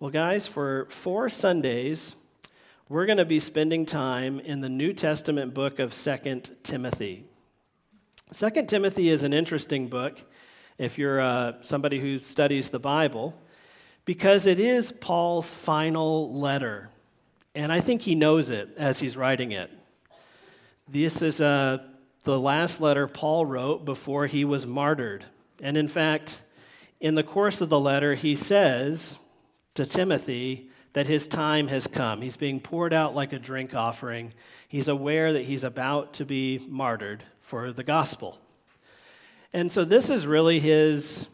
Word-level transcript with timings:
Well, 0.00 0.12
guys, 0.12 0.46
for 0.46 0.86
four 0.90 1.28
Sundays, 1.28 2.14
we're 2.88 3.04
going 3.04 3.18
to 3.18 3.24
be 3.24 3.40
spending 3.40 3.84
time 3.84 4.38
in 4.38 4.60
the 4.60 4.68
New 4.68 4.92
Testament 4.92 5.54
book 5.54 5.80
of 5.80 5.92
Second 5.92 6.54
Timothy. 6.62 7.24
Second 8.30 8.68
Timothy 8.68 9.08
is 9.08 9.24
an 9.24 9.32
interesting 9.32 9.88
book 9.88 10.22
if 10.78 10.98
you're 10.98 11.20
uh, 11.20 11.54
somebody 11.62 11.98
who 11.98 12.20
studies 12.20 12.70
the 12.70 12.78
Bible 12.78 13.34
because 14.04 14.46
it 14.46 14.60
is 14.60 14.92
Paul's 14.92 15.52
final 15.52 16.32
letter. 16.32 16.90
And 17.56 17.72
I 17.72 17.80
think 17.80 18.02
he 18.02 18.14
knows 18.14 18.50
it 18.50 18.68
as 18.76 19.00
he's 19.00 19.16
writing 19.16 19.50
it. 19.50 19.68
This 20.86 21.22
is 21.22 21.40
uh, 21.40 21.78
the 22.22 22.38
last 22.38 22.80
letter 22.80 23.08
Paul 23.08 23.46
wrote 23.46 23.84
before 23.84 24.26
he 24.26 24.44
was 24.44 24.64
martyred. 24.64 25.24
And 25.60 25.76
in 25.76 25.88
fact, 25.88 26.40
in 27.00 27.16
the 27.16 27.24
course 27.24 27.60
of 27.60 27.68
the 27.68 27.80
letter, 27.80 28.14
he 28.14 28.36
says, 28.36 29.18
to 29.78 29.86
Timothy 29.86 30.68
that 30.92 31.06
his 31.06 31.28
time 31.28 31.68
has 31.68 31.86
come. 31.86 32.20
He's 32.20 32.36
being 32.36 32.58
poured 32.58 32.92
out 32.92 33.14
like 33.14 33.32
a 33.32 33.38
drink 33.38 33.76
offering. 33.76 34.32
He's 34.66 34.88
aware 34.88 35.32
that 35.34 35.44
he's 35.44 35.62
about 35.62 36.14
to 36.14 36.24
be 36.24 36.58
martyred 36.68 37.22
for 37.38 37.70
the 37.70 37.84
gospel. 37.84 38.40
And 39.54 39.70
so 39.70 39.84
this 39.84 40.10
is 40.10 40.26
really 40.26 40.58
his 40.58 41.28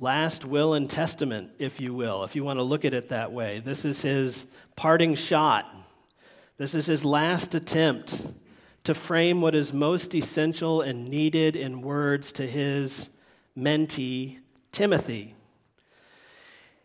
last 0.00 0.46
will 0.46 0.72
and 0.72 0.88
testament, 0.88 1.50
if 1.58 1.82
you 1.82 1.92
will, 1.92 2.24
if 2.24 2.34
you 2.34 2.44
want 2.44 2.58
to 2.60 2.62
look 2.62 2.86
at 2.86 2.94
it 2.94 3.10
that 3.10 3.30
way. 3.30 3.60
This 3.62 3.84
is 3.84 4.00
his 4.00 4.46
parting 4.74 5.14
shot. 5.14 5.66
This 6.56 6.74
is 6.74 6.86
his 6.86 7.04
last 7.04 7.54
attempt 7.54 8.24
to 8.84 8.94
frame 8.94 9.42
what 9.42 9.54
is 9.54 9.74
most 9.74 10.14
essential 10.14 10.80
and 10.80 11.06
needed 11.10 11.56
in 11.56 11.82
words 11.82 12.32
to 12.32 12.46
his 12.46 13.10
mentee, 13.54 14.38
Timothy. 14.72 15.34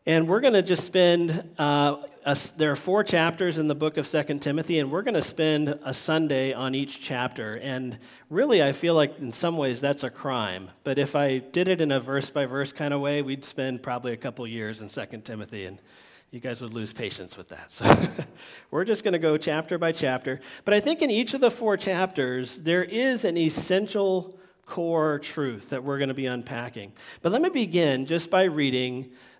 And 0.05 0.27
we're 0.27 0.41
going 0.41 0.53
to 0.53 0.62
just 0.62 0.84
spend, 0.84 1.49
uh, 1.57 1.95
a, 2.25 2.38
there 2.57 2.73
are 2.73 2.75
four 2.75 3.05
chapters 3.05 3.57
in 3.57 3.70
the 3.70 3.75
book 3.75 3.95
of 3.95 4.05
Second 4.05 4.41
Timothy, 4.41 4.79
and 4.79 4.91
we're 4.91 5.01
going 5.01 5.13
to 5.13 5.21
spend 5.21 5.70
a 5.82 5.93
Sunday 5.93 6.51
on 6.51 6.76
each 6.76 6.99
chapter. 6.99 7.55
And 7.55 7.98
really, 8.29 8.62
I 8.62 8.74
feel 8.74 8.96
like 8.96 9.18
in 9.20 9.31
some 9.31 9.55
ways 9.55 9.79
that's 9.79 10.04
a 10.04 10.09
crime. 10.09 10.71
But 10.84 10.99
if 10.99 11.15
I 11.15 11.37
did 11.37 11.70
it 11.70 11.79
in 11.79 11.90
a 11.93 12.01
verse 12.01 12.29
by 12.29 12.46
verse 12.48 12.74
kind 12.74 12.93
of 12.93 12.99
way, 12.99 13.21
we'd 13.21 13.46
spend 13.46 13.81
probably 13.81 14.12
a 14.12 14.18
couple 14.18 14.46
years 14.46 14.81
in 14.81 14.90
Second 14.90 15.24
Timothy, 15.24 15.63
and 15.63 15.79
you 16.31 16.41
guys 16.41 16.59
would 16.59 16.74
lose 16.74 16.91
patience 16.91 17.37
with 17.37 17.48
that. 17.49 17.71
So 17.71 18.26
we're 18.71 18.84
just 18.84 19.05
going 19.05 19.13
to 19.13 19.20
go 19.20 19.37
chapter 19.37 19.77
by 19.77 19.93
chapter. 19.93 20.41
But 20.65 20.74
I 20.74 20.81
think 20.81 21.01
in 21.01 21.12
each 21.12 21.34
of 21.34 21.40
the 21.40 21.49
four 21.49 21.77
chapters, 21.77 22.57
there 22.57 22.84
is 22.84 23.24
an 23.24 23.37
essential 23.37 24.37
core 24.65 25.20
truth 25.20 25.70
that 25.70 25.85
we're 25.85 25.98
going 25.98 26.09
to 26.09 26.13
be 26.13 26.26
unpacking. 26.26 26.91
But 27.21 27.31
let 27.31 27.41
me 27.41 27.49
begin 27.49 28.05
just 28.05 28.29
by 28.29 28.43
reading 28.43 29.12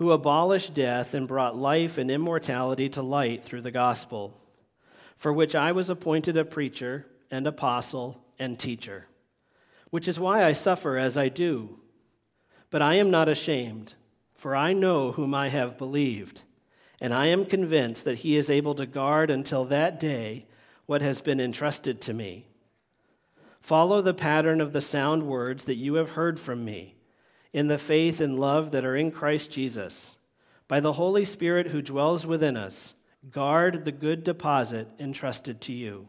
who 0.00 0.12
abolished 0.12 0.72
death 0.72 1.12
and 1.12 1.28
brought 1.28 1.58
life 1.58 1.98
and 1.98 2.10
immortality 2.10 2.88
to 2.88 3.02
light 3.02 3.44
through 3.44 3.60
the 3.60 3.70
gospel, 3.70 4.34
for 5.14 5.30
which 5.30 5.54
I 5.54 5.72
was 5.72 5.90
appointed 5.90 6.38
a 6.38 6.44
preacher 6.46 7.04
and 7.30 7.46
apostle 7.46 8.24
and 8.38 8.58
teacher, 8.58 9.04
which 9.90 10.08
is 10.08 10.18
why 10.18 10.42
I 10.42 10.54
suffer 10.54 10.96
as 10.96 11.18
I 11.18 11.28
do. 11.28 11.80
But 12.70 12.80
I 12.80 12.94
am 12.94 13.10
not 13.10 13.28
ashamed, 13.28 13.92
for 14.34 14.56
I 14.56 14.72
know 14.72 15.12
whom 15.12 15.34
I 15.34 15.50
have 15.50 15.76
believed, 15.76 16.44
and 16.98 17.12
I 17.12 17.26
am 17.26 17.44
convinced 17.44 18.06
that 18.06 18.20
he 18.20 18.38
is 18.38 18.48
able 18.48 18.74
to 18.76 18.86
guard 18.86 19.30
until 19.30 19.66
that 19.66 20.00
day 20.00 20.46
what 20.86 21.02
has 21.02 21.20
been 21.20 21.40
entrusted 21.40 22.00
to 22.00 22.14
me. 22.14 22.46
Follow 23.60 24.00
the 24.00 24.14
pattern 24.14 24.62
of 24.62 24.72
the 24.72 24.80
sound 24.80 25.24
words 25.24 25.64
that 25.64 25.76
you 25.76 25.96
have 25.96 26.12
heard 26.12 26.40
from 26.40 26.64
me 26.64 26.94
in 27.52 27.68
the 27.68 27.78
faith 27.78 28.20
and 28.20 28.38
love 28.38 28.70
that 28.70 28.84
are 28.84 28.96
in 28.96 29.10
Christ 29.10 29.50
Jesus. 29.50 30.16
By 30.68 30.80
the 30.80 30.92
Holy 30.94 31.24
Spirit 31.24 31.68
who 31.68 31.82
dwells 31.82 32.26
within 32.26 32.56
us, 32.56 32.94
guard 33.30 33.84
the 33.84 33.92
good 33.92 34.24
deposit 34.24 34.88
entrusted 34.98 35.60
to 35.62 35.72
you. 35.72 36.08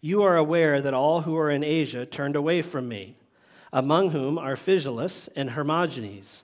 You 0.00 0.22
are 0.22 0.36
aware 0.36 0.82
that 0.82 0.92
all 0.92 1.22
who 1.22 1.36
are 1.36 1.50
in 1.50 1.64
Asia 1.64 2.04
turned 2.04 2.36
away 2.36 2.62
from 2.62 2.88
me, 2.88 3.16
among 3.72 4.10
whom 4.10 4.38
are 4.38 4.56
Phygelus 4.56 5.28
and 5.34 5.50
Hermogenes. 5.50 6.42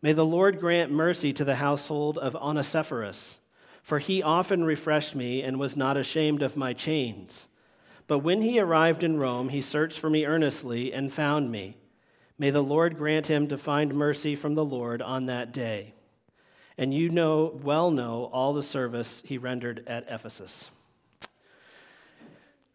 May 0.00 0.12
the 0.12 0.26
Lord 0.26 0.60
grant 0.60 0.92
mercy 0.92 1.32
to 1.32 1.44
the 1.44 1.56
household 1.56 2.18
of 2.18 2.36
Onesiphorus, 2.36 3.40
for 3.82 3.98
he 3.98 4.22
often 4.22 4.64
refreshed 4.64 5.14
me 5.14 5.42
and 5.42 5.58
was 5.58 5.76
not 5.76 5.96
ashamed 5.96 6.42
of 6.42 6.56
my 6.56 6.72
chains. 6.72 7.48
But 8.06 8.18
when 8.18 8.42
he 8.42 8.60
arrived 8.60 9.02
in 9.02 9.18
Rome, 9.18 9.48
he 9.48 9.62
searched 9.62 9.98
for 9.98 10.10
me 10.10 10.26
earnestly 10.26 10.92
and 10.92 11.12
found 11.12 11.50
me. 11.50 11.78
May 12.38 12.50
the 12.50 12.62
Lord 12.62 12.98
grant 12.98 13.28
him 13.28 13.46
to 13.48 13.58
find 13.58 13.94
mercy 13.94 14.34
from 14.34 14.54
the 14.54 14.64
Lord 14.64 15.00
on 15.00 15.26
that 15.26 15.52
day. 15.52 15.94
And 16.76 16.92
you 16.92 17.08
know, 17.08 17.58
well 17.62 17.90
know 17.90 18.28
all 18.32 18.52
the 18.52 18.62
service 18.62 19.22
he 19.24 19.38
rendered 19.38 19.84
at 19.86 20.06
Ephesus. 20.08 20.70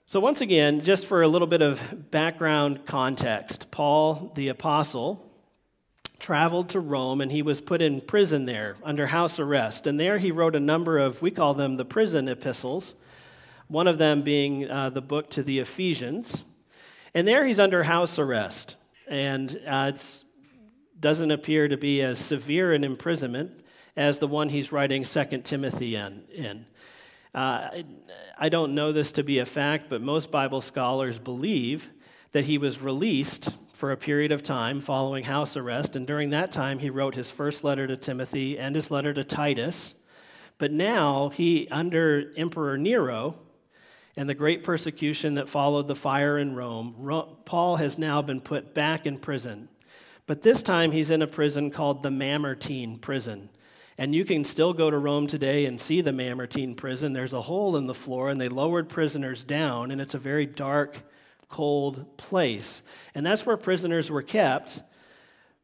So, 0.06 0.20
once 0.20 0.42
again, 0.42 0.82
just 0.82 1.06
for 1.06 1.22
a 1.22 1.28
little 1.28 1.48
bit 1.48 1.62
of 1.62 2.10
background 2.10 2.86
context, 2.86 3.70
Paul 3.70 4.32
the 4.34 4.48
Apostle 4.48 5.26
traveled 6.20 6.70
to 6.70 6.80
Rome 6.80 7.22
and 7.22 7.32
he 7.32 7.42
was 7.42 7.62
put 7.62 7.82
in 7.82 8.02
prison 8.02 8.46
there 8.46 8.76
under 8.84 9.08
house 9.08 9.40
arrest. 9.40 9.88
And 9.88 10.00
there 10.00 10.18
he 10.18 10.32
wrote 10.32 10.56
a 10.56 10.60
number 10.60 10.98
of, 10.98 11.22
we 11.22 11.32
call 11.32 11.54
them 11.54 11.76
the 11.76 11.86
prison 11.86 12.28
epistles, 12.28 12.96
one 13.68 13.88
of 13.88 13.98
them 13.98 14.22
being 14.22 14.70
uh, 14.70 14.90
the 14.90 15.02
book 15.02 15.30
to 15.32 15.44
the 15.44 15.60
Ephesians. 15.60 16.44
And 17.14 17.28
there 17.28 17.46
he's 17.46 17.60
under 17.60 17.84
house 17.84 18.18
arrest 18.18 18.78
and 19.10 19.60
uh, 19.66 19.92
it 19.94 20.24
doesn't 21.00 21.32
appear 21.32 21.68
to 21.68 21.78
be 21.78 22.02
as 22.02 22.20
severe 22.20 22.74
an 22.74 22.84
imprisonment 22.84 23.66
as 23.96 24.20
the 24.20 24.28
one 24.28 24.50
he's 24.50 24.72
writing 24.72 25.04
Second 25.04 25.44
Timothy 25.44 25.96
in. 25.96 26.24
in. 26.34 26.66
Uh, 27.34 27.84
I 28.38 28.50
don't 28.50 28.74
know 28.74 28.92
this 28.92 29.12
to 29.14 29.24
be 29.24 29.40
a 29.40 29.46
fact, 29.46 29.90
but 29.90 30.02
most 30.02 30.32
Bible 30.32 30.62
scholars 30.62 31.20
believe 31.20 31.90
that 32.32 32.46
he 32.46 32.58
was 32.58 32.82
released 32.82 33.50
for 33.74 33.92
a 33.92 33.98
period 33.98 34.32
of 34.32 34.44
time 34.44 34.82
following 34.82 35.24
house 35.24 35.56
arrest, 35.56 35.96
and 35.96 36.06
during 36.06 36.32
that 36.32 36.52
time 36.52 36.80
he 36.80 36.90
wrote 36.90 37.16
his 37.16 37.32
first 37.32 37.64
letter 37.64 37.88
to 37.88 37.98
Timothy 37.98 38.58
and 38.60 38.76
his 38.76 38.92
letter 38.92 39.14
to 39.14 39.24
Titus. 39.24 39.96
But 40.58 40.72
now 40.72 41.30
he, 41.30 41.68
under 41.72 42.32
Emperor 42.36 42.78
Nero, 42.78 43.36
and 44.20 44.28
the 44.28 44.36
great 44.36 44.64
persecution 44.64 45.36
that 45.36 45.48
followed 45.48 45.88
the 45.88 45.96
fire 45.96 46.38
in 46.38 46.54
Rome, 46.54 47.38
Paul 47.46 47.78
has 47.78 47.98
now 47.98 48.22
been 48.22 48.42
put 48.42 48.74
back 48.74 49.06
in 49.06 49.18
prison. 49.18 49.70
But 50.28 50.42
this 50.42 50.62
time 50.62 50.92
he's 50.92 51.10
in 51.10 51.22
a 51.22 51.28
prison 51.28 51.72
called 51.72 52.04
the 52.04 52.12
Mamertine 52.12 52.98
prison. 52.98 53.48
And 53.98 54.14
you 54.14 54.26
can 54.26 54.44
still 54.44 54.74
go 54.74 54.92
to 54.92 54.98
Rome 54.98 55.28
today 55.28 55.66
and 55.66 55.80
see 55.80 56.02
the 56.02 56.12
Mamertine 56.12 56.76
prison. 56.76 57.14
There's 57.14 57.32
a 57.32 57.44
hole 57.44 57.78
in 57.78 57.88
the 57.88 57.94
floor, 57.94 58.28
and 58.28 58.42
they 58.42 58.50
lowered 58.50 58.90
prisoners 58.90 59.46
down, 59.46 59.90
and 59.90 60.02
it's 60.02 60.16
a 60.16 60.20
very 60.20 60.46
dark, 60.46 61.02
cold 61.48 62.18
place. 62.18 62.82
And 63.16 63.26
that's 63.26 63.46
where 63.46 63.56
prisoners 63.56 64.12
were 64.12 64.22
kept 64.22 64.82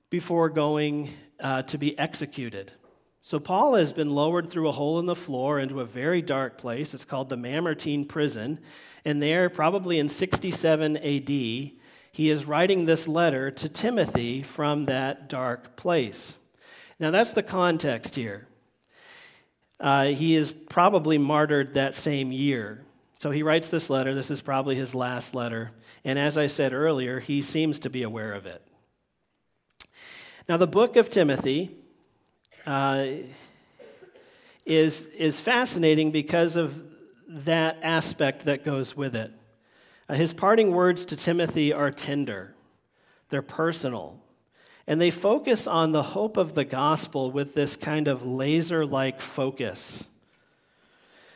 before 0.10 0.48
going 0.48 1.10
uh, 1.42 1.64
to 1.64 1.78
be 1.78 2.00
executed. 2.00 2.72
So 3.26 3.40
Paul 3.40 3.74
has 3.74 3.92
been 3.92 4.12
lowered 4.12 4.52
through 4.52 4.70
a 4.70 4.72
hole 4.72 5.00
in 5.00 5.08
the 5.08 5.16
floor 5.16 5.60
into 5.60 5.80
a 5.80 5.86
very 5.86 6.22
dark 6.22 6.60
place. 6.60 6.94
It's 6.94 7.06
called 7.06 7.30
the 7.30 7.36
Mamertine 7.36 8.06
prison. 8.06 8.60
And 9.04 9.20
there, 9.20 9.50
probably 9.50 9.98
in 9.98 10.10
67 10.10 10.98
AD, 10.98 11.30
he 11.30 11.74
is 12.14 12.46
writing 12.46 12.86
this 12.86 13.08
letter 13.08 13.50
to 13.50 13.68
Timothy 13.68 14.44
from 14.44 14.86
that 14.86 15.28
dark 15.28 15.76
place. 15.76 16.38
Now, 17.00 17.10
that's 17.10 17.34
the 17.34 17.42
context 17.42 18.14
here. 18.14 18.48
Uh, 19.80 20.06
he 20.06 20.36
is 20.36 20.52
probably 20.52 21.18
martyred 21.18 21.74
that 21.74 21.96
same 21.96 22.32
year. 22.32 22.84
So 23.18 23.32
he 23.32 23.42
writes 23.42 23.70
this 23.70 23.90
letter. 23.90 24.14
This 24.14 24.30
is 24.30 24.44
probably 24.44 24.76
his 24.76 24.94
last 24.94 25.34
letter. 25.34 25.72
And 26.04 26.20
as 26.20 26.38
I 26.38 26.46
said 26.46 26.74
earlier, 26.74 27.20
he 27.20 27.42
seems 27.42 27.80
to 27.80 27.90
be 27.90 28.04
aware 28.04 28.34
of 28.34 28.46
it. 28.46 28.62
Now, 30.48 30.58
the 30.58 30.68
book 30.68 30.96
of 30.96 31.10
Timothy 31.10 31.76
uh, 32.66 33.08
is, 34.66 35.06
is 35.06 35.40
fascinating 35.40 36.12
because 36.12 36.56
of 36.56 36.82
that 37.28 37.78
aspect 37.82 38.46
that 38.46 38.64
goes 38.64 38.96
with 38.96 39.16
it. 39.16 39.32
Uh, 40.08 40.16
his 40.16 40.34
parting 40.34 40.72
words 40.72 41.06
to 41.08 41.16
Timothy 41.16 41.74
are 41.74 41.92
tender, 41.92 42.56
they're 43.30 43.42
personal, 43.42 44.20
and 44.88 45.02
they 45.02 45.12
focus 45.12 45.68
on 45.68 45.92
the 45.92 46.04
hope 46.04 46.38
of 46.38 46.54
the 46.54 46.66
gospel 46.66 47.32
with 47.32 47.56
this 47.56 47.76
kind 47.76 48.08
of 48.08 48.24
laser 48.24 48.86
like 48.86 49.20
focus. 49.20 50.04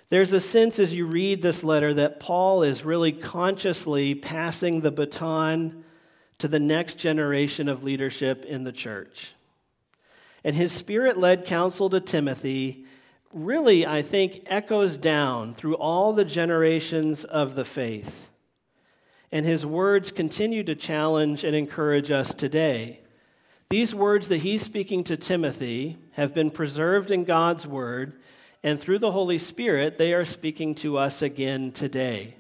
There's 0.10 0.34
a 0.34 0.40
sense 0.40 0.80
as 0.80 0.94
you 0.94 1.06
read 1.06 1.42
this 1.42 1.64
letter 1.64 1.94
that 1.94 2.20
Paul 2.20 2.64
is 2.64 2.84
really 2.84 3.12
consciously 3.12 4.16
passing 4.16 4.81
the 4.81 4.92
baton 4.92 5.84
to 6.40 6.48
the 6.48 6.60
next 6.60 6.96
generation 6.96 7.68
of 7.68 7.84
leadership 7.84 8.44
in 8.46 8.64
the 8.64 8.72
church. 8.72 9.34
And 10.44 10.56
his 10.56 10.71
spirit 10.71 11.18
led 11.18 11.45
counsel 11.45 11.89
to 11.89 12.00
Timothy 12.00 12.86
really, 13.33 13.86
I 13.86 14.01
think, 14.01 14.44
echoes 14.47 14.97
down 14.97 15.53
through 15.53 15.75
all 15.75 16.13
the 16.13 16.25
generations 16.25 17.24
of 17.24 17.56
the 17.56 17.65
faith. 17.65 18.30
And 19.31 19.45
his 19.45 19.65
words 19.65 20.12
continue 20.12 20.63
to 20.63 20.75
challenge 20.75 21.44
and 21.44 21.56
encourage 21.56 22.09
us 22.09 22.33
today. 22.33 23.01
These 23.69 23.94
words 23.94 24.30
that 24.30 24.38
he's 24.38 24.63
speaking 24.63 25.03
to 25.03 25.18
Timothy 25.18 25.97
have 26.13 26.33
been 26.33 26.50
preserved 26.50 27.12
in 27.12 27.24
God's 27.24 27.68
word, 27.68 28.19
and 28.63 28.80
through 28.80 29.00
the 29.00 29.12
Holy 29.12 29.38
Spirit, 29.38 30.00
they 30.00 30.13
are 30.13 30.25
speaking 30.25 30.74
to 30.75 30.97
us 30.97 31.21
again 31.21 31.71
today. 31.71 32.33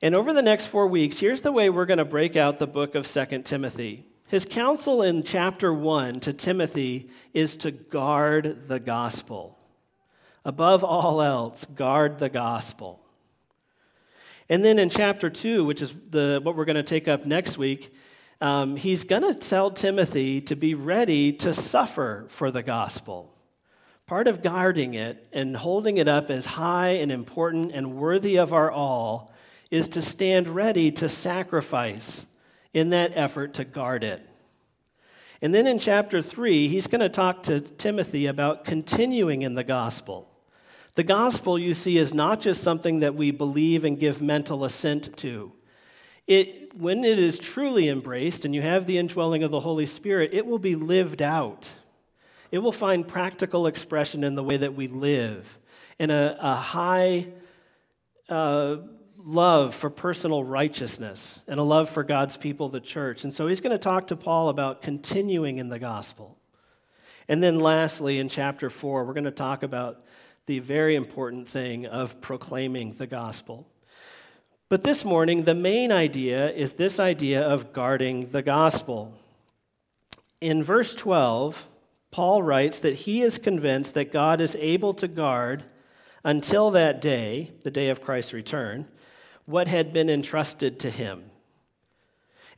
And 0.00 0.14
over 0.14 0.32
the 0.32 0.42
next 0.42 0.66
four 0.66 0.86
weeks, 0.86 1.18
here's 1.18 1.42
the 1.42 1.50
way 1.50 1.68
we're 1.68 1.84
going 1.84 1.98
to 1.98 2.04
break 2.04 2.36
out 2.36 2.60
the 2.60 2.68
book 2.68 2.94
of 2.94 3.08
2 3.08 3.42
Timothy. 3.42 4.07
His 4.28 4.44
counsel 4.44 5.02
in 5.02 5.22
chapter 5.22 5.72
1 5.72 6.20
to 6.20 6.34
Timothy 6.34 7.08
is 7.32 7.56
to 7.58 7.70
guard 7.70 8.68
the 8.68 8.78
gospel. 8.78 9.58
Above 10.44 10.84
all 10.84 11.22
else, 11.22 11.64
guard 11.74 12.18
the 12.18 12.28
gospel. 12.28 13.00
And 14.50 14.62
then 14.62 14.78
in 14.78 14.90
chapter 14.90 15.30
2, 15.30 15.64
which 15.64 15.80
is 15.80 15.94
the, 16.10 16.40
what 16.42 16.56
we're 16.56 16.66
going 16.66 16.76
to 16.76 16.82
take 16.82 17.08
up 17.08 17.24
next 17.24 17.56
week, 17.56 17.90
um, 18.42 18.76
he's 18.76 19.02
going 19.04 19.22
to 19.22 19.34
tell 19.34 19.70
Timothy 19.70 20.42
to 20.42 20.54
be 20.54 20.74
ready 20.74 21.32
to 21.32 21.54
suffer 21.54 22.26
for 22.28 22.50
the 22.50 22.62
gospel. 22.62 23.34
Part 24.06 24.28
of 24.28 24.42
guarding 24.42 24.92
it 24.92 25.26
and 25.32 25.56
holding 25.56 25.96
it 25.96 26.06
up 26.06 26.28
as 26.28 26.44
high 26.44 26.90
and 26.90 27.10
important 27.10 27.72
and 27.72 27.94
worthy 27.94 28.36
of 28.36 28.52
our 28.52 28.70
all 28.70 29.32
is 29.70 29.88
to 29.88 30.02
stand 30.02 30.48
ready 30.48 30.92
to 30.92 31.08
sacrifice 31.08 32.26
in 32.72 32.90
that 32.90 33.12
effort 33.14 33.54
to 33.54 33.64
guard 33.64 34.04
it. 34.04 34.22
And 35.40 35.54
then 35.54 35.66
in 35.66 35.78
chapter 35.78 36.20
3, 36.20 36.68
he's 36.68 36.86
going 36.86 37.00
to 37.00 37.08
talk 37.08 37.44
to 37.44 37.60
Timothy 37.60 38.26
about 38.26 38.64
continuing 38.64 39.42
in 39.42 39.54
the 39.54 39.64
gospel. 39.64 40.28
The 40.96 41.04
gospel, 41.04 41.58
you 41.58 41.74
see, 41.74 41.96
is 41.96 42.12
not 42.12 42.40
just 42.40 42.62
something 42.62 43.00
that 43.00 43.14
we 43.14 43.30
believe 43.30 43.84
and 43.84 44.00
give 44.00 44.20
mental 44.20 44.64
assent 44.64 45.16
to. 45.18 45.52
It, 46.26 46.76
when 46.76 47.04
it 47.04 47.18
is 47.18 47.38
truly 47.38 47.88
embraced 47.88 48.44
and 48.44 48.54
you 48.54 48.62
have 48.62 48.86
the 48.86 48.98
indwelling 48.98 49.44
of 49.44 49.52
the 49.52 49.60
Holy 49.60 49.86
Spirit, 49.86 50.30
it 50.32 50.44
will 50.44 50.58
be 50.58 50.74
lived 50.74 51.22
out. 51.22 51.70
It 52.50 52.58
will 52.58 52.72
find 52.72 53.06
practical 53.06 53.66
expression 53.66 54.24
in 54.24 54.34
the 54.34 54.42
way 54.42 54.56
that 54.56 54.74
we 54.74 54.88
live, 54.88 55.58
in 55.98 56.10
a, 56.10 56.36
a 56.40 56.54
high 56.54 57.28
uh, 58.28 58.78
love 59.24 59.74
for 59.74 59.90
personal 59.90 60.44
righteousness 60.44 61.40
and 61.48 61.58
a 61.58 61.62
love 61.62 61.90
for 61.90 62.04
God's 62.04 62.36
people, 62.36 62.68
the 62.68 62.80
church. 62.80 63.24
And 63.24 63.34
so 63.34 63.48
he's 63.48 63.60
going 63.60 63.72
to 63.72 63.78
talk 63.78 64.06
to 64.08 64.16
Paul 64.16 64.48
about 64.48 64.80
continuing 64.80 65.58
in 65.58 65.68
the 65.68 65.78
gospel. 65.78 66.38
And 67.28 67.42
then 67.42 67.58
lastly, 67.58 68.18
in 68.18 68.28
chapter 68.28 68.70
4, 68.70 69.04
we're 69.04 69.12
going 69.12 69.24
to 69.24 69.30
talk 69.30 69.62
about 69.62 70.04
the 70.46 70.60
very 70.60 70.94
important 70.94 71.48
thing 71.48 71.84
of 71.84 72.20
proclaiming 72.20 72.94
the 72.94 73.06
gospel. 73.06 73.66
But 74.68 74.84
this 74.84 75.04
morning, 75.04 75.44
the 75.44 75.54
main 75.54 75.90
idea 75.92 76.50
is 76.52 76.74
this 76.74 77.00
idea 77.00 77.42
of 77.42 77.72
guarding 77.72 78.30
the 78.30 78.42
gospel. 78.42 79.14
In 80.40 80.62
verse 80.62 80.94
12, 80.94 81.66
Paul 82.10 82.42
writes 82.42 82.78
that 82.78 82.94
he 82.94 83.22
is 83.22 83.36
convinced 83.36 83.94
that 83.94 84.12
God 84.12 84.40
is 84.40 84.56
able 84.56 84.94
to 84.94 85.08
guard 85.08 85.64
until 86.24 86.70
that 86.70 87.00
day, 87.00 87.52
the 87.62 87.70
day 87.70 87.88
of 87.88 88.00
Christ's 88.00 88.32
return, 88.32 88.86
what 89.48 89.66
had 89.66 89.94
been 89.94 90.10
entrusted 90.10 90.78
to 90.78 90.90
him. 90.90 91.30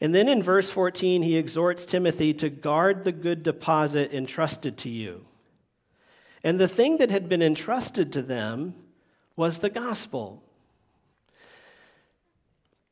And 0.00 0.12
then 0.12 0.28
in 0.28 0.42
verse 0.42 0.69
14, 0.69 1.22
he 1.22 1.37
exhorts 1.37 1.87
Timothy 1.87 2.34
to 2.34 2.50
guard 2.50 3.04
the 3.04 3.12
good 3.12 3.44
deposit 3.44 4.12
entrusted 4.12 4.76
to 4.78 4.88
you. 4.88 5.25
And 6.42 6.58
the 6.58 6.66
thing 6.66 6.96
that 6.96 7.10
had 7.10 7.28
been 7.28 7.42
entrusted 7.42 8.12
to 8.14 8.22
them 8.22 8.75
was 9.37 9.60
the 9.60 9.70
gospel. 9.70 10.42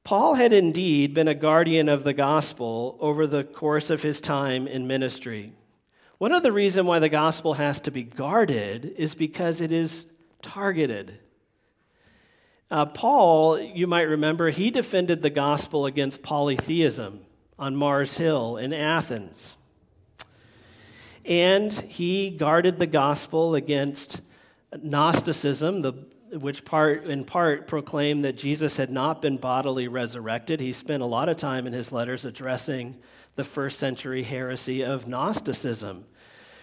Paul 0.05 0.35
had 0.35 0.53
indeed 0.53 1.13
been 1.13 1.29
a 1.29 1.35
guardian 1.35 1.89
of 1.89 2.05
the 2.05 2.13
gospel 2.13 2.97
over 3.01 3.27
the 3.27 3.43
course 3.43 3.91
of 3.91 4.03
his 4.03 4.21
time 4.21 4.69
in 4.69 4.87
ministry. 4.87 5.55
One 6.19 6.33
of 6.33 6.45
the 6.45 6.53
reasons 6.53 6.87
why 6.87 7.01
the 7.01 7.09
gospel 7.09 7.55
has 7.55 7.81
to 7.81 7.91
be 7.91 8.05
guarded 8.05 8.95
is 8.97 9.17
because 9.17 9.61
it 9.61 9.73
is 9.73 10.07
targeted. 10.41 11.19
Uh, 12.71 12.85
Paul, 12.85 13.59
you 13.59 13.87
might 13.87 14.03
remember, 14.03 14.51
he 14.51 14.71
defended 14.71 15.23
the 15.23 15.31
gospel 15.31 15.87
against 15.87 16.23
polytheism 16.23 17.21
on 17.59 17.75
Mars 17.75 18.19
Hill 18.19 18.59
in 18.59 18.73
Athens. 18.75 19.57
And 21.25 21.73
he 21.73 22.31
guarded 22.31 22.79
the 22.79 22.87
gospel 22.87 23.55
against 23.55 24.21
Gnosticism, 24.83 25.81
the, 25.81 25.93
which 26.31 26.65
part, 26.67 27.05
in 27.05 27.25
part 27.25 27.67
proclaimed 27.67 28.25
that 28.25 28.37
Jesus 28.37 28.77
had 28.77 28.91
not 28.91 29.23
been 29.23 29.39
bodily 29.39 29.89
resurrected. 29.89 30.61
He 30.61 30.73
spent 30.75 31.03
a 31.03 31.07
lot 31.07 31.31
of 31.31 31.39
time 31.39 31.67
in 31.67 31.73
his 31.73 31.91
letters 31.91 32.27
addressing 32.27 32.97
the 33.37 33.45
first 33.45 33.79
century 33.79 34.25
heresy 34.25 34.83
of 34.83 35.09
Gnosticism 35.09 36.05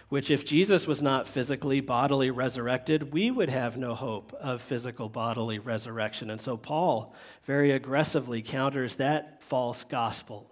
which, 0.08 0.30
if 0.30 0.44
Jesus 0.44 0.86
was 0.86 1.02
not 1.02 1.26
physically, 1.26 1.80
bodily 1.80 2.30
resurrected, 2.30 3.12
we 3.12 3.30
would 3.30 3.48
have 3.48 3.76
no 3.76 3.94
hope 3.94 4.32
of 4.34 4.62
physical, 4.62 5.08
bodily 5.08 5.58
resurrection. 5.58 6.30
And 6.30 6.40
so 6.40 6.56
Paul 6.56 7.14
very 7.44 7.72
aggressively 7.72 8.40
counters 8.40 8.96
that 8.96 9.42
false 9.42 9.82
gospel. 9.82 10.50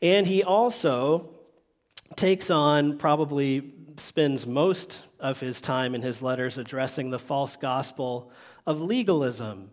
And 0.00 0.26
he 0.26 0.44
also 0.44 1.30
takes 2.16 2.50
on, 2.50 2.98
probably 2.98 3.72
spends 3.96 4.46
most 4.46 5.02
of 5.18 5.40
his 5.40 5.60
time 5.60 5.94
in 5.94 6.02
his 6.02 6.22
letters 6.22 6.58
addressing 6.58 7.10
the 7.10 7.18
false 7.18 7.56
gospel 7.56 8.30
of 8.66 8.80
legalism. 8.80 9.70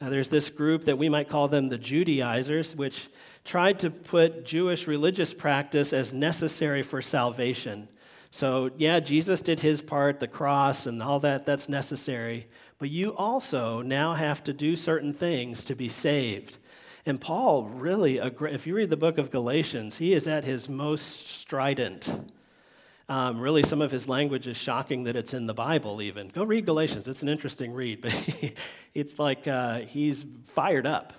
Now, 0.00 0.10
there's 0.10 0.28
this 0.28 0.48
group 0.48 0.84
that 0.84 0.96
we 0.96 1.08
might 1.08 1.28
call 1.28 1.48
them 1.48 1.68
the 1.68 1.78
Judaizers, 1.78 2.76
which 2.76 3.08
tried 3.44 3.80
to 3.80 3.90
put 3.90 4.44
Jewish 4.44 4.86
religious 4.86 5.34
practice 5.34 5.92
as 5.92 6.14
necessary 6.14 6.82
for 6.82 7.02
salvation. 7.02 7.88
So, 8.30 8.70
yeah, 8.76 9.00
Jesus 9.00 9.40
did 9.40 9.60
his 9.60 9.80
part, 9.80 10.20
the 10.20 10.28
cross 10.28 10.86
and 10.86 11.02
all 11.02 11.18
that, 11.20 11.46
that's 11.46 11.68
necessary. 11.68 12.46
But 12.78 12.90
you 12.90 13.14
also 13.16 13.82
now 13.82 14.14
have 14.14 14.44
to 14.44 14.52
do 14.52 14.76
certain 14.76 15.12
things 15.12 15.64
to 15.64 15.74
be 15.74 15.88
saved. 15.88 16.58
And 17.06 17.20
Paul 17.20 17.64
really, 17.64 18.18
if 18.18 18.66
you 18.66 18.74
read 18.74 18.90
the 18.90 18.96
book 18.96 19.18
of 19.18 19.30
Galatians, 19.30 19.96
he 19.96 20.12
is 20.12 20.28
at 20.28 20.44
his 20.44 20.68
most 20.68 21.28
strident. 21.28 22.08
Um, 23.08 23.40
really, 23.40 23.62
some 23.62 23.80
of 23.80 23.90
his 23.90 24.08
language 24.08 24.46
is 24.46 24.58
shocking 24.58 25.04
that 25.04 25.16
it's 25.16 25.32
in 25.32 25.46
the 25.46 25.54
Bible, 25.54 26.02
even. 26.02 26.28
Go 26.28 26.44
read 26.44 26.66
Galatians. 26.66 27.08
It's 27.08 27.22
an 27.22 27.30
interesting 27.30 27.72
read, 27.72 28.00
but 28.02 28.14
it's 28.94 29.18
like 29.18 29.48
uh, 29.48 29.80
he's 29.80 30.26
fired 30.48 30.86
up 30.86 31.14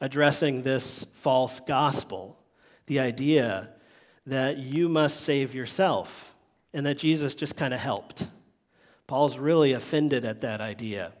addressing 0.00 0.62
this 0.62 1.04
false 1.12 1.58
gospel 1.60 2.38
the 2.86 3.00
idea 3.00 3.70
that 4.26 4.58
you 4.58 4.88
must 4.88 5.20
save 5.22 5.54
yourself 5.54 6.35
and 6.76 6.84
that 6.84 6.98
Jesus 6.98 7.34
just 7.34 7.56
kind 7.56 7.72
of 7.72 7.80
helped. 7.80 8.28
Paul's 9.06 9.38
really 9.38 9.72
offended 9.72 10.26
at 10.26 10.42
that 10.42 10.60
idea. 10.60 11.12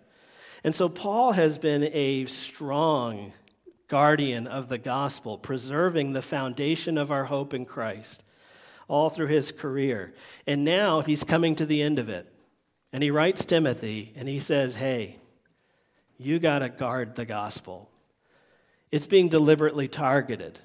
And 0.62 0.74
so 0.74 0.90
Paul 0.90 1.32
has 1.32 1.56
been 1.56 1.88
a 1.94 2.26
strong 2.26 3.32
guardian 3.88 4.46
of 4.46 4.68
the 4.68 4.76
gospel, 4.76 5.38
preserving 5.38 6.12
the 6.12 6.20
foundation 6.20 6.98
of 6.98 7.10
our 7.10 7.24
hope 7.24 7.54
in 7.54 7.64
Christ 7.64 8.22
all 8.86 9.08
through 9.08 9.28
his 9.28 9.50
career. 9.50 10.12
And 10.46 10.62
now 10.62 11.00
he's 11.00 11.24
coming 11.24 11.54
to 11.54 11.64
the 11.64 11.80
end 11.80 11.98
of 11.98 12.10
it. 12.10 12.30
And 12.92 13.02
he 13.02 13.10
writes 13.10 13.46
Timothy 13.46 14.12
and 14.14 14.28
he 14.28 14.40
says, 14.40 14.74
Hey, 14.76 15.16
you 16.18 16.38
got 16.38 16.58
to 16.58 16.68
guard 16.68 17.16
the 17.16 17.24
gospel. 17.24 17.90
It's 18.92 19.06
being 19.06 19.30
deliberately 19.30 19.88
targeted. 19.88 20.60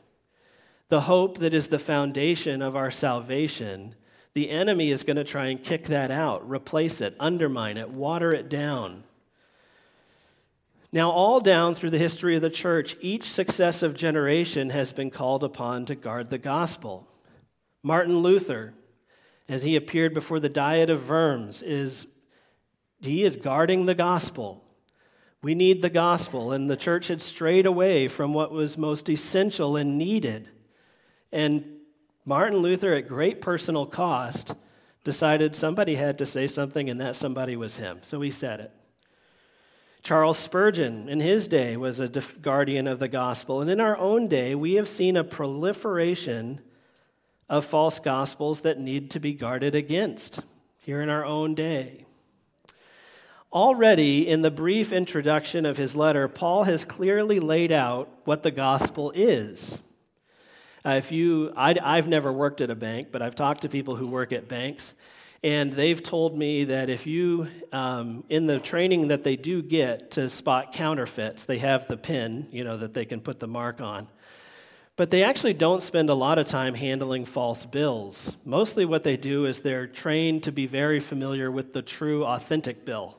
The 0.89 1.01
hope 1.01 1.37
that 1.37 1.53
is 1.53 1.69
the 1.69 1.79
foundation 1.79 2.61
of 2.61 2.75
our 2.75 2.91
salvation, 2.91 3.95
the 4.33 4.49
enemy 4.49 4.91
is 4.91 5.03
going 5.03 5.17
to 5.17 5.23
try 5.23 5.47
and 5.47 5.61
kick 5.61 5.85
that 5.85 6.11
out, 6.11 6.49
replace 6.49 7.01
it, 7.01 7.15
undermine 7.19 7.77
it, 7.77 7.89
water 7.89 8.33
it 8.33 8.49
down. 8.49 9.03
Now, 10.93 11.09
all 11.11 11.39
down 11.39 11.75
through 11.75 11.91
the 11.91 11.97
history 11.97 12.35
of 12.35 12.41
the 12.41 12.49
church, 12.49 12.97
each 12.99 13.23
successive 13.23 13.93
generation 13.93 14.71
has 14.71 14.91
been 14.91 15.09
called 15.09 15.43
upon 15.43 15.85
to 15.85 15.95
guard 15.95 16.29
the 16.29 16.37
gospel. 16.37 17.07
Martin 17.81 18.19
Luther, 18.19 18.73
as 19.47 19.63
he 19.63 19.75
appeared 19.75 20.13
before 20.13 20.39
the 20.39 20.49
Diet 20.49 20.89
of 20.89 21.09
Worms, 21.09 21.61
is 21.61 22.07
he 22.99 23.23
is 23.23 23.37
guarding 23.37 23.85
the 23.85 23.95
gospel. 23.95 24.63
We 25.41 25.55
need 25.55 25.81
the 25.81 25.89
gospel, 25.89 26.51
and 26.51 26.69
the 26.69 26.77
church 26.77 27.07
had 27.07 27.21
strayed 27.21 27.65
away 27.65 28.07
from 28.07 28.33
what 28.33 28.51
was 28.51 28.77
most 28.77 29.09
essential 29.09 29.75
and 29.75 29.97
needed. 29.97 30.49
And 31.31 31.80
Martin 32.25 32.59
Luther, 32.59 32.93
at 32.93 33.07
great 33.07 33.41
personal 33.41 33.85
cost, 33.85 34.53
decided 35.03 35.55
somebody 35.55 35.95
had 35.95 36.17
to 36.19 36.25
say 36.25 36.47
something, 36.47 36.89
and 36.89 37.01
that 37.01 37.15
somebody 37.15 37.55
was 37.55 37.77
him. 37.77 37.99
So 38.01 38.21
he 38.21 38.31
said 38.31 38.59
it. 38.59 38.71
Charles 40.03 40.37
Spurgeon, 40.37 41.09
in 41.09 41.19
his 41.19 41.47
day, 41.47 41.77
was 41.77 41.99
a 41.99 42.09
guardian 42.09 42.87
of 42.87 42.99
the 42.99 43.07
gospel. 43.07 43.61
And 43.61 43.69
in 43.69 43.79
our 43.79 43.97
own 43.97 44.27
day, 44.27 44.55
we 44.55 44.73
have 44.73 44.89
seen 44.89 45.15
a 45.15 45.23
proliferation 45.23 46.61
of 47.47 47.65
false 47.65 47.99
gospels 47.99 48.61
that 48.61 48.79
need 48.79 49.11
to 49.11 49.19
be 49.19 49.33
guarded 49.33 49.75
against 49.75 50.39
here 50.79 51.01
in 51.01 51.09
our 51.09 51.25
own 51.25 51.53
day. 51.53 52.05
Already, 53.53 54.27
in 54.27 54.41
the 54.41 54.49
brief 54.49 54.91
introduction 54.91 55.65
of 55.65 55.77
his 55.77 55.95
letter, 55.95 56.27
Paul 56.27 56.63
has 56.63 56.85
clearly 56.85 57.39
laid 57.39 57.71
out 57.71 58.09
what 58.23 58.43
the 58.43 58.51
gospel 58.51 59.11
is. 59.13 59.77
Uh, 60.83 60.91
if 60.91 61.11
you, 61.11 61.53
I, 61.55 61.75
I've 61.81 62.07
never 62.07 62.33
worked 62.33 62.59
at 62.59 62.71
a 62.71 62.75
bank, 62.75 63.09
but 63.11 63.21
I've 63.21 63.35
talked 63.35 63.61
to 63.61 63.69
people 63.69 63.95
who 63.95 64.07
work 64.07 64.33
at 64.33 64.47
banks, 64.47 64.95
and 65.43 65.71
they've 65.73 66.01
told 66.01 66.35
me 66.35 66.65
that 66.65 66.89
if 66.89 67.05
you, 67.05 67.47
um, 67.71 68.23
in 68.29 68.47
the 68.47 68.59
training 68.59 69.09
that 69.09 69.23
they 69.23 69.35
do 69.35 69.61
get 69.61 70.11
to 70.11 70.27
spot 70.27 70.71
counterfeits, 70.73 71.45
they 71.45 71.59
have 71.59 71.87
the 71.87 71.97
pin, 71.97 72.47
you 72.51 72.63
know, 72.63 72.77
that 72.77 72.95
they 72.95 73.05
can 73.05 73.21
put 73.21 73.39
the 73.39 73.47
mark 73.47 73.79
on. 73.79 74.07
But 74.95 75.11
they 75.11 75.23
actually 75.23 75.53
don't 75.53 75.81
spend 75.83 76.09
a 76.09 76.15
lot 76.15 76.39
of 76.39 76.47
time 76.47 76.73
handling 76.73 77.25
false 77.25 77.65
bills. 77.65 78.35
Mostly 78.43 78.83
what 78.85 79.03
they 79.03 79.17
do 79.17 79.45
is 79.45 79.61
they're 79.61 79.87
trained 79.87 80.43
to 80.43 80.51
be 80.51 80.65
very 80.65 80.99
familiar 80.99 81.51
with 81.51 81.73
the 81.73 81.81
true, 81.81 82.25
authentic 82.25 82.85
bill. 82.85 83.17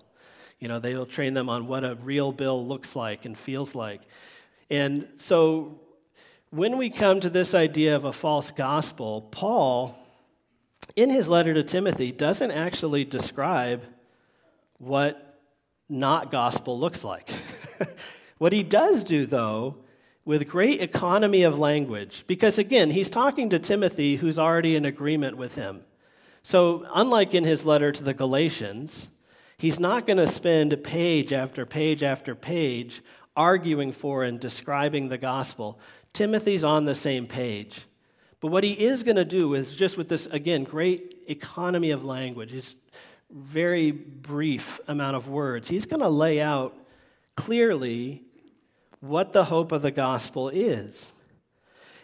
You 0.58 0.68
know, 0.68 0.80
they'll 0.80 1.06
train 1.06 1.34
them 1.34 1.48
on 1.48 1.66
what 1.66 1.84
a 1.84 1.94
real 1.94 2.30
bill 2.30 2.64
looks 2.64 2.94
like 2.94 3.24
and 3.24 3.36
feels 3.36 3.74
like. 3.74 4.02
And 4.70 5.08
so 5.16 5.80
when 6.52 6.76
we 6.76 6.90
come 6.90 7.18
to 7.18 7.30
this 7.30 7.54
idea 7.54 7.96
of 7.96 8.04
a 8.04 8.12
false 8.12 8.50
gospel, 8.50 9.22
Paul, 9.22 9.98
in 10.94 11.08
his 11.08 11.26
letter 11.26 11.54
to 11.54 11.62
Timothy, 11.62 12.12
doesn't 12.12 12.50
actually 12.50 13.06
describe 13.06 13.82
what 14.76 15.40
not 15.88 16.30
gospel 16.30 16.78
looks 16.78 17.04
like. 17.04 17.30
what 18.38 18.52
he 18.52 18.62
does 18.62 19.02
do, 19.02 19.24
though, 19.24 19.76
with 20.26 20.46
great 20.46 20.82
economy 20.82 21.42
of 21.42 21.58
language, 21.58 22.24
because 22.26 22.58
again, 22.58 22.90
he's 22.90 23.08
talking 23.08 23.48
to 23.48 23.58
Timothy 23.58 24.16
who's 24.16 24.38
already 24.38 24.76
in 24.76 24.84
agreement 24.84 25.38
with 25.38 25.54
him. 25.54 25.80
So, 26.42 26.86
unlike 26.94 27.34
in 27.34 27.44
his 27.44 27.64
letter 27.64 27.92
to 27.92 28.04
the 28.04 28.12
Galatians, 28.12 29.08
he's 29.56 29.80
not 29.80 30.06
going 30.06 30.18
to 30.18 30.26
spend 30.26 30.84
page 30.84 31.32
after 31.32 31.64
page 31.64 32.02
after 32.02 32.34
page 32.34 33.02
arguing 33.34 33.92
for 33.92 34.24
and 34.24 34.38
describing 34.38 35.08
the 35.08 35.18
gospel. 35.18 35.80
Timothy's 36.12 36.64
on 36.64 36.84
the 36.84 36.94
same 36.94 37.26
page. 37.26 37.86
But 38.40 38.48
what 38.48 38.64
he 38.64 38.72
is 38.72 39.02
going 39.02 39.16
to 39.16 39.24
do 39.24 39.54
is 39.54 39.72
just 39.72 39.96
with 39.96 40.08
this, 40.08 40.26
again, 40.26 40.64
great 40.64 41.22
economy 41.28 41.90
of 41.90 42.04
language, 42.04 42.50
his 42.50 42.76
very 43.30 43.90
brief 43.90 44.80
amount 44.88 45.16
of 45.16 45.28
words, 45.28 45.68
he's 45.68 45.86
going 45.86 46.00
to 46.00 46.08
lay 46.08 46.40
out 46.40 46.76
clearly 47.36 48.22
what 49.00 49.32
the 49.32 49.44
hope 49.44 49.72
of 49.72 49.82
the 49.82 49.90
gospel 49.90 50.48
is. 50.48 51.12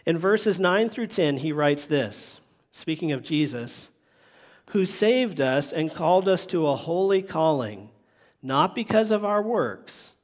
In 0.05 0.17
verses 0.17 0.59
9 0.59 0.89
through 0.89 1.07
10, 1.07 1.37
he 1.37 1.51
writes 1.51 1.85
this 1.85 2.39
speaking 2.71 3.11
of 3.11 3.23
Jesus, 3.23 3.89
who 4.69 4.85
saved 4.85 5.41
us 5.41 5.73
and 5.73 5.93
called 5.93 6.29
us 6.29 6.45
to 6.45 6.67
a 6.67 6.75
holy 6.75 7.21
calling, 7.21 7.91
not 8.41 8.73
because 8.73 9.11
of 9.11 9.25
our 9.25 9.41
works, 9.41 10.15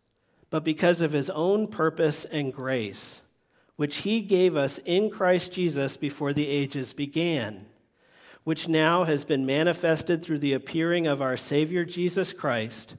but 0.49 0.63
because 0.63 1.01
of 1.01 1.11
his 1.11 1.29
own 1.31 1.67
purpose 1.67 2.23
and 2.25 2.53
grace, 2.53 3.21
which 3.75 3.97
he 3.97 4.21
gave 4.21 4.55
us 4.55 4.79
in 4.85 5.09
Christ 5.09 5.51
Jesus 5.51 5.97
before 5.97 6.33
the 6.33 6.47
ages 6.47 6.93
began, 6.93 7.65
which 8.43 8.67
now 8.67 9.03
has 9.03 9.23
been 9.25 9.45
manifested 9.45 10.23
through 10.23 10.39
the 10.39 10.53
appearing 10.53 11.07
of 11.07 11.21
our 11.21 11.37
Savior 11.37 11.83
Jesus 11.85 12.31
Christ 12.33 12.95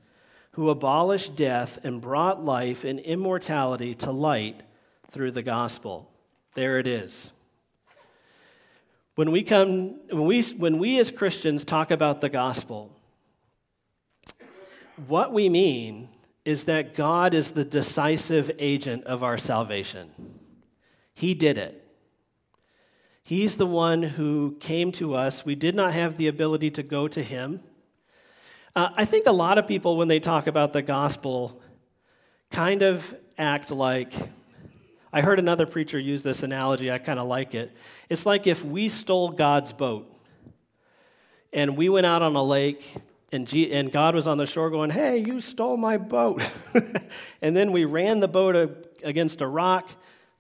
who 0.57 0.71
abolished 0.71 1.37
death 1.37 1.79
and 1.85 2.01
brought 2.01 2.43
life 2.43 2.83
and 2.83 2.99
immortality 3.01 3.95
to 3.95 4.11
light 4.11 4.63
through 5.11 5.31
the 5.31 5.43
gospel. 5.43 6.11
There 6.55 6.79
it 6.79 6.87
is. 6.87 7.31
When 9.17 9.31
we 9.31 9.43
come, 9.43 10.01
when 10.09 10.25
we, 10.25 10.43
when 10.43 10.79
we 10.79 10.99
as 10.99 11.11
Christians 11.11 11.63
talk 11.63 11.91
about 11.91 12.23
the 12.23 12.31
gospel, 12.31 12.91
what 15.07 15.31
we 15.31 15.51
mean 15.51 16.09
is 16.47 16.65
that 16.65 16.95
God 16.95 17.35
is 17.35 17.51
the 17.51 17.65
decisive 17.65 18.51
agent 18.59 19.05
of 19.05 19.23
our 19.23 19.37
salvation. 19.37 20.11
He 21.17 21.33
did 21.33 21.57
it. 21.57 21.83
He's 23.23 23.57
the 23.57 23.67
one 23.67 24.03
who 24.03 24.59
came 24.61 24.93
to 24.93 25.15
us. 25.15 25.47
We 25.47 25.55
did 25.55 25.75
not 25.75 25.95
have 25.95 26.19
the 26.19 26.27
ability 26.27 26.71
to 26.73 26.83
go 26.83 27.09
to 27.09 27.23
him. 27.23 27.61
Uh, 28.77 28.91
I 28.95 29.07
think 29.07 29.27
a 29.27 29.33
lot 29.33 29.57
of 29.57 29.67
people, 29.67 29.97
when 29.97 30.09
they 30.09 30.21
talk 30.21 30.47
about 30.47 30.75
the 30.75 30.83
gospel, 30.83 31.63
kind 32.51 32.83
of 32.83 33.15
act 33.39 33.71
like 33.71 34.13
I 35.11 35.23
heard 35.23 35.39
another 35.39 35.65
preacher 35.65 35.99
use 35.99 36.23
this 36.23 36.43
analogy, 36.43 36.93
I 36.93 36.99
kind 36.99 37.19
of 37.19 37.27
like 37.27 37.55
it. 37.55 37.75
It's 38.11 38.27
like 38.27 38.47
if 38.47 38.63
we 38.63 38.91
stole 38.91 39.31
God's 39.31 39.73
boat 39.73 40.15
and 41.51 41.79
we 41.79 41.89
went 41.89 42.05
out 42.05 42.21
on 42.21 42.37
a 42.37 42.43
lake 42.43 42.95
and, 43.33 43.49
G- 43.49 43.73
and 43.73 43.91
God 43.91 44.15
was 44.15 44.27
on 44.27 44.37
the 44.37 44.45
shore 44.45 44.69
going, 44.69 44.91
Hey, 44.91 45.17
you 45.17 45.41
stole 45.41 45.79
my 45.79 45.97
boat. 45.97 46.43
and 47.41 47.57
then 47.57 47.73
we 47.73 47.87
ran 47.87 48.21
the 48.21 48.29
boat 48.29 48.87
against 49.03 49.41
a 49.41 49.47
rock, 49.47 49.89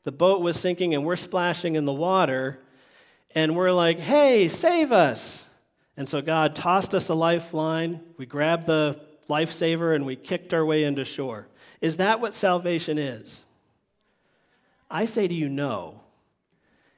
the 0.06 0.12
boat 0.12 0.40
was 0.40 0.56
sinking, 0.56 0.94
and 0.94 1.04
we're 1.04 1.16
splashing 1.16 1.74
in 1.74 1.84
the 1.84 1.92
water, 1.92 2.60
and 3.34 3.56
we're 3.56 3.72
like, 3.72 3.98
Hey, 3.98 4.46
save 4.46 4.92
us. 4.92 5.44
And 5.96 6.08
so 6.08 6.22
God 6.22 6.54
tossed 6.54 6.94
us 6.94 7.08
a 7.08 7.14
lifeline. 7.14 8.00
We 8.16 8.24
grabbed 8.24 8.66
the 8.66 9.00
lifesaver 9.28 9.96
and 9.96 10.06
we 10.06 10.14
kicked 10.14 10.54
our 10.54 10.64
way 10.64 10.84
into 10.84 11.04
shore. 11.04 11.48
Is 11.80 11.96
that 11.96 12.20
what 12.20 12.34
salvation 12.34 12.98
is? 12.98 13.42
I 14.88 15.06
say 15.06 15.26
to 15.26 15.34
you, 15.34 15.48
no, 15.48 16.02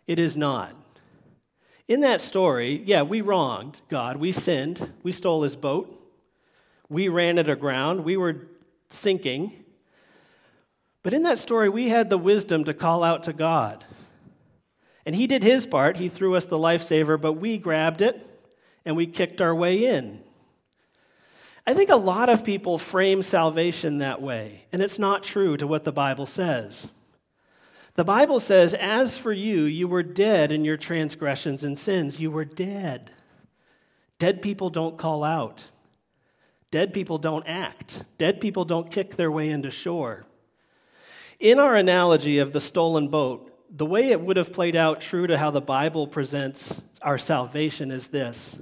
it 0.06 0.18
is 0.18 0.36
not. 0.36 0.74
In 1.86 2.00
that 2.00 2.20
story, 2.20 2.82
yeah, 2.84 3.00
we 3.00 3.22
wronged 3.22 3.80
God. 3.88 4.18
We 4.18 4.32
sinned. 4.32 4.92
We 5.02 5.12
stole 5.12 5.44
his 5.44 5.56
boat. 5.56 5.94
We 6.90 7.08
ran 7.08 7.38
it 7.38 7.48
aground. 7.48 8.04
We 8.04 8.18
were 8.18 8.48
sinking. 8.90 9.64
But 11.02 11.12
in 11.12 11.22
that 11.22 11.38
story, 11.38 11.68
we 11.68 11.88
had 11.88 12.10
the 12.10 12.18
wisdom 12.18 12.64
to 12.64 12.74
call 12.74 13.04
out 13.04 13.22
to 13.24 13.32
God. 13.32 13.84
And 15.06 15.14
he 15.14 15.26
did 15.26 15.42
his 15.42 15.64
part. 15.64 15.96
He 15.96 16.08
threw 16.08 16.34
us 16.34 16.46
the 16.46 16.58
lifesaver, 16.58 17.20
but 17.20 17.34
we 17.34 17.56
grabbed 17.56 18.02
it 18.02 18.24
and 18.84 18.96
we 18.96 19.06
kicked 19.06 19.40
our 19.40 19.54
way 19.54 19.86
in. 19.86 20.22
I 21.66 21.74
think 21.74 21.90
a 21.90 21.96
lot 21.96 22.30
of 22.30 22.44
people 22.44 22.78
frame 22.78 23.22
salvation 23.22 23.98
that 23.98 24.22
way, 24.22 24.64
and 24.72 24.80
it's 24.80 24.98
not 24.98 25.22
true 25.22 25.56
to 25.58 25.66
what 25.66 25.84
the 25.84 25.92
Bible 25.92 26.24
says. 26.24 26.88
The 27.94 28.04
Bible 28.04 28.40
says, 28.40 28.74
As 28.74 29.18
for 29.18 29.32
you, 29.32 29.64
you 29.64 29.88
were 29.88 30.02
dead 30.02 30.52
in 30.52 30.64
your 30.64 30.76
transgressions 30.76 31.64
and 31.64 31.76
sins. 31.76 32.20
You 32.20 32.30
were 32.30 32.44
dead. 32.44 33.10
Dead 34.18 34.40
people 34.40 34.70
don't 34.70 34.96
call 34.96 35.24
out. 35.24 35.64
Dead 36.70 36.92
people 36.92 37.18
don't 37.18 37.46
act. 37.46 38.04
Dead 38.16 38.40
people 38.40 38.64
don't 38.64 38.90
kick 38.90 39.16
their 39.16 39.30
way 39.30 39.48
into 39.48 39.70
shore. 39.70 40.27
In 41.40 41.60
our 41.60 41.76
analogy 41.76 42.38
of 42.38 42.52
the 42.52 42.60
stolen 42.60 43.08
boat, 43.08 43.54
the 43.70 43.86
way 43.86 44.10
it 44.10 44.20
would 44.20 44.36
have 44.36 44.52
played 44.52 44.74
out 44.74 45.00
true 45.00 45.28
to 45.28 45.38
how 45.38 45.52
the 45.52 45.60
Bible 45.60 46.08
presents 46.08 46.80
our 47.00 47.18
salvation 47.18 47.92
is 47.92 48.08
this 48.08 48.56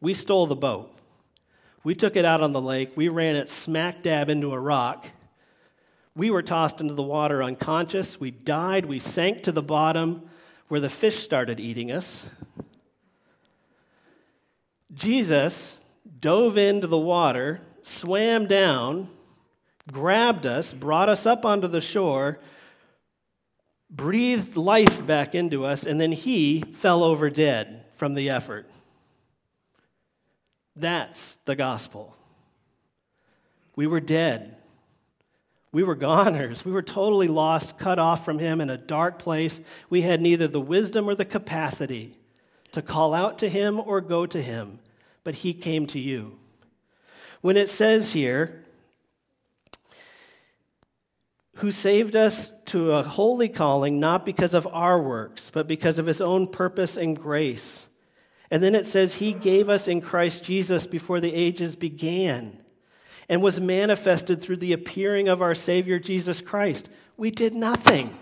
We 0.00 0.14
stole 0.14 0.46
the 0.46 0.54
boat. 0.54 0.96
We 1.82 1.96
took 1.96 2.14
it 2.14 2.24
out 2.24 2.40
on 2.40 2.52
the 2.52 2.60
lake. 2.60 2.92
We 2.94 3.08
ran 3.08 3.34
it 3.34 3.48
smack 3.48 4.02
dab 4.02 4.28
into 4.28 4.52
a 4.52 4.60
rock. 4.60 5.06
We 6.14 6.30
were 6.30 6.42
tossed 6.42 6.80
into 6.80 6.94
the 6.94 7.02
water 7.02 7.42
unconscious. 7.42 8.20
We 8.20 8.30
died. 8.30 8.86
We 8.86 9.00
sank 9.00 9.42
to 9.44 9.52
the 9.52 9.62
bottom 9.62 10.22
where 10.68 10.80
the 10.80 10.90
fish 10.90 11.16
started 11.16 11.58
eating 11.58 11.90
us. 11.90 12.26
Jesus 14.94 15.80
dove 16.20 16.56
into 16.56 16.86
the 16.86 16.98
water, 16.98 17.62
swam 17.80 18.46
down, 18.46 19.08
grabbed 19.92 20.46
us, 20.46 20.72
brought 20.72 21.08
us 21.08 21.26
up 21.26 21.44
onto 21.44 21.68
the 21.68 21.80
shore, 21.80 22.40
breathed 23.90 24.56
life 24.56 25.06
back 25.06 25.34
into 25.34 25.64
us, 25.64 25.84
and 25.84 26.00
then 26.00 26.12
he 26.12 26.62
fell 26.72 27.04
over 27.04 27.30
dead 27.30 27.84
from 27.94 28.14
the 28.14 28.30
effort. 28.30 28.68
That's 30.74 31.36
the 31.44 31.54
gospel. 31.54 32.16
We 33.76 33.86
were 33.86 34.00
dead. 34.00 34.56
We 35.70 35.82
were 35.82 35.94
goners. 35.94 36.64
We 36.64 36.72
were 36.72 36.82
totally 36.82 37.28
lost, 37.28 37.78
cut 37.78 37.98
off 37.98 38.24
from 38.24 38.38
Him 38.38 38.60
in 38.60 38.70
a 38.70 38.76
dark 38.76 39.18
place. 39.18 39.60
We 39.88 40.02
had 40.02 40.20
neither 40.20 40.46
the 40.46 40.60
wisdom 40.60 41.08
or 41.08 41.14
the 41.14 41.24
capacity 41.24 42.12
to 42.72 42.82
call 42.82 43.14
out 43.14 43.38
to 43.38 43.48
Him 43.48 43.80
or 43.80 44.00
go 44.00 44.26
to 44.26 44.42
Him, 44.42 44.80
but 45.24 45.36
He 45.36 45.54
came 45.54 45.86
to 45.88 45.98
you. 45.98 46.38
When 47.40 47.56
it 47.56 47.68
says 47.68 48.12
here, 48.12 48.61
who 51.62 51.70
saved 51.70 52.16
us 52.16 52.52
to 52.64 52.90
a 52.90 53.04
holy 53.04 53.48
calling, 53.48 54.00
not 54.00 54.26
because 54.26 54.52
of 54.52 54.66
our 54.72 55.00
works, 55.00 55.48
but 55.48 55.68
because 55.68 56.00
of 56.00 56.06
His 56.06 56.20
own 56.20 56.48
purpose 56.48 56.96
and 56.96 57.16
grace. 57.16 57.86
And 58.50 58.60
then 58.60 58.74
it 58.74 58.84
says, 58.84 59.14
He 59.14 59.32
gave 59.32 59.68
us 59.68 59.86
in 59.86 60.00
Christ 60.00 60.42
Jesus 60.42 60.88
before 60.88 61.20
the 61.20 61.32
ages 61.32 61.76
began 61.76 62.58
and 63.28 63.40
was 63.40 63.60
manifested 63.60 64.42
through 64.42 64.56
the 64.56 64.72
appearing 64.72 65.28
of 65.28 65.40
our 65.40 65.54
Savior 65.54 66.00
Jesus 66.00 66.40
Christ. 66.40 66.88
We 67.16 67.30
did 67.30 67.54
nothing. 67.54 68.18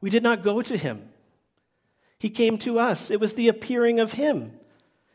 We 0.00 0.08
did 0.08 0.22
not 0.22 0.44
go 0.44 0.62
to 0.62 0.76
him. 0.76 1.08
He 2.20 2.30
came 2.30 2.58
to 2.58 2.78
us. 2.78 3.10
It 3.10 3.18
was 3.18 3.34
the 3.34 3.48
appearing 3.48 3.98
of 3.98 4.12
him, 4.12 4.52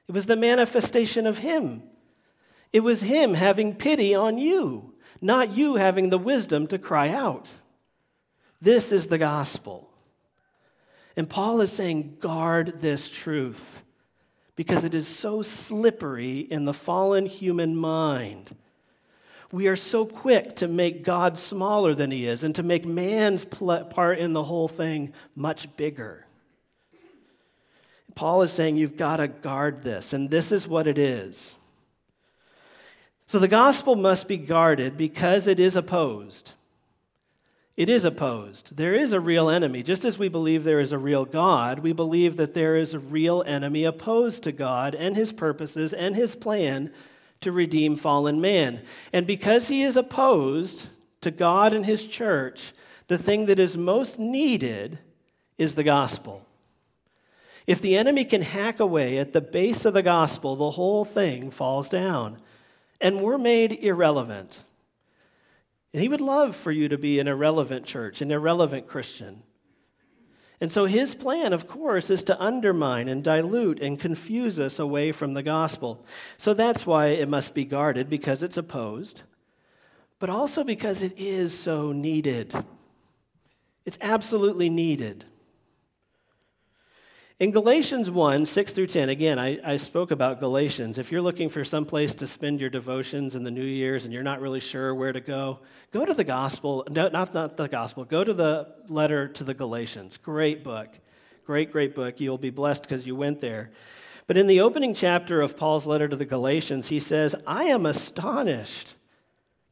it 0.10 0.12
was 0.12 0.26
the 0.26 0.36
manifestation 0.36 1.26
of 1.26 1.38
him. 1.38 1.84
It 2.74 2.82
was 2.82 3.02
him 3.02 3.36
having 3.36 3.76
pity 3.76 4.14
on 4.16 4.38
you, 4.38 4.93
not 5.24 5.56
you 5.56 5.76
having 5.76 6.10
the 6.10 6.18
wisdom 6.18 6.68
to 6.68 6.78
cry 6.78 7.10
out. 7.10 7.54
This 8.62 8.92
is 8.92 9.08
the 9.08 9.18
gospel. 9.18 9.90
And 11.16 11.30
Paul 11.30 11.62
is 11.62 11.72
saying, 11.72 12.18
guard 12.20 12.82
this 12.82 13.10
truth 13.10 13.84
because 14.56 14.84
it 14.84 14.94
is 14.94 15.08
so 15.08 15.42
slippery 15.42 16.40
in 16.40 16.66
the 16.66 16.74
fallen 16.74 17.26
human 17.26 17.76
mind. 17.76 18.56
We 19.52 19.68
are 19.68 19.76
so 19.76 20.06
quick 20.06 20.56
to 20.58 20.68
make 20.68 21.04
God 21.04 21.38
smaller 21.38 21.94
than 21.96 22.12
he 22.12 22.26
is 22.26 22.44
and 22.44 22.54
to 22.56 22.64
make 22.64 22.86
man's 22.86 23.46
part 23.46 24.20
in 24.20 24.34
the 24.34 24.44
whole 24.44 24.68
thing 24.68 25.14
much 25.36 25.76
bigger. 25.78 26.26
Paul 28.16 28.42
is 28.42 28.52
saying 28.52 28.78
you've 28.78 28.98
got 28.98 29.18
to 29.18 29.28
guard 29.28 29.84
this, 29.84 30.14
and 30.14 30.30
this 30.30 30.52
is 30.52 30.68
what 30.68 30.86
it 30.86 30.98
is. 30.98 31.58
So 33.26 33.40
the 33.40 33.48
gospel 33.48 33.96
must 33.96 34.28
be 34.28 34.38
guarded 34.38 34.98
because 34.98 35.48
it 35.48 35.60
is 35.60 35.76
opposed. 35.76 36.54
It 37.76 37.90
is 37.90 38.06
opposed. 38.06 38.76
There 38.78 38.94
is 38.94 39.14
a 39.14 39.20
real 39.20 39.50
enemy. 39.50 39.82
Just 39.82 40.06
as 40.06 40.20
we 40.20 40.28
believe 40.28 40.64
there 40.64 40.80
is 40.80 40.92
a 40.92 40.98
real 41.00 41.26
God, 41.26 41.80
we 41.80 41.92
believe 41.92 42.38
that 42.38 42.54
there 42.54 42.76
is 42.76 42.94
a 42.94 43.00
real 43.00 43.44
enemy 43.48 43.84
opposed 43.84 44.44
to 44.44 44.52
God 44.52 44.94
and 44.94 45.16
his 45.16 45.34
purposes 45.34 45.92
and 45.92 46.16
his 46.16 46.36
plan 46.36 46.94
to 47.42 47.52
redeem 47.52 47.96
fallen 47.96 48.40
man. 48.40 48.82
And 49.12 49.26
because 49.26 49.70
he 49.70 49.82
is 49.82 49.98
opposed 49.98 50.86
to 51.22 51.32
God 51.32 51.74
and 51.74 51.86
his 51.86 52.06
church, 52.06 52.74
the 53.08 53.18
thing 53.18 53.48
that 53.48 53.60
is 53.60 53.76
most 53.76 54.20
needed 54.20 55.00
is 55.58 55.74
the 55.74 55.84
gospel. 55.84 56.46
If 57.66 57.82
the 57.82 57.98
enemy 57.98 58.26
can 58.26 58.42
hack 58.42 58.80
away 58.80 59.18
at 59.18 59.34
the 59.34 59.42
base 59.42 59.86
of 59.86 59.94
the 59.94 60.04
gospel, 60.04 60.56
the 60.56 60.72
whole 60.72 61.06
thing 61.06 61.50
falls 61.50 61.90
down. 61.90 62.38
And 63.04 63.22
we're 63.22 63.38
made 63.38 63.74
irrelevant. 63.74 64.64
And 65.94 66.02
he 66.02 66.08
would 66.08 66.22
love 66.22 66.56
for 66.56 66.72
you 66.72 66.90
to 66.90 66.98
be 66.98 67.20
an 67.20 67.28
irrelevant 67.28 67.86
church, 67.86 68.22
an 68.22 68.32
irrelevant 68.32 68.88
Christian. 68.88 69.44
And 70.62 70.72
so 70.72 70.86
his 70.86 71.14
plan, 71.14 71.52
of 71.52 71.68
course, 71.68 72.10
is 72.10 72.24
to 72.24 72.42
undermine 72.42 73.10
and 73.10 73.22
dilute 73.22 73.82
and 73.82 74.00
confuse 74.00 74.58
us 74.58 74.80
away 74.80 75.12
from 75.12 75.34
the 75.34 75.44
gospel. 75.44 76.06
So 76.38 76.54
that's 76.54 76.88
why 76.88 77.08
it 77.08 77.28
must 77.28 77.54
be 77.54 77.66
guarded, 77.66 78.10
because 78.10 78.42
it's 78.42 78.58
opposed, 78.58 79.24
but 80.20 80.30
also 80.30 80.64
because 80.64 81.02
it 81.02 81.20
is 81.20 81.58
so 81.58 81.92
needed. 81.92 82.56
It's 83.86 83.98
absolutely 84.00 84.70
needed. 84.70 85.26
In 87.44 87.52
Galatians 87.52 88.10
1 88.10 88.46
6 88.46 88.72
through 88.72 88.88
10, 88.88 89.10
again, 89.10 89.38
I, 89.38 89.60
I 89.66 89.76
spoke 89.76 90.12
about 90.12 90.40
Galatians. 90.40 90.98
If 90.98 91.12
you're 91.12 91.22
looking 91.22 91.50
for 91.50 91.66
some 91.66 91.84
place 91.84 92.16
to 92.16 92.26
spend 92.26 92.62
your 92.62 92.70
devotions 92.70 93.36
in 93.36 93.44
the 93.44 93.52
New 93.52 93.66
Year's 93.66 94.06
and 94.06 94.14
you're 94.14 94.24
not 94.24 94.40
really 94.40 94.62
sure 94.62 94.96
where 94.96 95.12
to 95.12 95.20
go, 95.20 95.60
go 95.92 96.06
to 96.06 96.14
the 96.14 96.24
gospel. 96.24 96.88
No, 96.90 97.10
not, 97.10 97.34
not 97.34 97.58
the 97.58 97.68
gospel. 97.68 98.06
Go 98.06 98.24
to 98.24 98.34
the 98.34 98.74
letter 98.88 99.28
to 99.28 99.44
the 99.44 99.54
Galatians. 99.54 100.16
Great 100.16 100.64
book. 100.64 100.98
Great, 101.46 101.74
great 101.74 101.94
book. 101.94 102.22
You'll 102.22 102.38
be 102.38 102.50
blessed 102.50 102.84
because 102.84 103.06
you 103.06 103.14
went 103.14 103.42
there. 103.42 103.72
But 104.26 104.38
in 104.38 104.48
the 104.48 104.62
opening 104.62 104.94
chapter 104.94 105.42
of 105.42 105.58
Paul's 105.58 105.86
letter 105.86 106.08
to 106.08 106.16
the 106.16 106.24
Galatians, 106.24 106.88
he 106.88 107.02
says, 107.02 107.36
I 107.46 107.66
am 107.66 107.86
astonished 107.86 108.96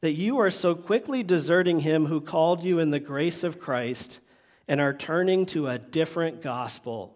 that 0.02 0.12
you 0.12 0.40
are 0.40 0.52
so 0.52 0.76
quickly 0.76 1.24
deserting 1.24 1.80
him 1.80 2.08
who 2.08 2.20
called 2.20 2.66
you 2.66 2.80
in 2.80 2.92
the 2.92 3.00
grace 3.00 3.46
of 3.46 3.62
Christ 3.62 4.20
and 4.68 4.82
are 4.82 4.94
turning 4.94 5.46
to 5.46 5.68
a 5.68 5.80
different 5.80 6.42
gospel 6.42 7.16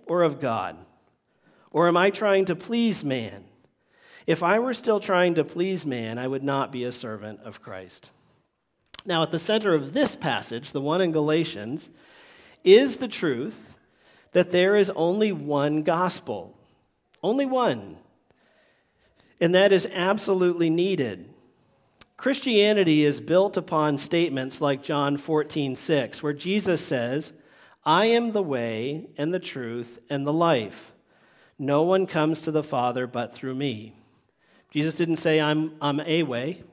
or 0.11 0.23
of 0.23 0.41
God? 0.41 0.75
Or 1.71 1.87
am 1.87 1.95
I 1.95 2.09
trying 2.09 2.43
to 2.45 2.55
please 2.55 3.01
man? 3.01 3.45
If 4.27 4.43
I 4.43 4.59
were 4.59 4.73
still 4.73 4.99
trying 4.99 5.35
to 5.35 5.45
please 5.45 5.85
man, 5.85 6.17
I 6.17 6.27
would 6.27 6.43
not 6.43 6.69
be 6.69 6.83
a 6.83 6.91
servant 6.91 7.39
of 7.45 7.61
Christ. 7.61 8.11
Now, 9.05 9.23
at 9.23 9.31
the 9.31 9.39
center 9.39 9.73
of 9.73 9.93
this 9.93 10.17
passage, 10.17 10.73
the 10.73 10.81
one 10.81 10.99
in 10.99 11.13
Galatians, 11.13 11.87
is 12.65 12.97
the 12.97 13.07
truth 13.07 13.77
that 14.33 14.51
there 14.51 14.75
is 14.75 14.91
only 14.97 15.31
one 15.31 15.81
gospel. 15.81 16.57
Only 17.23 17.45
one. 17.45 17.95
And 19.39 19.55
that 19.55 19.71
is 19.71 19.87
absolutely 19.93 20.69
needed. 20.69 21.29
Christianity 22.17 23.05
is 23.05 23.21
built 23.21 23.55
upon 23.55 23.97
statements 23.97 24.59
like 24.59 24.83
John 24.83 25.15
14, 25.15 25.77
6, 25.77 26.21
where 26.21 26.33
Jesus 26.33 26.85
says, 26.85 27.31
I 27.83 28.05
am 28.05 28.31
the 28.31 28.43
way 28.43 29.07
and 29.17 29.33
the 29.33 29.39
truth 29.39 29.99
and 30.09 30.25
the 30.25 30.33
life. 30.33 30.91
No 31.57 31.83
one 31.83 32.07
comes 32.07 32.41
to 32.41 32.51
the 32.51 32.63
Father 32.63 33.07
but 33.07 33.33
through 33.33 33.55
me. 33.55 33.93
Jesus 34.71 34.95
didn't 34.95 35.17
say, 35.17 35.41
I'm, 35.41 35.75
I'm 35.81 35.99
a 35.99 36.23
way. 36.23 36.63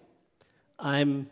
I'm 0.78 1.28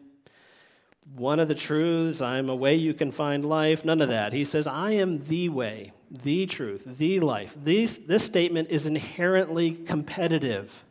one 1.15 1.39
of 1.39 1.49
the 1.49 1.55
truths. 1.55 2.21
I'm 2.21 2.49
a 2.49 2.57
way 2.57 2.75
you 2.75 2.93
can 2.93 3.11
find 3.11 3.45
life. 3.45 3.85
None 3.85 4.01
of 4.01 4.09
that. 4.09 4.33
He 4.33 4.45
says, 4.45 4.67
I 4.67 4.93
am 4.93 5.25
the 5.25 5.49
way, 5.49 5.93
the 6.11 6.47
truth, 6.47 6.85
the 6.99 7.21
life. 7.21 7.55
These, 7.63 8.07
this 8.07 8.25
statement 8.25 8.71
is 8.71 8.87
inherently 8.87 9.71
competitive 9.73 10.85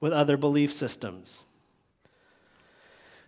with 0.00 0.12
other 0.12 0.36
belief 0.36 0.72
systems. 0.72 1.44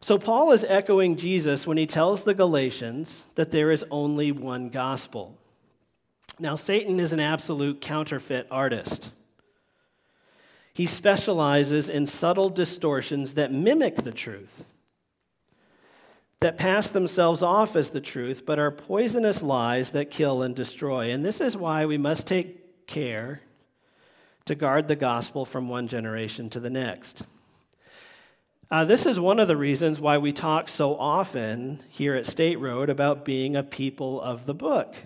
So, 0.07 0.19
Paul 0.19 0.53
is 0.53 0.63
echoing 0.63 1.17
Jesus 1.17 1.67
when 1.67 1.79
he 1.79 1.87
tells 1.87 2.23
the 2.23 2.33
Galatians 2.33 3.27
that 3.35 3.51
there 3.51 3.73
is 3.73 3.85
only 3.91 4.31
one 4.31 4.69
gospel. 4.69 5.37
Now, 6.39 6.55
Satan 6.55 7.01
is 7.01 7.13
an 7.13 7.19
absolute 7.19 7.81
counterfeit 7.81 8.47
artist. 8.49 9.11
He 10.73 10.87
specializes 10.87 11.89
in 11.89 12.07
subtle 12.07 12.51
distortions 12.51 13.35
that 13.35 13.51
mimic 13.51 13.97
the 13.97 14.13
truth, 14.13 14.65
that 16.39 16.57
pass 16.57 16.89
themselves 16.89 17.43
off 17.43 17.75
as 17.75 17.91
the 17.91 18.01
truth, 18.01 18.47
but 18.47 18.61
are 18.61 18.71
poisonous 18.71 19.43
lies 19.43 19.91
that 19.91 20.13
kill 20.13 20.41
and 20.41 20.55
destroy. 20.55 21.11
And 21.11 21.25
this 21.25 21.41
is 21.41 21.57
why 21.57 21.85
we 21.85 21.99
must 21.99 22.29
take 22.29 22.87
care 22.87 23.41
to 24.45 24.55
guard 24.55 24.87
the 24.87 24.95
gospel 24.95 25.45
from 25.45 25.69
one 25.69 25.89
generation 25.89 26.49
to 26.51 26.61
the 26.61 26.71
next. 26.71 27.25
Uh, 28.69 28.85
this 28.85 29.07
is 29.07 29.21
one 29.21 29.39
of 29.39 29.47
the 29.47 29.57
reasons 29.57 30.01
why 30.01 30.19
we 30.19 30.33
talk 30.33 30.69
so 30.69 30.97
often 30.97 31.81
here 31.89 32.17
at 32.17 32.27
State 32.27 32.59
Road 32.59 32.91
about 32.91 33.25
being 33.25 33.55
a 33.55 33.63
people 33.63 34.21
of 34.21 34.45
the 34.45 34.55
book. 34.55 34.97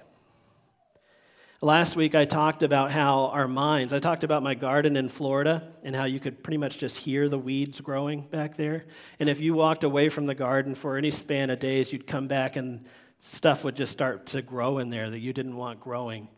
Last 1.60 1.94
week, 1.94 2.14
I 2.14 2.24
talked 2.24 2.62
about 2.62 2.90
how 2.90 3.26
our 3.26 3.46
minds, 3.46 3.92
I 3.92 3.98
talked 3.98 4.24
about 4.24 4.42
my 4.42 4.54
garden 4.54 4.96
in 4.96 5.10
Florida 5.10 5.74
and 5.82 5.94
how 5.94 6.04
you 6.04 6.18
could 6.18 6.42
pretty 6.42 6.56
much 6.56 6.78
just 6.78 6.96
hear 6.96 7.28
the 7.28 7.38
weeds 7.38 7.82
growing 7.82 8.22
back 8.22 8.56
there. 8.56 8.86
And 9.18 9.28
if 9.28 9.42
you 9.42 9.52
walked 9.52 9.84
away 9.84 10.08
from 10.08 10.24
the 10.24 10.34
garden 10.34 10.74
for 10.74 10.96
any 10.96 11.10
span 11.10 11.50
of 11.50 11.58
days, 11.58 11.92
you'd 11.92 12.06
come 12.06 12.28
back 12.28 12.56
and 12.56 12.86
stuff 13.18 13.62
would 13.62 13.76
just 13.76 13.92
start 13.92 14.24
to 14.28 14.40
grow 14.40 14.78
in 14.78 14.88
there 14.88 15.10
that 15.10 15.20
you 15.20 15.34
didn't 15.34 15.58
want 15.58 15.80
growing. 15.80 16.28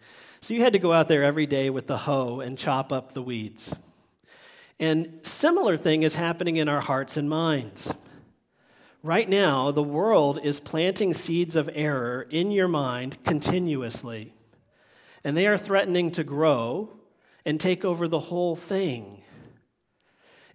So 0.40 0.54
you 0.54 0.62
had 0.62 0.72
to 0.72 0.80
go 0.80 0.92
out 0.92 1.06
there 1.06 1.22
every 1.22 1.46
day 1.46 1.70
with 1.70 1.86
the 1.86 1.98
hoe 1.98 2.40
and 2.40 2.58
chop 2.58 2.92
up 2.92 3.12
the 3.12 3.22
weeds. 3.22 3.72
And 4.78 5.20
similar 5.22 5.76
thing 5.76 6.02
is 6.02 6.14
happening 6.14 6.56
in 6.56 6.68
our 6.68 6.80
hearts 6.80 7.16
and 7.16 7.28
minds. 7.28 7.92
Right 9.02 9.28
now, 9.28 9.70
the 9.70 9.82
world 9.82 10.38
is 10.42 10.60
planting 10.60 11.12
seeds 11.12 11.56
of 11.56 11.68
error 11.72 12.26
in 12.30 12.50
your 12.50 12.68
mind 12.68 13.22
continuously 13.24 14.34
and 15.24 15.36
they 15.36 15.46
are 15.46 15.58
threatening 15.58 16.10
to 16.12 16.24
grow 16.24 16.90
and 17.44 17.60
take 17.60 17.84
over 17.84 18.08
the 18.08 18.18
whole 18.18 18.56
thing. 18.56 19.22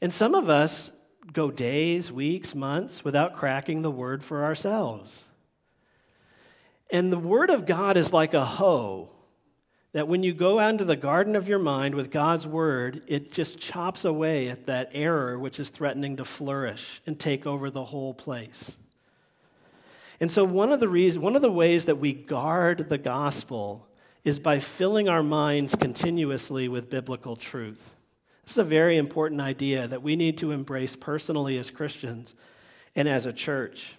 And 0.02 0.12
some 0.12 0.36
of 0.36 0.50
us 0.50 0.92
go 1.34 1.52
days, 1.52 2.12
weeks, 2.12 2.54
months 2.54 3.04
without 3.04 3.36
cracking 3.36 3.82
the 3.82 3.92
word 3.92 4.24
for 4.24 4.44
ourselves. 4.44 5.26
And 6.90 7.12
the 7.12 7.18
word 7.18 7.50
of 7.50 7.66
God 7.66 7.98
is 7.98 8.14
like 8.14 8.34
a 8.34 8.46
hoe 8.46 9.10
that 9.94 10.08
when 10.08 10.24
you 10.24 10.34
go 10.34 10.60
out 10.60 10.72
into 10.72 10.86
the 10.86 10.96
garden 10.96 11.36
of 11.36 11.48
your 11.48 11.60
mind 11.60 11.96
with 11.96 12.12
God's 12.12 12.46
word, 12.46 13.04
it 13.08 13.32
just 13.32 13.58
chops 13.58 14.06
away 14.06 14.50
at 14.50 14.66
that 14.66 14.90
error 14.94 15.40
which 15.40 15.60
is 15.60 15.70
threatening 15.70 16.18
to 16.18 16.26
flourish 16.26 17.02
and 17.06 17.20
take 17.20 17.46
over 17.46 17.70
the 17.70 17.86
whole 17.86 18.14
place. 18.14 18.76
And 20.20 20.32
so 20.32 20.44
one 20.44 20.72
of 20.72 20.80
the 20.80 20.90
reasons, 20.90 21.24
one 21.24 21.36
of 21.36 21.42
the 21.42 21.52
ways 21.52 21.86
that 21.86 22.00
we 22.00 22.14
guard 22.14 22.90
the 22.90 22.98
gospel 22.98 23.88
is 24.24 24.40
by 24.40 24.60
filling 24.60 25.08
our 25.08 25.24
minds 25.24 25.76
continuously 25.76 26.68
with 26.68 26.90
biblical 26.90 27.36
truth. 27.36 27.94
This 28.44 28.54
is 28.54 28.60
a 28.60 28.64
very 28.64 28.98
important 28.98 29.42
idea 29.42 29.88
that 29.88 30.02
we 30.02 30.16
need 30.16 30.38
to 30.38 30.52
embrace 30.52 30.96
personally 30.96 31.58
as 31.58 31.70
Christians 31.70 32.34
and 32.96 33.08
as 33.08 33.26
a 33.26 33.34
church. 33.34 33.97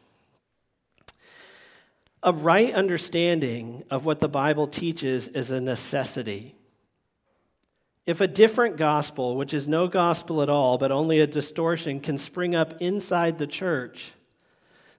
A 2.22 2.32
right 2.32 2.74
understanding 2.74 3.84
of 3.90 4.04
what 4.04 4.20
the 4.20 4.28
Bible 4.28 4.66
teaches 4.66 5.28
is 5.28 5.50
a 5.50 5.60
necessity. 5.60 6.56
If 8.06 8.20
a 8.20 8.26
different 8.26 8.76
gospel, 8.76 9.36
which 9.36 9.54
is 9.54 9.68
no 9.68 9.86
gospel 9.86 10.42
at 10.42 10.48
all, 10.48 10.78
but 10.78 10.90
only 10.90 11.20
a 11.20 11.26
distortion, 11.26 12.00
can 12.00 12.18
spring 12.18 12.54
up 12.54 12.80
inside 12.80 13.38
the 13.38 13.46
church, 13.46 14.12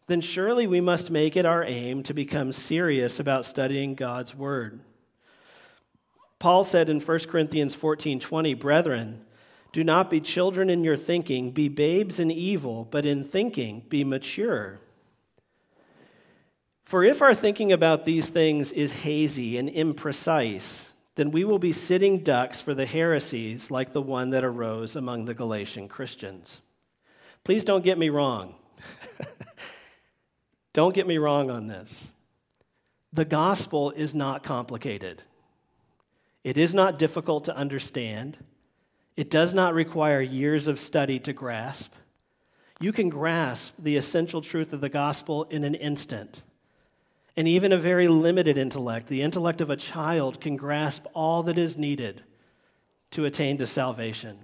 then 0.07 0.21
surely 0.21 0.65
we 0.65 0.79
must 0.79 1.11
make 1.11 1.35
it 1.35 1.45
our 1.45 1.63
aim 1.63 2.03
to 2.03 2.13
become 2.13 2.51
serious 2.51 3.19
about 3.19 3.45
studying 3.45 3.95
God's 3.95 4.33
Word. 4.33 4.79
Paul 6.39 6.63
said 6.63 6.87
in 6.87 7.01
1 7.01 7.19
Corinthians 7.27 7.75
14 7.75 8.19
20, 8.19 8.53
Brethren, 8.53 9.25
do 9.71 9.83
not 9.83 10.09
be 10.09 10.21
children 10.21 10.69
in 10.69 10.83
your 10.83 10.97
thinking, 10.97 11.51
be 11.51 11.67
babes 11.67 12.19
in 12.19 12.31
evil, 12.31 12.87
but 12.89 13.05
in 13.05 13.23
thinking 13.23 13.83
be 13.89 14.03
mature. 14.03 14.79
For 16.89 17.03
if 17.03 17.21
our 17.21 17.35
thinking 17.35 17.71
about 17.71 18.05
these 18.05 18.29
things 18.29 18.71
is 18.71 18.91
hazy 18.91 19.59
and 19.59 19.69
imprecise, 19.69 20.87
then 21.13 21.29
we 21.29 21.43
will 21.43 21.59
be 21.59 21.71
sitting 21.71 22.23
ducks 22.23 22.61
for 22.61 22.73
the 22.73 22.87
heresies 22.87 23.69
like 23.69 23.93
the 23.93 24.01
one 24.01 24.31
that 24.31 24.43
arose 24.43 24.95
among 24.95 25.25
the 25.25 25.35
Galatian 25.35 25.87
Christians. 25.87 26.61
Please 27.43 27.63
don't 27.63 27.83
get 27.83 27.99
me 27.99 28.09
wrong. 28.09 28.55
don't 30.73 30.95
get 30.95 31.05
me 31.05 31.19
wrong 31.19 31.51
on 31.51 31.67
this. 31.67 32.07
The 33.13 33.23
gospel 33.23 33.91
is 33.91 34.15
not 34.15 34.41
complicated. 34.41 35.21
It 36.43 36.57
is 36.57 36.73
not 36.73 36.97
difficult 36.97 37.45
to 37.45 37.55
understand. 37.55 38.35
It 39.15 39.29
does 39.29 39.53
not 39.53 39.75
require 39.75 40.21
years 40.21 40.67
of 40.67 40.79
study 40.79 41.19
to 41.19 41.33
grasp. 41.33 41.93
You 42.79 42.91
can 42.91 43.09
grasp 43.09 43.75
the 43.77 43.95
essential 43.95 44.41
truth 44.41 44.73
of 44.73 44.81
the 44.81 44.89
gospel 44.89 45.43
in 45.51 45.63
an 45.63 45.75
instant. 45.75 46.41
And 47.39 47.47
even 47.47 47.71
a 47.71 47.77
very 47.77 48.09
limited 48.09 48.57
intellect, 48.57 49.07
the 49.07 49.21
intellect 49.21 49.61
of 49.61 49.69
a 49.69 49.77
child, 49.77 50.41
can 50.41 50.57
grasp 50.57 51.05
all 51.13 51.41
that 51.43 51.57
is 51.57 51.77
needed 51.77 52.21
to 53.11 53.23
attain 53.23 53.57
to 53.59 53.65
salvation. 53.65 54.39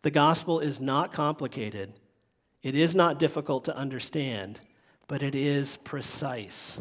The 0.00 0.10
gospel 0.10 0.58
is 0.58 0.80
not 0.80 1.12
complicated, 1.12 1.92
it 2.62 2.74
is 2.74 2.94
not 2.94 3.18
difficult 3.18 3.66
to 3.66 3.76
understand, 3.76 4.58
but 5.06 5.22
it 5.22 5.34
is 5.34 5.76
precise. 5.76 6.80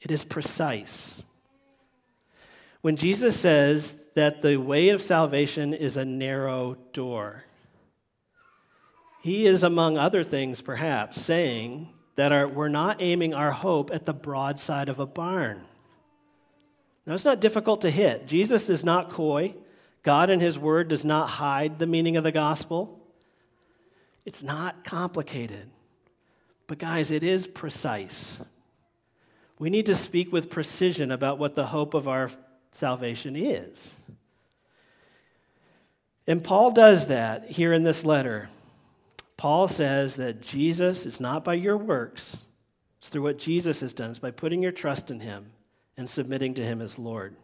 It 0.00 0.10
is 0.10 0.24
precise. 0.24 1.22
When 2.80 2.96
Jesus 2.96 3.38
says 3.38 3.96
that 4.16 4.42
the 4.42 4.56
way 4.56 4.88
of 4.88 5.02
salvation 5.02 5.72
is 5.72 5.96
a 5.96 6.04
narrow 6.04 6.76
door, 6.92 7.44
he 9.22 9.46
is, 9.46 9.62
among 9.62 9.96
other 9.96 10.24
things, 10.24 10.62
perhaps, 10.62 11.20
saying 11.20 11.90
that 12.16 12.32
our, 12.32 12.48
we're 12.48 12.68
not 12.68 13.00
aiming 13.00 13.34
our 13.34 13.52
hope 13.52 13.90
at 13.92 14.06
the 14.06 14.14
broadside 14.14 14.88
of 14.88 14.98
a 14.98 15.06
barn. 15.06 15.62
Now, 17.06 17.14
it's 17.14 17.24
not 17.24 17.40
difficult 17.40 17.82
to 17.82 17.90
hit. 17.90 18.26
Jesus 18.26 18.68
is 18.68 18.84
not 18.84 19.10
coy. 19.10 19.54
God 20.02 20.28
and 20.28 20.42
His 20.42 20.58
Word 20.58 20.88
does 20.88 21.04
not 21.04 21.28
hide 21.28 21.78
the 21.78 21.86
meaning 21.86 22.16
of 22.16 22.24
the 22.24 22.32
gospel. 22.32 23.00
It's 24.24 24.42
not 24.42 24.82
complicated. 24.84 25.70
But, 26.66 26.78
guys, 26.78 27.10
it 27.10 27.22
is 27.22 27.46
precise. 27.46 28.38
We 29.58 29.70
need 29.70 29.86
to 29.86 29.94
speak 29.94 30.32
with 30.32 30.50
precision 30.50 31.12
about 31.12 31.38
what 31.38 31.54
the 31.54 31.66
hope 31.66 31.94
of 31.94 32.08
our 32.08 32.30
salvation 32.72 33.36
is. 33.36 33.94
And 36.26 36.42
Paul 36.42 36.72
does 36.72 37.06
that 37.06 37.50
here 37.50 37.72
in 37.72 37.84
this 37.84 38.04
letter. 38.04 38.48
Paul 39.36 39.68
says 39.68 40.16
that 40.16 40.40
Jesus 40.40 41.04
is 41.04 41.20
not 41.20 41.44
by 41.44 41.54
your 41.54 41.76
works, 41.76 42.38
it's 42.98 43.08
through 43.08 43.22
what 43.22 43.38
Jesus 43.38 43.80
has 43.80 43.92
done. 43.92 44.10
It's 44.10 44.18
by 44.18 44.30
putting 44.30 44.62
your 44.62 44.72
trust 44.72 45.10
in 45.10 45.20
him 45.20 45.52
and 45.96 46.08
submitting 46.08 46.54
to 46.54 46.64
him 46.64 46.80
as 46.80 46.98
Lord. 46.98 47.36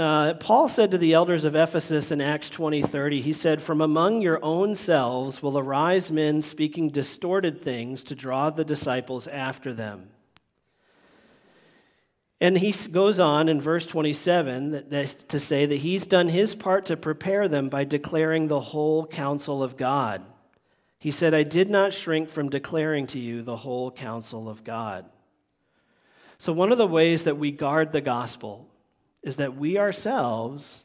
Uh, 0.00 0.32
Paul 0.34 0.68
said 0.68 0.90
to 0.92 0.98
the 0.98 1.12
elders 1.12 1.44
of 1.44 1.54
Ephesus 1.54 2.10
in 2.10 2.22
Acts 2.22 2.48
20:30, 2.48 3.20
he 3.20 3.34
said, 3.34 3.60
From 3.60 3.82
among 3.82 4.22
your 4.22 4.42
own 4.42 4.74
selves 4.74 5.42
will 5.42 5.58
arise 5.58 6.10
men 6.10 6.40
speaking 6.40 6.88
distorted 6.88 7.60
things 7.60 8.02
to 8.04 8.14
draw 8.14 8.48
the 8.48 8.64
disciples 8.64 9.26
after 9.26 9.74
them. 9.74 10.08
And 12.40 12.56
he 12.56 12.72
goes 12.90 13.20
on 13.20 13.48
in 13.48 13.60
verse 13.60 13.84
27 13.84 14.70
that, 14.70 14.90
that, 14.90 15.28
to 15.28 15.38
say 15.38 15.66
that 15.66 15.76
he's 15.76 16.06
done 16.06 16.28
his 16.28 16.54
part 16.54 16.86
to 16.86 16.96
prepare 16.96 17.48
them 17.48 17.68
by 17.68 17.84
declaring 17.84 18.48
the 18.48 18.60
whole 18.60 19.06
counsel 19.06 19.62
of 19.62 19.76
God. 19.76 20.22
He 20.98 21.10
said, 21.10 21.34
I 21.34 21.42
did 21.42 21.68
not 21.68 21.92
shrink 21.92 22.30
from 22.30 22.48
declaring 22.48 23.06
to 23.08 23.18
you 23.18 23.42
the 23.42 23.56
whole 23.56 23.90
counsel 23.90 24.48
of 24.48 24.64
God. 24.64 25.04
So, 26.38 26.52
one 26.52 26.72
of 26.72 26.78
the 26.78 26.86
ways 26.86 27.24
that 27.24 27.36
we 27.36 27.50
guard 27.50 27.92
the 27.92 28.00
gospel 28.00 28.66
is 29.22 29.36
that 29.36 29.56
we 29.56 29.76
ourselves 29.76 30.84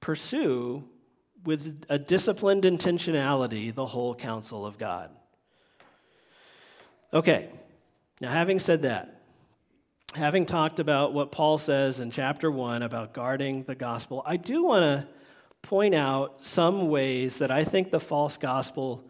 pursue 0.00 0.84
with 1.44 1.84
a 1.88 1.98
disciplined 1.98 2.64
intentionality 2.64 3.74
the 3.74 3.86
whole 3.86 4.14
counsel 4.14 4.66
of 4.66 4.76
God. 4.76 5.10
Okay, 7.12 7.48
now 8.20 8.30
having 8.30 8.58
said 8.58 8.82
that, 8.82 9.19
having 10.14 10.46
talked 10.46 10.80
about 10.80 11.12
what 11.12 11.30
Paul 11.30 11.58
says 11.58 12.00
in 12.00 12.10
chapter 12.10 12.50
1 12.50 12.82
about 12.82 13.12
guarding 13.12 13.62
the 13.64 13.74
gospel, 13.74 14.22
I 14.26 14.36
do 14.36 14.64
want 14.64 14.82
to 14.82 15.08
point 15.62 15.94
out 15.94 16.44
some 16.44 16.88
ways 16.88 17.38
that 17.38 17.50
I 17.50 17.64
think 17.64 17.90
the 17.90 18.00
false 18.00 18.36
gospel 18.36 19.04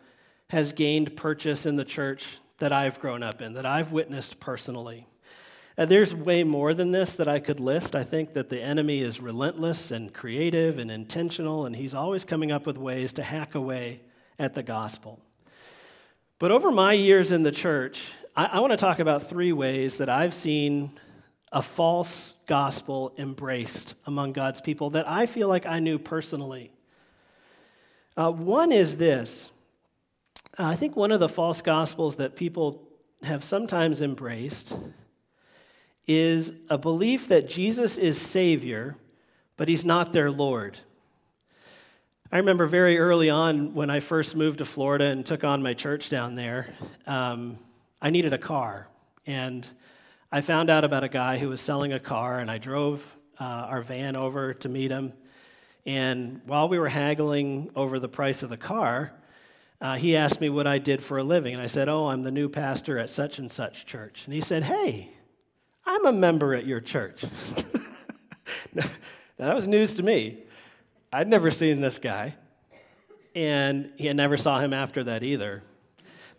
has 0.51 0.73
gained 0.73 1.17
purchase 1.17 1.65
in 1.65 1.77
the 1.77 1.85
church 1.85 2.39
that 2.59 2.73
I've 2.73 3.01
grown 3.01 3.23
up 3.23 3.41
in, 3.41 3.55
that 3.55 3.65
I've 3.65 3.93
witnessed 3.93 4.41
personally. 4.41 5.07
And 5.77 5.91
there's 5.91 6.15
way 6.15 6.45
more 6.45 6.75
than 6.75 6.91
this 6.91 7.15
that 7.15 7.29
I 7.29 7.39
could 7.39 7.61
list. 7.61 7.97
I 7.97 8.05
think 8.05 8.35
that 8.35 8.51
the 8.51 8.61
enemy 8.61 9.01
is 9.01 9.21
relentless 9.21 9.91
and 9.91 10.13
creative 10.13 10.79
and 10.79 10.91
intentional, 10.91 11.65
and 11.65 11.75
he's 11.75 11.95
always 11.95 12.25
coming 12.25 12.53
up 12.53 12.67
with 12.67 12.77
ways 12.77 13.15
to 13.15 13.23
hack 13.23 13.55
away 13.55 14.03
at 14.39 14.55
the 14.55 14.63
gospel. 14.63 15.21
But 16.39 16.51
over 16.51 16.71
my 16.71 16.93
years 16.93 17.33
in 17.33 17.45
the 17.45 17.53
church, 17.53 18.13
I, 18.41 18.47
I 18.47 18.61
want 18.61 18.71
to 18.71 18.79
talk 18.79 19.01
about 19.01 19.25
three 19.25 19.53
ways 19.53 19.99
that 19.99 20.09
I've 20.09 20.33
seen 20.33 20.99
a 21.53 21.61
false 21.61 22.35
gospel 22.47 23.13
embraced 23.19 23.97
among 24.07 24.33
God's 24.33 24.63
people 24.63 24.89
that 24.91 25.07
I 25.07 25.27
feel 25.27 25.47
like 25.47 25.67
I 25.67 25.79
knew 25.79 25.99
personally. 25.99 26.73
Uh, 28.17 28.33
one 28.33 28.73
is 28.73 28.97
this 28.97 29.51
uh, 30.59 30.65
I 30.65 30.75
think 30.75 30.97
one 30.97 31.13
of 31.13 31.21
the 31.21 31.29
false 31.29 31.61
gospels 31.61 32.17
that 32.17 32.35
people 32.35 32.89
have 33.25 33.45
sometimes 33.45 34.01
embraced 34.01 34.75
is 36.07 36.55
a 36.71 36.79
belief 36.79 37.29
that 37.29 37.47
Jesus 37.47 37.99
is 37.99 38.19
Savior, 38.19 38.97
but 39.59 39.69
He's 39.69 39.85
not 39.85 40.15
their 40.15 40.31
Lord. 40.31 40.79
I 42.33 42.39
remember 42.39 42.65
very 42.65 42.99
early 42.99 43.29
on 43.29 43.75
when 43.75 43.91
I 43.91 44.01
first 44.01 44.35
moved 44.35 44.61
to 44.61 44.65
Florida 44.65 45.05
and 45.05 45.27
took 45.27 45.45
on 45.45 45.63
my 45.63 45.75
church 45.75 46.09
down 46.09 46.37
there, 46.37 46.73
um, 47.07 47.59
I 48.03 48.11
needed 48.11 48.33
a 48.33 48.39
car. 48.39 48.89
And 49.27 49.67
I 50.33 50.41
found 50.41 50.71
out 50.71 50.85
about 50.85 51.05
a 51.05 51.09
guy 51.09 51.39
who 51.39 51.49
was 51.49 51.61
selling 51.61 51.93
a 51.93 52.01
car, 52.01 52.39
and 52.39 52.51
I 52.51 52.59
drove 52.59 53.07
uh, 53.39 53.45
our 53.45 53.83
van 53.83 54.17
over 54.17 54.55
to 54.55 54.69
meet 54.69 54.91
him. 54.91 55.13
And 55.87 56.41
while 56.45 56.69
we 56.69 56.79
were 56.79 56.89
haggling 56.89 57.71
over 57.75 57.99
the 57.99 58.09
price 58.09 58.43
of 58.43 58.51
the 58.51 58.57
car, 58.57 59.13
uh, 59.81 59.97
he 59.97 60.17
asked 60.17 60.41
me 60.41 60.51
what 60.51 60.67
I 60.67 60.79
did 60.79 61.03
for 61.03 61.19
a 61.19 61.25
living. 61.25 61.55
And 61.55 61.63
I 61.63 61.67
said, 61.67 61.89
Oh, 61.89 62.09
I'm 62.09 62.23
the 62.23 62.31
new 62.31 62.49
pastor 62.49 62.99
at 62.99 63.09
such 63.11 63.39
and 63.39 63.51
such 63.51 63.87
church. 63.87 64.23
And 64.27 64.35
he 64.35 64.41
said, 64.41 64.65
Hey, 64.65 65.11
I'm 65.87 66.07
a 66.07 66.13
member 66.13 66.55
at 66.55 66.67
your 66.67 66.81
church. 66.81 67.25
now, 68.75 68.85
that 69.39 69.55
was 69.55 69.67
news 69.67 69.95
to 69.95 70.03
me. 70.03 70.45
I'd 71.13 71.29
never 71.29 71.51
seen 71.51 71.81
this 71.81 71.99
guy, 71.99 72.37
and 73.35 73.91
he 73.97 74.13
never 74.13 74.37
saw 74.37 74.61
him 74.61 74.73
after 74.73 75.03
that 75.05 75.25
either. 75.25 75.65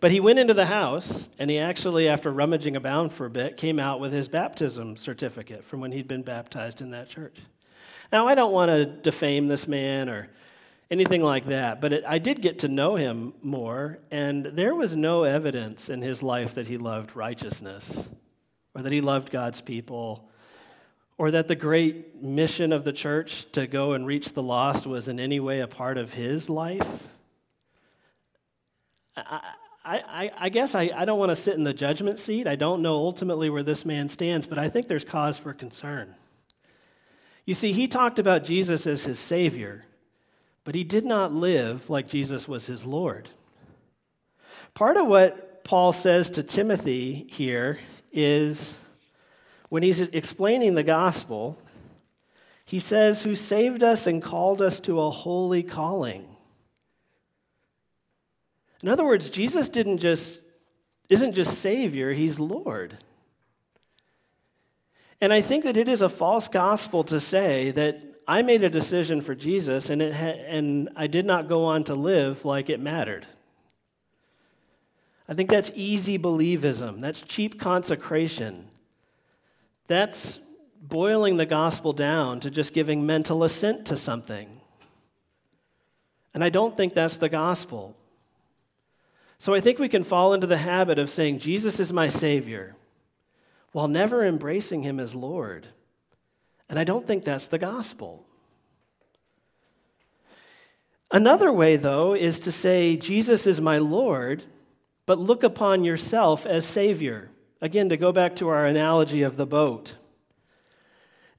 But 0.02 0.10
he 0.10 0.18
went 0.18 0.40
into 0.40 0.52
the 0.52 0.66
house, 0.66 1.28
and 1.38 1.48
he 1.48 1.60
actually, 1.60 2.08
after 2.08 2.32
rummaging 2.32 2.74
about 2.74 3.12
for 3.12 3.26
a 3.26 3.30
bit, 3.30 3.56
came 3.56 3.78
out 3.78 4.00
with 4.00 4.12
his 4.12 4.26
baptism 4.26 4.96
certificate 4.96 5.64
from 5.64 5.78
when 5.78 5.92
he'd 5.92 6.08
been 6.08 6.24
baptized 6.24 6.80
in 6.80 6.90
that 6.90 7.08
church. 7.08 7.38
Now, 8.10 8.26
I 8.26 8.34
don't 8.34 8.52
want 8.52 8.70
to 8.70 8.84
defame 8.84 9.46
this 9.46 9.68
man 9.68 10.08
or 10.08 10.28
anything 10.90 11.22
like 11.22 11.44
that, 11.46 11.80
but 11.80 11.92
it, 11.92 12.04
I 12.04 12.18
did 12.18 12.42
get 12.42 12.58
to 12.58 12.68
know 12.68 12.96
him 12.96 13.34
more, 13.42 14.00
and 14.10 14.44
there 14.44 14.74
was 14.74 14.96
no 14.96 15.22
evidence 15.22 15.88
in 15.88 16.02
his 16.02 16.20
life 16.20 16.54
that 16.54 16.66
he 16.66 16.78
loved 16.78 17.14
righteousness 17.14 18.08
or 18.74 18.82
that 18.82 18.90
he 18.90 19.00
loved 19.00 19.30
God's 19.30 19.60
people 19.60 20.28
or 21.16 21.30
that 21.30 21.46
the 21.46 21.54
great 21.54 22.20
mission 22.20 22.72
of 22.72 22.82
the 22.82 22.92
church 22.92 23.46
to 23.52 23.68
go 23.68 23.92
and 23.92 24.04
reach 24.04 24.32
the 24.32 24.42
lost 24.42 24.84
was 24.84 25.06
in 25.06 25.20
any 25.20 25.38
way 25.38 25.60
a 25.60 25.68
part 25.68 25.96
of 25.96 26.14
his 26.14 26.50
life. 26.50 27.06
I, 29.16 29.42
I, 29.84 30.30
I 30.38 30.48
guess 30.48 30.74
I, 30.74 30.90
I 30.94 31.04
don't 31.04 31.18
want 31.18 31.30
to 31.30 31.36
sit 31.36 31.54
in 31.54 31.64
the 31.64 31.74
judgment 31.74 32.18
seat. 32.18 32.46
I 32.46 32.54
don't 32.54 32.82
know 32.82 32.94
ultimately 32.94 33.50
where 33.50 33.64
this 33.64 33.84
man 33.84 34.08
stands, 34.08 34.46
but 34.46 34.58
I 34.58 34.68
think 34.68 34.86
there's 34.86 35.04
cause 35.04 35.38
for 35.38 35.52
concern. 35.52 36.14
You 37.44 37.54
see, 37.54 37.72
he 37.72 37.88
talked 37.88 38.20
about 38.20 38.44
Jesus 38.44 38.86
as 38.86 39.04
his 39.04 39.18
Savior, 39.18 39.84
but 40.62 40.76
he 40.76 40.84
did 40.84 41.04
not 41.04 41.32
live 41.32 41.90
like 41.90 42.06
Jesus 42.06 42.46
was 42.46 42.66
his 42.66 42.86
Lord. 42.86 43.30
Part 44.74 44.96
of 44.96 45.08
what 45.08 45.64
Paul 45.64 45.92
says 45.92 46.30
to 46.30 46.42
Timothy 46.42 47.26
here 47.28 47.80
is 48.12 48.74
when 49.68 49.82
he's 49.82 50.00
explaining 50.00 50.74
the 50.74 50.82
gospel, 50.82 51.58
he 52.64 52.78
says, 52.78 53.22
Who 53.22 53.34
saved 53.34 53.82
us 53.82 54.06
and 54.06 54.22
called 54.22 54.62
us 54.62 54.78
to 54.80 55.00
a 55.00 55.10
holy 55.10 55.62
calling. 55.62 56.31
In 58.82 58.88
other 58.88 59.04
words, 59.04 59.30
Jesus 59.30 59.68
didn't 59.68 59.98
just, 59.98 60.40
isn't 61.08 61.34
just 61.34 61.60
Savior, 61.60 62.12
He's 62.12 62.40
Lord. 62.40 62.98
And 65.20 65.32
I 65.32 65.40
think 65.40 65.64
that 65.64 65.76
it 65.76 65.88
is 65.88 66.02
a 66.02 66.08
false 66.08 66.48
gospel 66.48 67.04
to 67.04 67.20
say 67.20 67.70
that 67.70 68.02
I 68.26 68.42
made 68.42 68.64
a 68.64 68.70
decision 68.70 69.20
for 69.20 69.34
Jesus 69.34 69.88
and, 69.88 70.02
it 70.02 70.12
ha- 70.14 70.42
and 70.46 70.88
I 70.96 71.06
did 71.06 71.26
not 71.26 71.48
go 71.48 71.64
on 71.64 71.84
to 71.84 71.94
live 71.94 72.44
like 72.44 72.68
it 72.68 72.80
mattered. 72.80 73.26
I 75.28 75.34
think 75.34 75.48
that's 75.48 75.70
easy 75.74 76.18
believism, 76.18 77.00
that's 77.00 77.20
cheap 77.20 77.60
consecration. 77.60 78.68
That's 79.86 80.40
boiling 80.80 81.36
the 81.36 81.46
gospel 81.46 81.92
down 81.92 82.40
to 82.40 82.50
just 82.50 82.72
giving 82.72 83.06
mental 83.06 83.44
assent 83.44 83.86
to 83.86 83.96
something. 83.96 84.60
And 86.34 86.42
I 86.42 86.48
don't 86.48 86.76
think 86.76 86.94
that's 86.94 87.18
the 87.18 87.28
gospel. 87.28 87.96
So 89.42 89.54
I 89.54 89.60
think 89.60 89.80
we 89.80 89.88
can 89.88 90.04
fall 90.04 90.34
into 90.34 90.46
the 90.46 90.56
habit 90.56 91.00
of 91.00 91.10
saying, 91.10 91.40
Jesus 91.40 91.80
is 91.80 91.92
my 91.92 92.08
Savior, 92.08 92.76
while 93.72 93.88
never 93.88 94.24
embracing 94.24 94.82
Him 94.82 95.00
as 95.00 95.16
Lord. 95.16 95.66
And 96.68 96.78
I 96.78 96.84
don't 96.84 97.08
think 97.08 97.24
that's 97.24 97.48
the 97.48 97.58
gospel. 97.58 98.24
Another 101.10 101.52
way, 101.52 101.74
though, 101.74 102.14
is 102.14 102.38
to 102.38 102.52
say, 102.52 102.96
Jesus 102.96 103.44
is 103.44 103.60
my 103.60 103.78
Lord, 103.78 104.44
but 105.06 105.18
look 105.18 105.42
upon 105.42 105.82
yourself 105.82 106.46
as 106.46 106.64
Savior. 106.64 107.28
Again, 107.60 107.88
to 107.88 107.96
go 107.96 108.12
back 108.12 108.36
to 108.36 108.48
our 108.48 108.64
analogy 108.64 109.22
of 109.22 109.36
the 109.36 109.44
boat. 109.44 109.96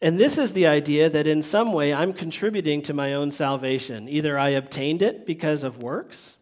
And 0.02 0.18
this 0.18 0.38
is 0.38 0.52
the 0.52 0.68
idea 0.68 1.10
that 1.10 1.26
in 1.26 1.42
some 1.42 1.72
way 1.72 1.94
I'm 1.94 2.12
contributing 2.12 2.82
to 2.82 2.94
my 2.94 3.14
own 3.14 3.32
salvation. 3.32 4.10
Either 4.10 4.38
I 4.38 4.50
obtained 4.50 5.02
it 5.02 5.26
because 5.26 5.64
of 5.64 5.82
works, 5.82 6.36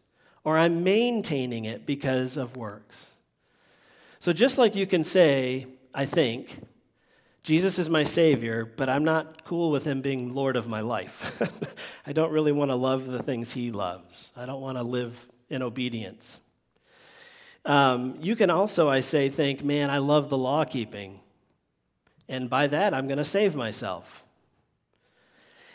or 0.44 0.58
I'm 0.58 0.84
maintaining 0.84 1.66
it 1.66 1.86
because 1.86 2.38
of 2.38 2.58
works. 2.58 3.10
So 4.20 4.34
just 4.34 4.58
like 4.58 4.76
you 4.76 4.86
can 4.86 5.04
say, 5.04 5.68
I 5.94 6.06
think, 6.06 6.60
Jesus 7.44 7.80
is 7.80 7.90
my 7.90 8.04
Savior, 8.04 8.66
but 8.66 8.88
I'm 8.88 9.04
not 9.04 9.46
cool 9.46 9.72
with 9.72 9.84
Him 9.86 10.02
being 10.02 10.32
Lord 10.32 10.56
of 10.56 10.68
my 10.68 10.82
life. 10.82 11.42
I 12.06 12.14
don't 12.14 12.32
really 12.32 12.52
want 12.52 12.70
to 12.70 12.76
love 12.76 13.08
the 13.08 13.24
things 13.24 13.52
He 13.52 13.72
loves, 13.72 14.32
I 14.38 14.46
don't 14.46 14.62
want 14.62 14.78
to 14.78 14.84
live 14.84 15.28
in 15.50 15.62
obedience. 15.62 16.38
Um, 17.64 18.18
you 18.22 18.36
can 18.36 18.50
also, 18.50 18.90
I 18.90 19.02
say, 19.02 19.30
think, 19.30 19.64
man, 19.64 19.92
I 19.92 20.00
love 20.00 20.30
the 20.30 20.38
law 20.38 20.66
keeping. 20.66 21.20
And 22.28 22.50
by 22.50 22.68
that, 22.68 22.94
I'm 22.94 23.08
going 23.08 23.18
to 23.18 23.24
save 23.24 23.56
myself. 23.56 24.21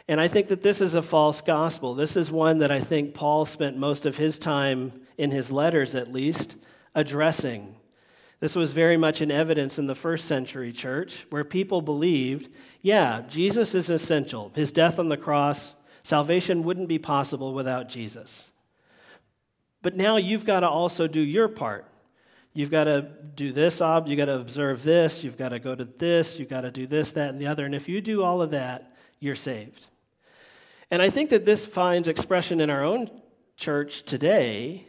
And 0.09 0.21
I 0.21 0.29
think 0.29 0.49
that 0.49 0.63
this 0.63 0.81
is 0.81 0.95
a 0.95 1.03
false 1.03 1.41
gospel. 1.41 1.95
This 1.95 2.17
is 2.17 2.31
one 2.31 2.59
that 2.59 2.71
I 2.71 2.79
think 2.79 3.13
Paul 3.13 3.45
spent 3.45 3.77
most 3.77 4.07
of 4.07 4.17
his 4.17 4.39
time, 4.39 4.93
in 5.19 5.33
his 5.33 5.51
letters 5.51 5.95
at 5.95 6.13
least, 6.13 6.57
addressing. 6.95 7.75
This 8.39 8.55
was 8.55 8.73
very 8.73 8.97
much 8.97 9.21
in 9.21 9.31
evidence 9.31 9.79
in 9.79 9.87
the 9.87 9.95
first 9.95 10.27
century 10.27 10.73
church, 10.73 11.27
where 11.31 11.43
people 11.43 11.81
believed, 11.81 12.55
yeah, 12.83 13.23
Jesus 13.29 13.75
is 13.75 13.91
essential. 13.91 14.53
His 14.55 14.71
death 14.71 14.99
on 14.99 15.09
the 15.09 15.17
cross, 15.17 15.75
salvation 16.03 16.63
wouldn't 16.63 16.89
be 16.89 16.99
possible 16.99 17.53
without 17.53 17.89
Jesus. 17.89 18.45
But 19.83 19.97
now 19.97 20.19
you've 20.19 20.45
got 20.45 20.61
to 20.61 20.69
also 20.69 21.07
do 21.09 21.21
your 21.21 21.49
part. 21.49 21.87
You've 22.53 22.71
got 22.71 22.85
to 22.85 23.09
do 23.35 23.53
this, 23.53 23.83
ob, 23.83 24.07
you've 24.07 24.19
got 24.19 24.27
to 24.27 24.39
observe 24.39 24.83
this, 24.83 25.25
you've 25.25 25.37
got 25.37 25.51
to 25.51 25.59
go 25.59 25.75
to 25.75 25.85
this, 25.85 26.39
you've 26.39 26.49
got 26.49 26.63
to 26.63 26.71
do 26.71 26.87
this, 26.87 27.13
that, 27.13 27.31
and 27.31 27.39
the 27.39 27.47
other. 27.47 27.67
And 27.67 27.75
if 27.75 27.89
you 27.89 28.01
do 28.01 28.23
all 28.23 28.41
of 28.41 28.51
that, 28.53 28.95
you're 29.19 29.35
saved. 29.35 29.87
And 30.91 31.03
I 31.03 31.11
think 31.11 31.31
that 31.31 31.45
this 31.45 31.67
finds 31.67 32.09
expression 32.09 32.61
in 32.61 32.71
our 32.71 32.85
own 32.85 33.11
church 33.57 34.03
today 34.05 34.87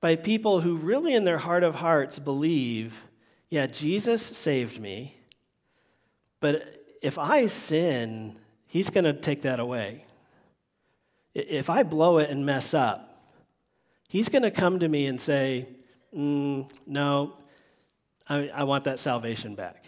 by 0.00 0.16
people 0.16 0.60
who 0.60 0.76
really, 0.76 1.14
in 1.14 1.24
their 1.24 1.38
heart 1.38 1.62
of 1.62 1.76
hearts, 1.76 2.18
believe, 2.18 3.04
yeah, 3.50 3.66
Jesus 3.66 4.22
saved 4.22 4.80
me, 4.80 5.16
but 6.40 6.84
if 7.02 7.18
I 7.18 7.46
sin, 7.46 8.36
he's 8.66 8.90
going 8.90 9.04
to 9.04 9.12
take 9.12 9.42
that 9.42 9.60
away. 9.60 10.04
If 11.34 11.68
I 11.70 11.82
blow 11.82 12.18
it 12.18 12.30
and 12.30 12.44
mess 12.46 12.74
up, 12.74 13.14
He's 14.14 14.28
going 14.28 14.42
to 14.42 14.50
come 14.52 14.78
to 14.78 14.88
me 14.88 15.06
and 15.06 15.20
say, 15.20 15.66
mm, 16.16 16.70
No, 16.86 17.36
I, 18.28 18.48
I 18.48 18.62
want 18.62 18.84
that 18.84 19.00
salvation 19.00 19.56
back. 19.56 19.86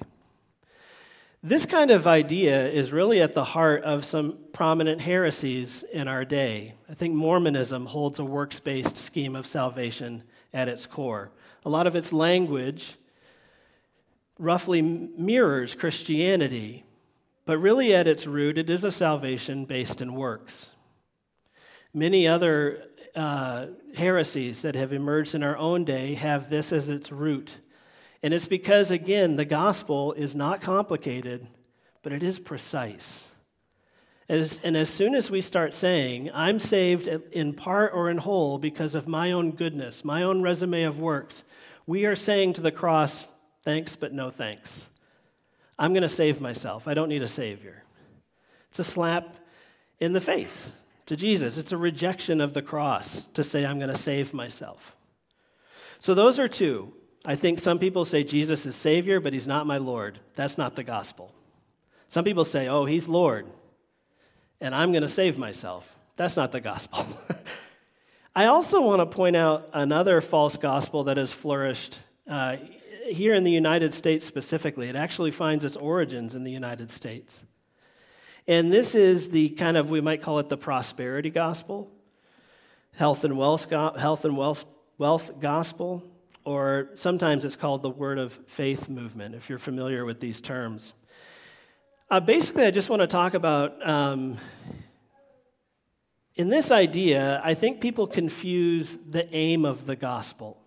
This 1.43 1.67
kind 1.67 1.91
of 1.91 2.07
idea 2.07 2.69
is 2.69 2.93
really 2.93 3.21
at 3.21 3.35
the 3.35 3.45
heart 3.45 3.85
of 3.85 4.05
some 4.05 4.39
prominent 4.53 5.01
heresies 5.01 5.85
in 5.93 6.09
our 6.09 6.25
day. 6.25 6.75
I 6.89 6.95
think 6.95 7.15
Mormonism 7.15 7.87
holds 7.87 8.19
a 8.19 8.25
works 8.25 8.59
based 8.59 8.97
scheme 8.97 9.37
of 9.37 9.47
salvation 9.47 10.25
at 10.53 10.69
its 10.69 10.87
core. 10.87 11.31
A 11.65 11.69
lot 11.69 11.87
of 11.87 11.95
its 11.95 12.13
language 12.13 12.97
roughly 14.39 14.83
mirrors 14.83 15.75
Christianity, 15.75 16.85
but 17.45 17.59
really 17.59 17.95
at 17.95 18.07
its 18.07 18.27
root, 18.27 18.59
it 18.59 18.71
is 18.71 18.83
a 18.83 18.91
salvation 18.91 19.67
based 19.67 20.01
in 20.01 20.15
works. 20.15 20.71
Many 21.93 22.27
other 22.27 22.85
uh, 23.15 23.67
heresies 23.95 24.63
that 24.63 24.75
have 24.75 24.93
emerged 24.93 25.35
in 25.35 25.43
our 25.43 25.57
own 25.57 25.85
day 25.85 26.15
have 26.15 26.51
this 26.51 26.73
as 26.73 26.89
its 26.89 27.13
root. 27.13 27.59
And 28.27 28.35
it's 28.35 28.49
because, 28.49 28.91
again, 28.91 29.37
the 29.37 29.45
gospel 29.45 30.13
is 30.15 30.35
not 30.35 30.61
complicated, 30.61 31.47
but 32.03 32.13
it 32.13 32.25
is 32.25 32.41
precise. 32.41 33.29
As, 34.29 34.61
and 34.65 34.77
as 34.77 34.89
soon 34.89 35.15
as 35.15 35.31
we 35.31 35.41
start 35.41 35.73
saying, 35.73 36.33
I'm 36.35 36.59
saved 36.59 37.07
in 37.07 37.53
part 37.53 37.93
or 37.95 38.11
in 38.11 38.19
whole 38.19 38.59
because 38.59 38.97
of 38.97 39.07
my 39.07 39.31
own 39.31 39.53
goodness, 39.53 40.05
my 40.05 40.25
own 40.25 40.43
resume 40.43 40.83
of 40.83 40.99
works, 40.99 41.45
we 41.87 42.05
are 42.05 42.17
saying 42.17 42.55
to 42.55 42.61
the 42.61 42.73
cross, 42.73 43.29
thanks, 43.63 43.95
but 43.95 44.13
no 44.13 44.31
thanks. 44.31 44.87
I'm 45.79 45.93
going 45.93 46.03
to 46.03 46.09
save 46.09 46.41
myself. 46.41 46.89
I 46.89 46.95
don't 46.95 47.09
need 47.09 47.23
a 47.23 47.29
Savior. 47.29 47.85
It's 48.71 48.81
a 48.81 48.85
slap 48.85 49.37
in 50.01 50.15
the 50.15 50.21
face 50.21 50.73
to 51.07 51.15
Jesus. 51.15 51.59
It's 51.59 51.71
a 51.71 51.79
rejection 51.79 52.41
of 52.41 52.55
the 52.55 52.63
cross 52.63 53.23
to 53.35 53.45
say, 53.45 53.65
I'm 53.65 53.79
going 53.79 53.89
to 53.89 53.97
save 53.97 54.35
myself. 54.35 54.97
So, 56.01 56.13
those 56.13 56.41
are 56.41 56.49
two. 56.49 56.93
I 57.29 57.35
think 57.35 57.59
some 57.59 57.81
people 57.81 58.05
say 58.05 58.23
Jesus 58.23 58.67
is 58.67 58.77
Savior, 58.77 59.19
but 59.19 59.33
he's 59.33 59.49
not 59.49 59.67
my 59.67 59.79
Lord. 59.79 60.21
That's 60.37 60.57
not 60.57 60.77
the 60.77 60.85
gospel. 60.85 61.35
Some 62.09 62.25
people 62.25 62.45
say, 62.45 62.69
oh, 62.69 62.85
he's 62.85 63.09
Lord, 63.09 63.47
and 64.61 64.73
I'm 64.73 64.93
going 64.93 65.03
to 65.03 65.09
save 65.09 65.37
myself. 65.37 65.97
That's 66.15 66.37
not 66.37 66.53
the 66.53 66.61
gospel. 66.61 67.05
I 68.37 68.47
also 68.47 68.81
want 68.81 69.01
to 69.01 69.07
point 69.07 69.35
out 69.35 69.69
another 69.73 70.21
false 70.21 70.57
gospel 70.57 71.03
that 71.05 71.17
has 71.17 71.33
flourished 71.33 71.99
uh, 72.31 72.59
here 73.09 73.35
in 73.35 73.43
the 73.43 73.51
United 73.51 73.93
States 73.93 74.25
specifically. 74.25 74.89
It 74.89 74.95
actually 74.95 75.33
finds 75.33 75.65
its 75.65 75.75
origins 75.75 76.37
in 76.37 76.45
the 76.45 76.53
United 76.53 76.93
States. 76.93 77.43
And 78.47 78.73
this 78.73 78.95
is 78.95 79.31
the 79.31 79.49
kind 79.49 79.77
of, 79.77 79.91
we 79.91 80.01
might 80.01 80.23
call 80.23 80.39
it 80.39 80.49
the 80.49 80.57
prosperity 80.57 81.31
gospel, 81.31 81.91
health 82.95 83.25
and 83.25 83.37
wealth, 83.37 83.69
health 83.69 84.25
and 84.25 84.37
wealth, 84.37 84.65
wealth 84.97 85.41
gospel 85.41 86.05
or 86.47 86.91
sometimes 86.95 87.45
it's 87.45 87.57
called 87.57 87.83
the 87.83 87.91
Word 87.91 88.19
of 88.19 88.33
Faith 88.47 88.89
movement, 88.89 89.35
if 89.35 89.51
you're 89.51 89.59
familiar 89.59 90.05
with 90.05 90.21
these 90.21 90.41
terms. 90.41 90.93
Uh, 92.09 92.21
basically, 92.21 92.65
I 92.65 92.71
just 92.71 92.89
want 92.89 93.01
to 93.01 93.09
talk 93.09 93.35
about 93.35 93.87
um, 93.87 94.39
in 96.37 96.49
this 96.49 96.71
idea, 96.71 97.41
I 97.43 97.55
think 97.55 97.81
people 97.81 98.07
confuse 98.07 98.97
the 98.97 99.29
aim 99.35 99.65
of 99.65 99.87
the 99.87 99.97
gospel. 99.97 100.63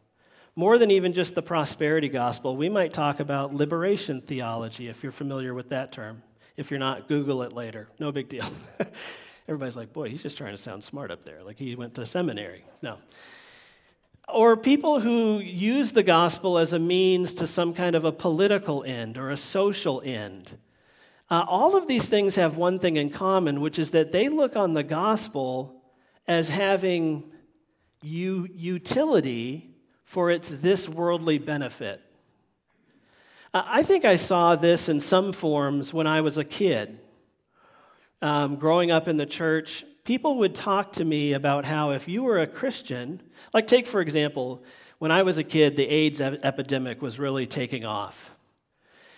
More 0.54 0.78
than 0.78 0.92
even 0.92 1.14
just 1.14 1.34
the 1.34 1.42
prosperity 1.42 2.10
gospel, 2.10 2.58
we 2.58 2.68
might 2.68 2.92
talk 2.92 3.22
about 3.22 3.54
liberation 3.54 4.20
theology, 4.20 4.90
if 4.90 5.02
you're 5.02 5.14
familiar 5.14 5.54
with 5.54 5.70
that 5.70 5.94
term. 5.94 6.24
If 6.58 6.72
you're 6.72 6.80
not, 6.82 7.08
Google 7.08 7.42
it 7.44 7.54
later. 7.54 7.88
No 8.00 8.12
big 8.12 8.28
deal. 8.28 8.44
Everybody's 9.48 9.78
like, 9.78 9.94
boy, 9.94 10.10
he's 10.10 10.22
just 10.22 10.38
trying 10.38 10.52
to 10.52 10.62
sound 10.62 10.84
smart 10.84 11.10
up 11.10 11.24
there, 11.24 11.42
like 11.42 11.58
he 11.58 11.74
went 11.76 11.96
to 11.96 12.06
seminary. 12.06 12.66
No 12.82 12.98
or 14.34 14.58
people 14.58 15.00
who 15.00 15.40
use 15.40 15.92
the 15.92 16.04
gospel 16.04 16.58
as 16.58 16.74
a 16.74 16.80
means 16.80 17.34
to 17.36 17.48
some 17.48 17.74
kind 17.74 17.96
of 17.96 18.06
a 18.06 18.12
political 18.12 18.84
end 18.84 19.18
or 19.18 19.30
a 19.30 19.38
social 19.38 20.02
end. 20.04 20.58
Uh, 21.30 21.46
all 21.48 21.76
of 21.76 21.88
these 21.88 22.08
things 22.08 22.36
have 22.36 22.58
one 22.58 22.80
thing 22.80 22.98
in 22.98 23.10
common, 23.10 23.62
which 23.62 23.78
is 23.78 23.92
that 23.92 24.12
they 24.12 24.30
look 24.30 24.56
on 24.56 24.74
the 24.74 24.84
gospel 24.84 25.84
as 26.28 26.50
having 26.50 27.32
u- 28.02 28.48
utility 28.54 29.76
for 30.06 30.32
its 30.32 30.50
this 30.50 30.90
worldly 30.90 31.38
benefit. 31.38 32.02
Uh, 33.54 33.64
I 33.66 33.84
think 33.84 34.06
I 34.06 34.16
saw 34.16 34.56
this 34.56 34.90
in 34.90 35.00
some 35.00 35.34
forms 35.34 35.94
when 35.94 36.08
I 36.08 36.22
was 36.22 36.38
a 36.38 36.44
kid. 36.44 37.00
Um, 38.22 38.58
growing 38.58 38.92
up 38.92 39.08
in 39.08 39.18
the 39.18 39.26
church, 39.26 39.86
people 40.10 40.38
would 40.38 40.56
talk 40.56 40.92
to 40.94 41.06
me 41.06 41.34
about 41.34 41.66
how 41.66 41.92
if 41.92 42.08
you 42.08 42.24
were 42.24 42.40
a 42.40 42.48
Christian, 42.48 43.22
like 43.54 43.68
take 43.68 43.86
for 43.86 44.02
example, 44.02 44.64
when 44.98 45.12
I 45.12 45.22
was 45.22 45.38
a 45.38 45.44
kid, 45.44 45.76
the 45.76 45.88
AIDS 45.88 46.20
epidemic 46.20 47.00
was 47.00 47.20
really 47.20 47.46
taking 47.46 47.86
off. 47.86 48.32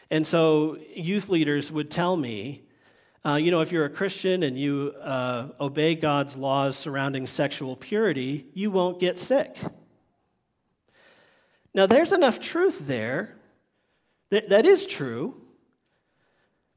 And 0.09 0.27
so 0.27 0.77
youth 0.93 1.29
leaders 1.29 1.71
would 1.71 1.89
tell 1.89 2.17
me, 2.17 2.63
uh, 3.25 3.35
you 3.35 3.51
know, 3.51 3.61
if 3.61 3.71
you're 3.71 3.85
a 3.85 3.89
Christian 3.89 4.43
and 4.43 4.59
you 4.59 4.93
uh, 5.01 5.47
obey 5.61 5.95
God's 5.95 6.35
laws 6.35 6.75
surrounding 6.75 7.25
sexual 7.25 7.77
purity, 7.77 8.47
you 8.53 8.69
won't 8.69 8.99
get 8.99 9.17
sick. 9.17 9.55
Now, 11.73 11.85
there's 11.85 12.11
enough 12.11 12.41
truth 12.41 12.85
there. 12.85 13.37
That, 14.29 14.49
that 14.49 14.65
is 14.65 14.85
true. 14.85 15.39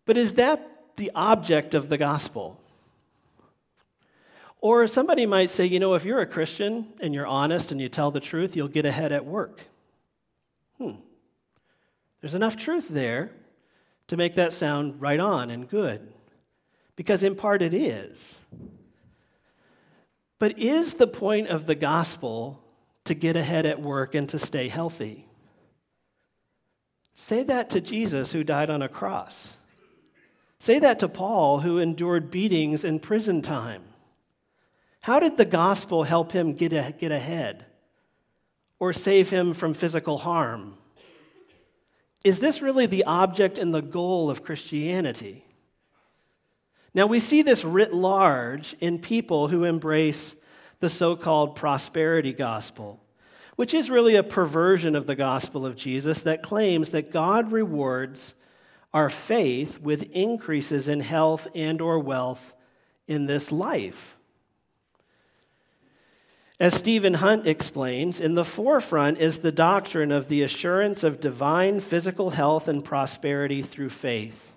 But 0.07 0.17
is 0.17 0.35
that 0.35 0.95
the 0.99 1.11
object 1.17 1.75
of 1.75 1.89
the 1.89 1.99
gospel? 1.99 2.61
Or 4.65 4.89
somebody 4.89 5.27
might 5.27 5.51
say, 5.51 5.67
you 5.67 5.79
know, 5.79 5.93
if 5.93 6.07
you're 6.07 6.23
a 6.23 6.27
Christian 6.27 6.87
and 6.99 7.13
you're 7.13 7.27
honest 7.27 7.71
and 7.71 7.79
you 7.79 7.91
tell 7.91 8.11
the 8.11 8.19
truth, 8.19 8.57
you'll 8.57 8.67
get 8.67 8.87
ahead 8.87 9.13
at 9.13 9.27
work. 9.27 9.61
Hmm. 10.79 10.93
There's 12.23 12.35
enough 12.35 12.57
truth 12.57 12.89
there 12.89 13.31
to 14.07 14.17
make 14.17 14.37
that 14.37 14.55
sound 14.55 15.03
right 15.03 15.21
on 15.21 15.51
and 15.51 15.69
good. 15.69 16.15
Because 16.97 17.23
in 17.23 17.35
part 17.35 17.61
it 17.61 17.75
is. 17.75 18.39
But 20.39 20.59
is 20.59 20.95
the 20.95 21.07
point 21.07 21.49
of 21.49 21.67
the 21.67 21.75
gospel 21.75 22.65
to 23.05 23.13
get 23.13 23.37
ahead 23.37 23.67
at 23.67 23.83
work 23.83 24.15
and 24.15 24.27
to 24.31 24.39
stay 24.39 24.69
healthy? 24.69 25.27
Say 27.13 27.43
that 27.43 27.69
to 27.69 27.83
Jesus 27.83 28.33
who 28.33 28.43
died 28.43 28.71
on 28.71 28.81
a 28.81 28.89
cross. 28.89 29.59
Say 30.59 30.79
that 30.79 31.01
to 31.01 31.09
Paul 31.11 31.61
who 31.61 31.77
endured 31.77 32.31
beatings 32.31 32.83
in 32.83 32.99
prison 32.99 33.43
time. 33.43 33.83
How 35.05 35.21
did 35.21 35.37
the 35.37 35.45
gospel 35.45 36.05
help 36.05 36.33
him 36.33 36.55
get, 36.55 36.73
a, 36.73 36.95
get 36.99 37.13
ahead 37.13 37.67
or 38.79 38.95
save 38.95 39.29
him 39.29 39.53
from 39.53 39.75
physical 39.75 40.17
harm? 40.17 40.79
Is 42.25 42.39
this 42.39 42.63
really 42.63 42.87
the 42.87 43.05
object 43.05 43.59
and 43.59 43.75
the 43.75 43.83
goal 43.83 44.31
of 44.31 44.43
Christianity? 44.43 45.45
Now, 46.95 47.05
we 47.05 47.21
see 47.21 47.43
this 47.43 47.67
writ 47.67 47.93
large 47.93 48.75
in 48.81 48.99
people 48.99 49.49
who 49.49 49.65
embrace 49.65 50.35
the 50.81 50.89
so 50.89 51.17
called 51.17 51.55
prosperity 51.55 52.33
gospel, 52.33 52.99
which 53.57 53.75
is 53.75 53.91
really 53.91 54.15
a 54.15 54.23
perversion 54.23 54.97
of 54.97 55.07
the 55.07 55.17
gospel 55.17 55.67
of 55.67 55.77
Jesus 55.77 56.23
that 56.23 56.43
claims 56.43 56.93
that 56.93 57.11
God 57.13 57.53
rewards 57.53 58.33
our 58.95 59.11
faith 59.11 59.79
with 59.81 60.05
increases 60.13 60.89
in 60.89 61.01
health 61.01 61.47
and 61.55 61.83
or 61.83 61.99
wealth 61.99 62.55
in 63.07 63.27
this 63.27 63.53
life. 63.53 64.14
As 66.61 66.75
Stephen 66.75 67.15
Hunt 67.15 67.49
explains, 67.49 68.21
in 68.21 68.37
the 68.37 68.45
forefront 68.45 69.19
is 69.19 69.39
the 69.39 69.51
doctrine 69.51 70.13
of 70.13 70.29
the 70.29 70.43
assurance 70.43 71.03
of 71.03 71.19
divine 71.19 71.81
physical 71.81 72.31
health 72.31 72.69
and 72.69 72.85
prosperity 72.85 73.61
through 73.61 73.89
faith. 73.89 74.55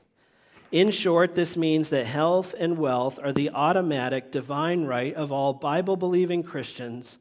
In 0.72 0.92
short, 0.92 1.34
this 1.34 1.58
means 1.58 1.90
that 1.90 2.06
health 2.06 2.54
and 2.60 2.78
wealth 2.78 3.18
are 3.24 3.32
the 3.32 3.50
automatic 3.50 4.32
divine 4.32 4.86
right 4.86 5.14
of 5.16 5.32
all 5.32 5.54
Bible 5.54 5.96
believing 5.96 6.44
Christians 6.44 7.18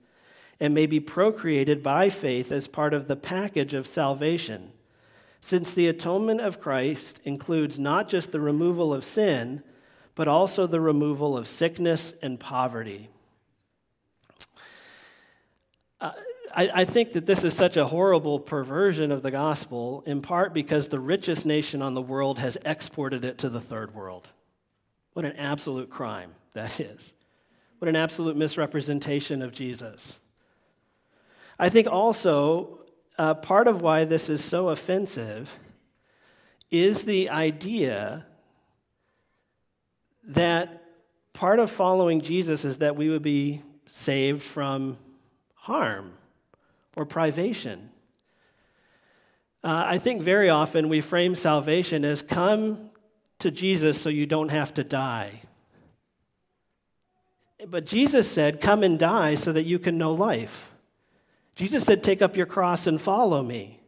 and 0.61 0.75
may 0.75 0.85
be 0.85 1.01
procreated 1.01 1.83
by 1.83 2.11
faith 2.11 2.53
as 2.53 2.69
part 2.69 2.93
of 2.93 3.09
the 3.09 3.17
package 3.17 3.73
of 3.73 3.87
salvation, 3.87 4.73
since 5.41 5.73
the 5.73 5.87
atonement 5.87 6.43
of 6.43 6.61
Christ 6.61 7.19
includes 7.25 7.79
not 7.79 8.09
just 8.09 8.31
the 8.31 8.41
removal 8.41 8.93
of 8.93 9.05
sin, 9.05 9.63
but 10.15 10.29
also 10.29 10.67
the 10.67 10.81
removal 10.81 11.35
of 11.35 11.49
sickness 11.49 12.13
and 12.21 12.39
poverty. 12.39 13.09
I, 16.57 16.71
I 16.73 16.85
think 16.87 17.13
that 17.13 17.27
this 17.27 17.45
is 17.45 17.55
such 17.55 17.77
a 17.77 17.87
horrible 17.87 18.41
perversion 18.41 19.13
of 19.13 19.23
the 19.23 19.31
gospel, 19.31 20.03
in 20.07 20.23
part 20.23 20.55
because 20.55 20.89
the 20.89 20.99
richest 20.99 21.45
nation 21.45 21.83
on 21.83 21.93
the 21.93 22.01
world 22.01 22.39
has 22.39 22.57
exported 22.65 23.25
it 23.25 23.39
to 23.39 23.51
the 23.51 23.61
third 23.61 23.95
world. 23.95 24.33
What 25.13 25.27
an 25.27 25.37
absolute 25.37 25.91
crime 25.91 26.33
that 26.55 26.81
is. 26.81 27.13
What 27.79 27.89
an 27.89 27.97
absolute 27.97 28.39
misrepresentation 28.39 29.43
of 29.43 29.53
Jesus. 29.53 30.19
I 31.59 31.69
think 31.69 31.89
also 31.89 32.81
uh, 33.19 33.35
part 33.35 33.69
of 33.69 33.83
why 33.83 34.05
this 34.05 34.31
is 34.31 34.43
so 34.43 34.71
offensive 34.71 35.59
is 36.71 37.05
the 37.05 37.29
idea 37.29 38.27
that 40.25 40.83
part 41.35 41.59
of 41.59 41.71
following 41.71 42.23
Jesus 42.23 42.65
is 42.65 42.79
that 42.79 42.97
we 42.97 43.11
would 43.11 43.23
be 43.23 43.63
saved 43.85 44.43
from 44.43 44.97
harm 45.55 46.15
or 46.97 47.05
privation. 47.07 47.91
Uh, 49.63 49.85
I 49.87 49.99
think 49.99 50.23
very 50.23 50.49
often 50.49 50.89
we 50.89 51.01
frame 51.01 51.35
salvation 51.35 52.05
as 52.05 52.23
come 52.23 52.91
to 53.39 53.51
Jesus 53.51 54.01
so 54.01 54.09
you 54.09 54.27
don't 54.27 54.49
have 54.49 54.75
to 54.75 54.85
die. 54.85 55.43
But 57.69 57.87
Jesus 57.87 58.29
said, 58.29 58.61
Come 58.61 58.83
and 58.83 58.99
die 58.99 59.35
so 59.35 59.53
that 59.53 59.65
you 59.65 59.79
can 59.79 59.99
know 59.99 60.13
life. 60.13 60.71
Jesus 61.55 61.85
said, 61.85 62.03
Take 62.03 62.23
up 62.23 62.37
your 62.37 62.47
cross 62.47 62.87
and 62.87 63.01
follow 63.01 63.43
me. 63.43 63.81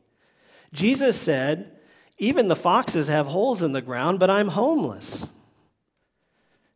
Jesus 0.72 1.18
said, 1.18 1.72
Even 2.18 2.48
the 2.48 2.56
foxes 2.56 3.08
have 3.08 3.26
holes 3.26 3.62
in 3.62 3.72
the 3.72 3.82
ground, 3.82 4.18
but 4.18 4.30
I'm 4.30 4.48
homeless. 4.48 5.26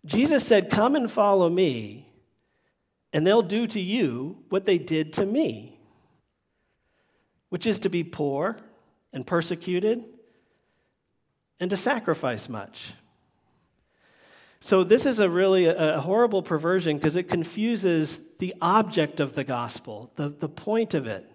Jesus 0.05 0.47
said, 0.47 0.71
Come 0.71 0.97
and 0.97 1.11
follow 1.11 1.49
me 1.49 2.09
and 3.13 3.27
they'll 3.27 3.43
do 3.43 3.67
to 3.67 3.81
you 3.81 4.39
what 4.49 4.65
they 4.65 4.79
did 4.79 5.13
to 5.15 5.27
me, 5.27 5.72
which 7.53 7.67
is 7.67 7.79
to 7.79 7.91
be 7.91 8.03
poor 8.03 8.57
and 9.13 9.27
persecuted 9.27 10.03
and 11.61 11.69
to 11.69 11.77
sacrifice 11.77 12.49
much. 12.49 12.95
So, 14.59 14.83
this 14.83 15.05
is 15.05 15.19
a 15.19 15.29
really 15.29 15.67
a, 15.67 16.01
horrible 16.01 16.43
perversion 16.43 16.97
because 16.97 17.15
it 17.15 17.25
confuses 17.25 18.23
the 18.39 18.55
object 18.63 19.21
of 19.21 19.35
the 19.35 19.45
gospel, 19.45 20.11
the, 20.17 20.31
the 20.31 20.49
point 20.49 20.95
of 20.95 21.07
it. 21.07 21.31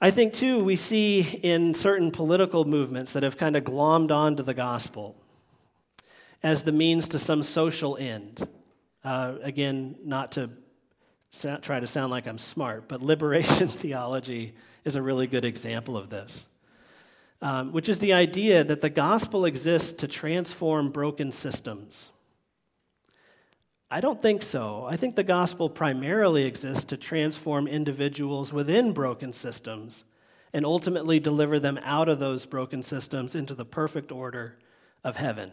I 0.00 0.12
think, 0.12 0.34
too, 0.34 0.62
we 0.62 0.76
see 0.76 1.22
in 1.42 1.74
certain 1.74 2.12
political 2.12 2.64
movements 2.64 3.14
that 3.14 3.24
have 3.24 3.36
kind 3.36 3.56
of 3.56 3.64
glommed 3.64 4.12
onto 4.12 4.44
the 4.44 4.54
gospel 4.54 5.16
as 6.44 6.62
the 6.62 6.70
means 6.70 7.08
to 7.08 7.18
some 7.18 7.42
social 7.42 7.96
end. 7.96 8.46
Uh, 9.02 9.34
again, 9.42 9.96
not 10.04 10.30
to 10.32 10.48
try 11.62 11.80
to 11.80 11.86
sound 11.86 12.10
like 12.10 12.26
I'm 12.26 12.38
smart, 12.38 12.88
but 12.88 13.02
liberation 13.02 13.68
theology 13.68 14.54
is 14.84 14.96
a 14.96 15.02
really 15.02 15.26
good 15.26 15.44
example 15.44 15.96
of 15.96 16.10
this, 16.10 16.44
um, 17.40 17.72
which 17.72 17.88
is 17.88 17.98
the 17.98 18.12
idea 18.12 18.64
that 18.64 18.80
the 18.80 18.90
gospel 18.90 19.44
exists 19.44 19.92
to 19.94 20.08
transform 20.08 20.90
broken 20.90 21.32
systems. 21.32 22.10
I 23.90 24.00
don't 24.00 24.22
think 24.22 24.42
so. 24.42 24.86
I 24.88 24.96
think 24.96 25.16
the 25.16 25.22
gospel 25.22 25.68
primarily 25.68 26.44
exists 26.44 26.84
to 26.84 26.96
transform 26.96 27.66
individuals 27.66 28.52
within 28.52 28.92
broken 28.92 29.34
systems 29.34 30.04
and 30.54 30.64
ultimately 30.64 31.20
deliver 31.20 31.58
them 31.58 31.78
out 31.82 32.08
of 32.08 32.18
those 32.18 32.46
broken 32.46 32.82
systems 32.82 33.34
into 33.34 33.54
the 33.54 33.64
perfect 33.64 34.10
order 34.10 34.56
of 35.04 35.16
heaven. 35.16 35.50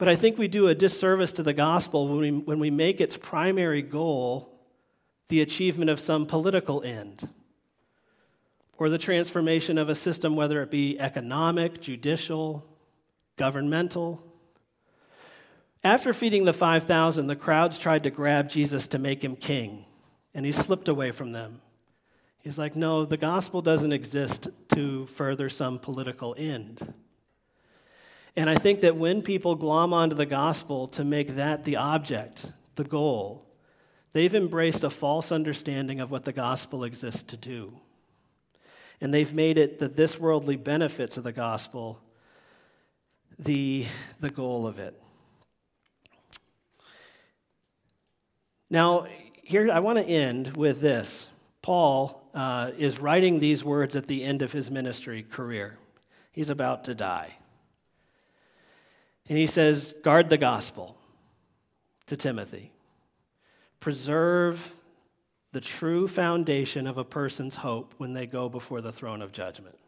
But 0.00 0.08
I 0.08 0.16
think 0.16 0.38
we 0.38 0.48
do 0.48 0.66
a 0.66 0.74
disservice 0.74 1.30
to 1.32 1.42
the 1.42 1.52
gospel 1.52 2.08
when 2.08 2.20
we, 2.20 2.30
when 2.30 2.58
we 2.58 2.70
make 2.70 3.02
its 3.02 3.18
primary 3.18 3.82
goal 3.82 4.50
the 5.28 5.42
achievement 5.42 5.90
of 5.90 6.00
some 6.00 6.24
political 6.24 6.82
end 6.82 7.28
or 8.78 8.88
the 8.88 8.96
transformation 8.96 9.76
of 9.76 9.90
a 9.90 9.94
system, 9.94 10.36
whether 10.36 10.62
it 10.62 10.70
be 10.70 10.98
economic, 10.98 11.82
judicial, 11.82 12.64
governmental. 13.36 14.24
After 15.84 16.14
feeding 16.14 16.46
the 16.46 16.54
5,000, 16.54 17.26
the 17.26 17.36
crowds 17.36 17.78
tried 17.78 18.04
to 18.04 18.10
grab 18.10 18.48
Jesus 18.48 18.88
to 18.88 18.98
make 18.98 19.22
him 19.22 19.36
king, 19.36 19.84
and 20.32 20.46
he 20.46 20.52
slipped 20.52 20.88
away 20.88 21.10
from 21.10 21.32
them. 21.32 21.60
He's 22.38 22.58
like, 22.58 22.74
no, 22.74 23.04
the 23.04 23.18
gospel 23.18 23.60
doesn't 23.60 23.92
exist 23.92 24.48
to 24.74 25.04
further 25.08 25.50
some 25.50 25.78
political 25.78 26.34
end. 26.38 26.94
And 28.36 28.48
I 28.48 28.54
think 28.54 28.80
that 28.80 28.96
when 28.96 29.22
people 29.22 29.54
glom 29.54 29.92
onto 29.92 30.14
the 30.14 30.26
gospel 30.26 30.88
to 30.88 31.04
make 31.04 31.34
that 31.36 31.64
the 31.64 31.76
object, 31.76 32.52
the 32.76 32.84
goal, 32.84 33.46
they've 34.12 34.34
embraced 34.34 34.84
a 34.84 34.90
false 34.90 35.32
understanding 35.32 36.00
of 36.00 36.10
what 36.10 36.24
the 36.24 36.32
gospel 36.32 36.84
exists 36.84 37.22
to 37.24 37.36
do. 37.36 37.72
And 39.00 39.12
they've 39.12 39.32
made 39.32 39.58
it 39.58 39.78
that 39.78 39.96
this 39.96 40.18
worldly 40.18 40.56
benefits 40.56 41.16
of 41.16 41.24
the 41.24 41.32
gospel 41.32 42.00
the, 43.38 43.86
the 44.20 44.30
goal 44.30 44.66
of 44.66 44.78
it. 44.78 45.00
Now, 48.68 49.06
here 49.42 49.70
I 49.72 49.80
want 49.80 49.98
to 49.98 50.04
end 50.04 50.56
with 50.56 50.80
this. 50.80 51.28
Paul 51.62 52.22
uh, 52.34 52.70
is 52.78 53.00
writing 53.00 53.38
these 53.38 53.64
words 53.64 53.96
at 53.96 54.06
the 54.06 54.24
end 54.24 54.42
of 54.42 54.52
his 54.52 54.70
ministry 54.70 55.22
career. 55.22 55.78
He's 56.30 56.50
about 56.50 56.84
to 56.84 56.94
die. 56.94 57.38
And 59.30 59.38
he 59.38 59.46
says, 59.46 59.94
Guard 60.02 60.28
the 60.28 60.36
gospel 60.36 60.96
to 62.06 62.16
Timothy. 62.16 62.72
Preserve 63.78 64.74
the 65.52 65.60
true 65.60 66.08
foundation 66.08 66.86
of 66.88 66.98
a 66.98 67.04
person's 67.04 67.54
hope 67.54 67.94
when 67.96 68.12
they 68.12 68.26
go 68.26 68.48
before 68.48 68.80
the 68.80 68.92
throne 68.92 69.22
of 69.22 69.30
judgment. 69.30 69.78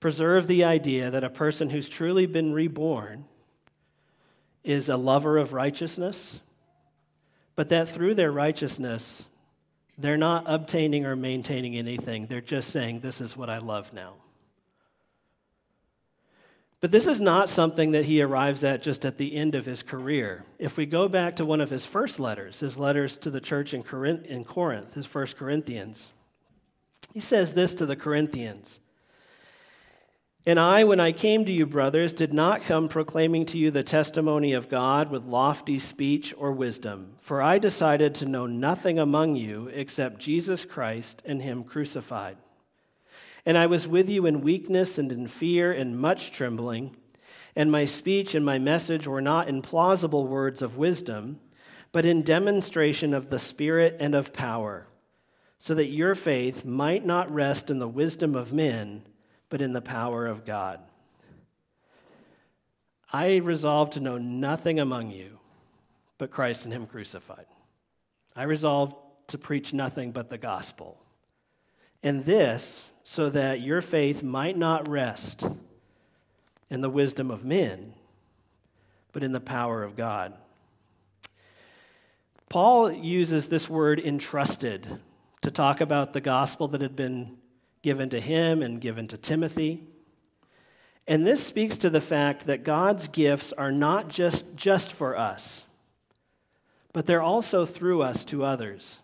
Preserve 0.00 0.48
the 0.48 0.64
idea 0.64 1.08
that 1.08 1.22
a 1.22 1.30
person 1.30 1.70
who's 1.70 1.88
truly 1.88 2.26
been 2.26 2.52
reborn 2.52 3.24
is 4.64 4.88
a 4.88 4.96
lover 4.96 5.38
of 5.38 5.52
righteousness, 5.52 6.40
but 7.54 7.68
that 7.68 7.88
through 7.88 8.14
their 8.14 8.32
righteousness, 8.32 9.26
they're 9.96 10.16
not 10.16 10.44
obtaining 10.46 11.06
or 11.06 11.14
maintaining 11.14 11.76
anything. 11.76 12.26
They're 12.26 12.40
just 12.40 12.70
saying, 12.70 13.00
This 13.00 13.20
is 13.20 13.36
what 13.36 13.48
I 13.48 13.58
love 13.58 13.92
now. 13.92 14.14
But 16.80 16.92
this 16.92 17.08
is 17.08 17.20
not 17.20 17.48
something 17.48 17.90
that 17.90 18.04
he 18.04 18.22
arrives 18.22 18.62
at 18.62 18.82
just 18.82 19.04
at 19.04 19.18
the 19.18 19.34
end 19.34 19.56
of 19.56 19.66
his 19.66 19.82
career. 19.82 20.44
If 20.60 20.76
we 20.76 20.86
go 20.86 21.08
back 21.08 21.34
to 21.36 21.44
one 21.44 21.60
of 21.60 21.70
his 21.70 21.84
first 21.84 22.20
letters, 22.20 22.60
his 22.60 22.78
letters 22.78 23.16
to 23.18 23.30
the 23.30 23.40
church 23.40 23.74
in 23.74 23.82
Corinth, 23.82 24.94
his 24.94 25.06
first 25.06 25.36
Corinthians, 25.36 26.12
he 27.12 27.20
says 27.20 27.54
this 27.54 27.74
to 27.74 27.86
the 27.86 27.96
Corinthians 27.96 28.78
And 30.46 30.60
I, 30.60 30.84
when 30.84 31.00
I 31.00 31.10
came 31.10 31.44
to 31.46 31.52
you, 31.52 31.66
brothers, 31.66 32.12
did 32.12 32.32
not 32.32 32.62
come 32.62 32.88
proclaiming 32.88 33.44
to 33.46 33.58
you 33.58 33.72
the 33.72 33.82
testimony 33.82 34.52
of 34.52 34.68
God 34.68 35.10
with 35.10 35.24
lofty 35.24 35.80
speech 35.80 36.32
or 36.38 36.52
wisdom, 36.52 37.16
for 37.18 37.42
I 37.42 37.58
decided 37.58 38.14
to 38.16 38.26
know 38.26 38.46
nothing 38.46 39.00
among 39.00 39.34
you 39.34 39.68
except 39.74 40.20
Jesus 40.20 40.64
Christ 40.64 41.22
and 41.24 41.42
Him 41.42 41.64
crucified. 41.64 42.36
And 43.48 43.56
I 43.56 43.64
was 43.64 43.88
with 43.88 44.10
you 44.10 44.26
in 44.26 44.42
weakness 44.42 44.98
and 44.98 45.10
in 45.10 45.26
fear 45.26 45.72
and 45.72 45.98
much 45.98 46.32
trembling. 46.32 46.94
And 47.56 47.72
my 47.72 47.86
speech 47.86 48.34
and 48.34 48.44
my 48.44 48.58
message 48.58 49.06
were 49.06 49.22
not 49.22 49.48
in 49.48 49.62
plausible 49.62 50.26
words 50.26 50.60
of 50.60 50.76
wisdom, 50.76 51.40
but 51.90 52.04
in 52.04 52.20
demonstration 52.20 53.14
of 53.14 53.30
the 53.30 53.38
Spirit 53.38 53.96
and 54.00 54.14
of 54.14 54.34
power, 54.34 54.86
so 55.56 55.74
that 55.76 55.86
your 55.86 56.14
faith 56.14 56.66
might 56.66 57.06
not 57.06 57.32
rest 57.32 57.70
in 57.70 57.78
the 57.78 57.88
wisdom 57.88 58.34
of 58.34 58.52
men, 58.52 59.02
but 59.48 59.62
in 59.62 59.72
the 59.72 59.80
power 59.80 60.26
of 60.26 60.44
God. 60.44 60.80
I 63.10 63.36
resolved 63.36 63.94
to 63.94 64.00
know 64.00 64.18
nothing 64.18 64.78
among 64.78 65.10
you 65.10 65.38
but 66.18 66.30
Christ 66.30 66.66
and 66.66 66.74
Him 66.74 66.86
crucified. 66.86 67.46
I 68.36 68.42
resolved 68.42 68.94
to 69.28 69.38
preach 69.38 69.72
nothing 69.72 70.12
but 70.12 70.28
the 70.28 70.36
gospel. 70.36 71.02
And 72.02 72.24
this 72.24 72.92
so 73.02 73.30
that 73.30 73.60
your 73.60 73.80
faith 73.80 74.22
might 74.22 74.56
not 74.56 74.88
rest 74.88 75.46
in 76.70 76.80
the 76.80 76.90
wisdom 76.90 77.30
of 77.30 77.44
men, 77.44 77.94
but 79.12 79.22
in 79.22 79.32
the 79.32 79.40
power 79.40 79.82
of 79.82 79.96
God. 79.96 80.34
Paul 82.48 82.90
uses 82.90 83.48
this 83.48 83.68
word 83.68 84.00
entrusted 84.00 85.00
to 85.42 85.50
talk 85.50 85.80
about 85.80 86.12
the 86.12 86.20
gospel 86.20 86.68
that 86.68 86.80
had 86.80 86.96
been 86.96 87.36
given 87.82 88.10
to 88.10 88.20
him 88.20 88.62
and 88.62 88.80
given 88.80 89.06
to 89.08 89.16
Timothy. 89.16 89.84
And 91.06 91.26
this 91.26 91.44
speaks 91.44 91.78
to 91.78 91.90
the 91.90 92.00
fact 92.00 92.46
that 92.46 92.64
God's 92.64 93.08
gifts 93.08 93.52
are 93.52 93.72
not 93.72 94.08
just, 94.08 94.56
just 94.56 94.92
for 94.92 95.16
us, 95.16 95.64
but 96.92 97.06
they're 97.06 97.22
also 97.22 97.64
through 97.64 98.02
us 98.02 98.24
to 98.26 98.44
others. 98.44 98.98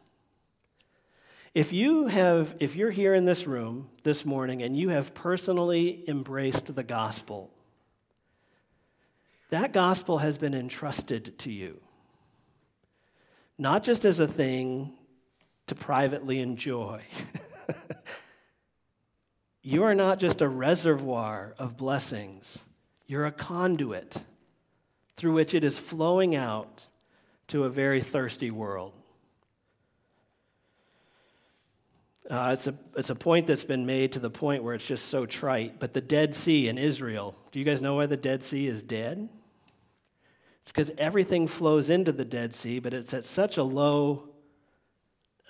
If 1.55 1.73
you 1.73 2.09
have 2.09 2.57
if 2.59 2.75
you're 2.75 2.91
here 2.91 3.15
in 3.15 3.27
this 3.27 3.47
room 3.47 3.89
this 4.03 4.25
morning 4.25 4.61
and 4.61 4.77
you 4.77 4.89
have 4.89 5.15
personally 5.15 6.03
embraced 6.09 6.75
the 6.75 6.83
gospel, 6.83 7.53
that 9.51 9.73
gospel 9.73 10.19
has 10.19 10.37
been 10.37 10.53
entrusted 10.53 11.39
to 11.39 11.53
you. 11.53 11.81
Not 13.57 13.85
just 13.85 14.05
as 14.05 14.19
a 14.19 14.27
thing 14.27 14.95
to 15.69 15.77
privately 15.77 16.41
enjoy. 16.41 17.03
you 19.63 19.85
are 19.85 19.95
not 19.95 20.19
just 20.19 20.43
a 20.43 20.49
reservoir 20.49 21.55
of 21.57 21.77
blessings, 21.77 22.59
you're 23.07 23.27
a 23.27 23.33
conduit 23.33 24.25
through 25.15 25.35
which 25.35 25.55
it 25.55 25.63
is 25.63 25.79
flowing 25.79 26.35
out 26.35 26.89
to 27.47 27.63
a 27.63 27.71
very 27.71 28.01
thirsty 28.01 28.51
world. 28.51 28.93
Uh, 32.31 32.51
it's, 32.55 32.67
a, 32.67 32.75
it's 32.97 33.11
a 33.11 33.15
point 33.15 33.47
that's 33.47 33.65
been 33.65 33.85
made 33.85 34.13
to 34.13 34.19
the 34.19 34.31
point 34.31 34.65
where 34.65 34.75
it's 34.75 34.85
just 34.85 35.07
so 35.07 35.27
trite. 35.27 35.79
But 35.79 35.93
the 35.93 36.01
Dead 36.01 36.35
Sea 36.35 36.69
in 36.69 36.79
Israel, 36.79 37.37
do 37.53 37.59
you 37.59 37.65
guys 37.65 37.83
know 37.83 37.97
why 37.97 38.07
the 38.07 38.17
Dead 38.17 38.43
Sea 38.43 38.67
is 38.67 38.83
dead? 38.83 39.29
It's 40.63 40.73
because 40.73 40.91
everything 40.97 41.47
flows 41.47 41.91
into 41.91 42.13
the 42.13 42.25
Dead 42.25 42.55
Sea, 42.55 42.79
but 42.79 42.95
it's 42.95 43.13
at 43.13 43.27
such 43.27 43.59
a 43.59 43.63
low 43.63 44.31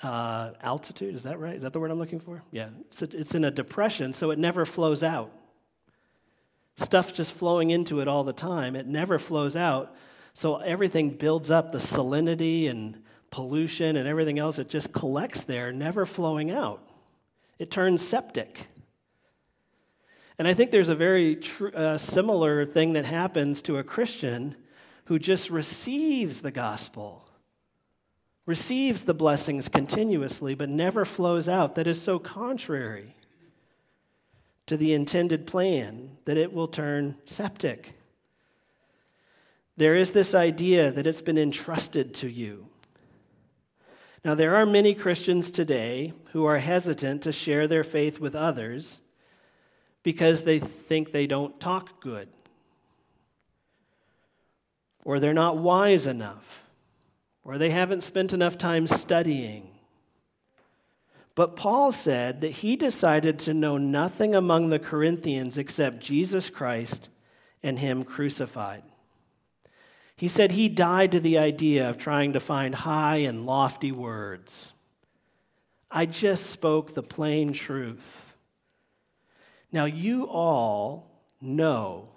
uh, 0.03 0.51
altitude. 0.61 1.15
Is 1.15 1.23
that 1.23 1.39
right? 1.39 1.55
Is 1.55 1.63
that 1.63 1.73
the 1.73 1.79
word 1.79 1.93
I'm 1.93 1.99
looking 2.01 2.19
for? 2.19 2.43
Yeah. 2.51 2.71
It's, 2.87 3.03
a, 3.03 3.05
it's 3.17 3.35
in 3.37 3.45
a 3.45 3.51
depression, 3.53 4.13
so 4.13 4.33
it 4.33 4.39
never 4.41 4.65
flows 4.65 5.05
out. 5.05 5.31
Stuff 6.77 7.15
just 7.15 7.33
flowing 7.33 7.71
into 7.71 8.01
it 8.01 8.09
all 8.09 8.25
the 8.25 8.33
time. 8.33 8.75
It 8.75 8.89
never 8.89 9.21
flows 9.21 9.55
out. 9.55 9.95
So 10.33 10.57
everything 10.57 11.11
builds 11.11 11.49
up 11.49 11.71
the 11.71 11.79
salinity 11.79 12.69
and 12.69 13.04
pollution 13.35 13.97
and 13.97 14.07
everything 14.07 14.39
else, 14.39 14.61
it 14.61 14.69
just 14.69 14.93
collects 14.93 15.43
there, 15.43 15.73
never 15.73 16.07
flowing 16.07 16.53
out. 16.53 16.89
It 17.59 17.69
turns 17.69 18.01
septic. 18.01 18.69
And 20.39 20.47
I 20.47 20.55
think 20.55 20.71
there's 20.71 20.89
a 20.89 20.95
very 20.95 21.35
tr- 21.35 21.75
uh, 21.75 21.99
similar 21.99 22.65
thing 22.65 22.93
that 22.93 23.05
happens 23.05 23.61
to 23.63 23.79
a 23.79 23.83
Christian 23.83 24.55
who 25.07 25.19
just 25.19 25.51
receives 25.51 26.43
the 26.43 26.53
gospel, 26.53 27.29
receives 28.47 29.03
the 29.03 29.15
blessings 29.15 29.69
continuously, 29.69 30.55
but 30.55 30.69
never 30.69 31.05
flows 31.05 31.49
out. 31.49 31.75
That 31.75 31.89
is 31.89 32.01
so 32.01 32.21
contrary 32.21 33.17
to 34.67 34.77
the 34.77 34.95
intended 34.95 35.45
plan 35.45 36.19
that 36.25 36.37
it 36.37 36.53
will 36.53 36.69
turn 36.69 37.17
septic. 37.27 37.95
There 39.77 39.97
is 39.97 40.13
this 40.13 40.37
idea 40.37 40.93
that 40.93 41.05
it's 41.05 41.21
been 41.21 41.37
entrusted 41.37 42.15
to 42.15 42.29
you. 42.29 42.69
Now, 44.25 44.35
there 44.35 44.57
are 44.57 44.65
many 44.65 44.95
Christians 44.95 45.51
today 45.51 46.15
who 46.33 46.47
are 46.47 46.59
hesitant 46.59 47.23
to 47.23 47.33
share 47.33 47.69
their 47.69 47.85
faith 47.85 48.19
with 48.19 48.35
others 48.35 49.03
because 50.03 50.45
they 50.45 50.59
think 50.59 51.13
they 51.13 51.27
don't 51.27 51.61
talk 51.61 52.01
good, 52.01 52.29
or 55.05 55.21
they're 55.21 55.35
not 55.35 55.59
wise 55.59 56.07
enough, 56.07 56.65
or 57.43 57.59
they 57.59 57.71
haven't 57.71 58.03
spent 58.03 58.33
enough 58.33 58.57
time 58.57 58.87
studying. 58.87 59.69
But 61.35 61.57
Paul 61.57 61.93
said 61.93 62.41
that 62.41 62.51
he 62.51 62.77
decided 62.77 63.39
to 63.41 63.53
know 63.53 63.77
nothing 63.77 64.35
among 64.35 64.71
the 64.71 64.79
Corinthians 64.79 65.59
except 65.59 66.01
Jesus 66.01 66.49
Christ 66.49 67.09
and 67.63 67.79
Him 67.79 68.05
crucified. 68.05 68.85
He 70.17 70.29
said 70.29 70.53
he 70.53 70.69
died 70.69 71.13
to 71.13 71.21
the 71.21 71.39
idea 71.39 71.89
of 71.89 71.99
trying 71.99 72.33
to 72.35 72.41
find 72.41 72.75
high 72.75 73.19
and 73.19 73.47
lofty 73.47 73.93
words. 73.93 74.73
I 75.91 76.07
just 76.07 76.51
spoke 76.51 76.95
the 76.95 77.03
plain 77.03 77.53
truth. 77.53 78.33
Now, 79.73 79.87
you 79.87 80.25
all 80.25 81.11
know, 81.41 82.09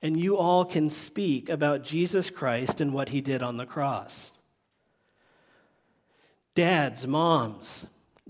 and 0.00 0.18
you 0.18 0.36
all 0.36 0.64
can 0.64 0.88
speak 0.90 1.48
about 1.48 1.84
Jesus 1.84 2.30
Christ 2.30 2.80
and 2.80 2.92
what 2.92 3.10
he 3.10 3.20
did 3.20 3.42
on 3.42 3.56
the 3.56 3.66
cross. 3.66 4.32
Dads, 6.54 7.06
moms, 7.06 7.86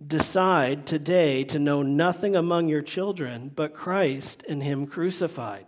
decide 0.06 0.86
today 0.86 1.44
to 1.44 1.58
know 1.58 1.82
nothing 1.82 2.34
among 2.34 2.68
your 2.68 2.82
children 2.82 3.50
but 3.54 3.74
Christ 3.74 4.42
and 4.48 4.62
Him 4.62 4.86
crucified. 4.86 5.66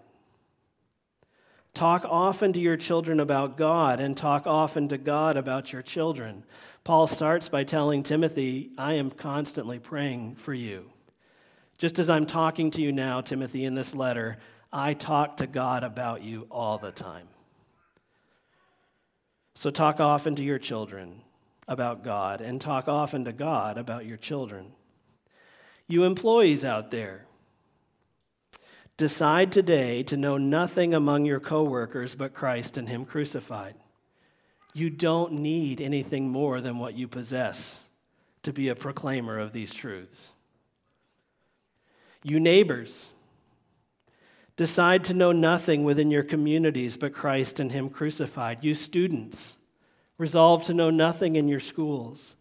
Talk 1.76 2.06
often 2.08 2.54
to 2.54 2.58
your 2.58 2.78
children 2.78 3.20
about 3.20 3.58
God 3.58 4.00
and 4.00 4.16
talk 4.16 4.46
often 4.46 4.88
to 4.88 4.96
God 4.96 5.36
about 5.36 5.74
your 5.74 5.82
children. 5.82 6.42
Paul 6.84 7.06
starts 7.06 7.50
by 7.50 7.64
telling 7.64 8.02
Timothy, 8.02 8.70
I 8.78 8.94
am 8.94 9.10
constantly 9.10 9.78
praying 9.78 10.36
for 10.36 10.54
you. 10.54 10.86
Just 11.76 11.98
as 11.98 12.08
I'm 12.08 12.24
talking 12.24 12.70
to 12.70 12.80
you 12.80 12.92
now, 12.92 13.20
Timothy, 13.20 13.66
in 13.66 13.74
this 13.74 13.94
letter, 13.94 14.38
I 14.72 14.94
talk 14.94 15.36
to 15.36 15.46
God 15.46 15.84
about 15.84 16.22
you 16.22 16.46
all 16.50 16.78
the 16.78 16.92
time. 16.92 17.28
So 19.54 19.68
talk 19.68 20.00
often 20.00 20.34
to 20.36 20.42
your 20.42 20.58
children 20.58 21.20
about 21.68 22.02
God 22.02 22.40
and 22.40 22.58
talk 22.58 22.88
often 22.88 23.26
to 23.26 23.34
God 23.34 23.76
about 23.76 24.06
your 24.06 24.16
children. 24.16 24.72
You 25.86 26.04
employees 26.04 26.64
out 26.64 26.90
there, 26.90 27.25
decide 28.96 29.52
today 29.52 30.02
to 30.04 30.16
know 30.16 30.38
nothing 30.38 30.94
among 30.94 31.24
your 31.24 31.40
coworkers 31.40 32.14
but 32.14 32.34
Christ 32.34 32.76
and 32.76 32.88
Him 32.88 33.04
crucified. 33.04 33.74
You 34.72 34.90
don't 34.90 35.32
need 35.32 35.80
anything 35.80 36.28
more 36.28 36.60
than 36.60 36.78
what 36.78 36.94
you 36.94 37.08
possess 37.08 37.80
to 38.42 38.52
be 38.52 38.68
a 38.68 38.74
proclaimer 38.74 39.38
of 39.38 39.52
these 39.52 39.72
truths. 39.72 40.32
You 42.22 42.40
neighbors, 42.40 43.12
decide 44.56 45.04
to 45.04 45.14
know 45.14 45.32
nothing 45.32 45.84
within 45.84 46.10
your 46.10 46.22
communities 46.22 46.96
but 46.96 47.12
Christ 47.12 47.60
and 47.60 47.72
Him 47.72 47.88
crucified. 47.88 48.58
You 48.62 48.74
students, 48.74 49.56
Resolve 50.18 50.64
to 50.64 50.74
know 50.74 50.90
nothing 50.90 51.36
in 51.36 51.48
your 51.48 51.60
schools 51.60 52.34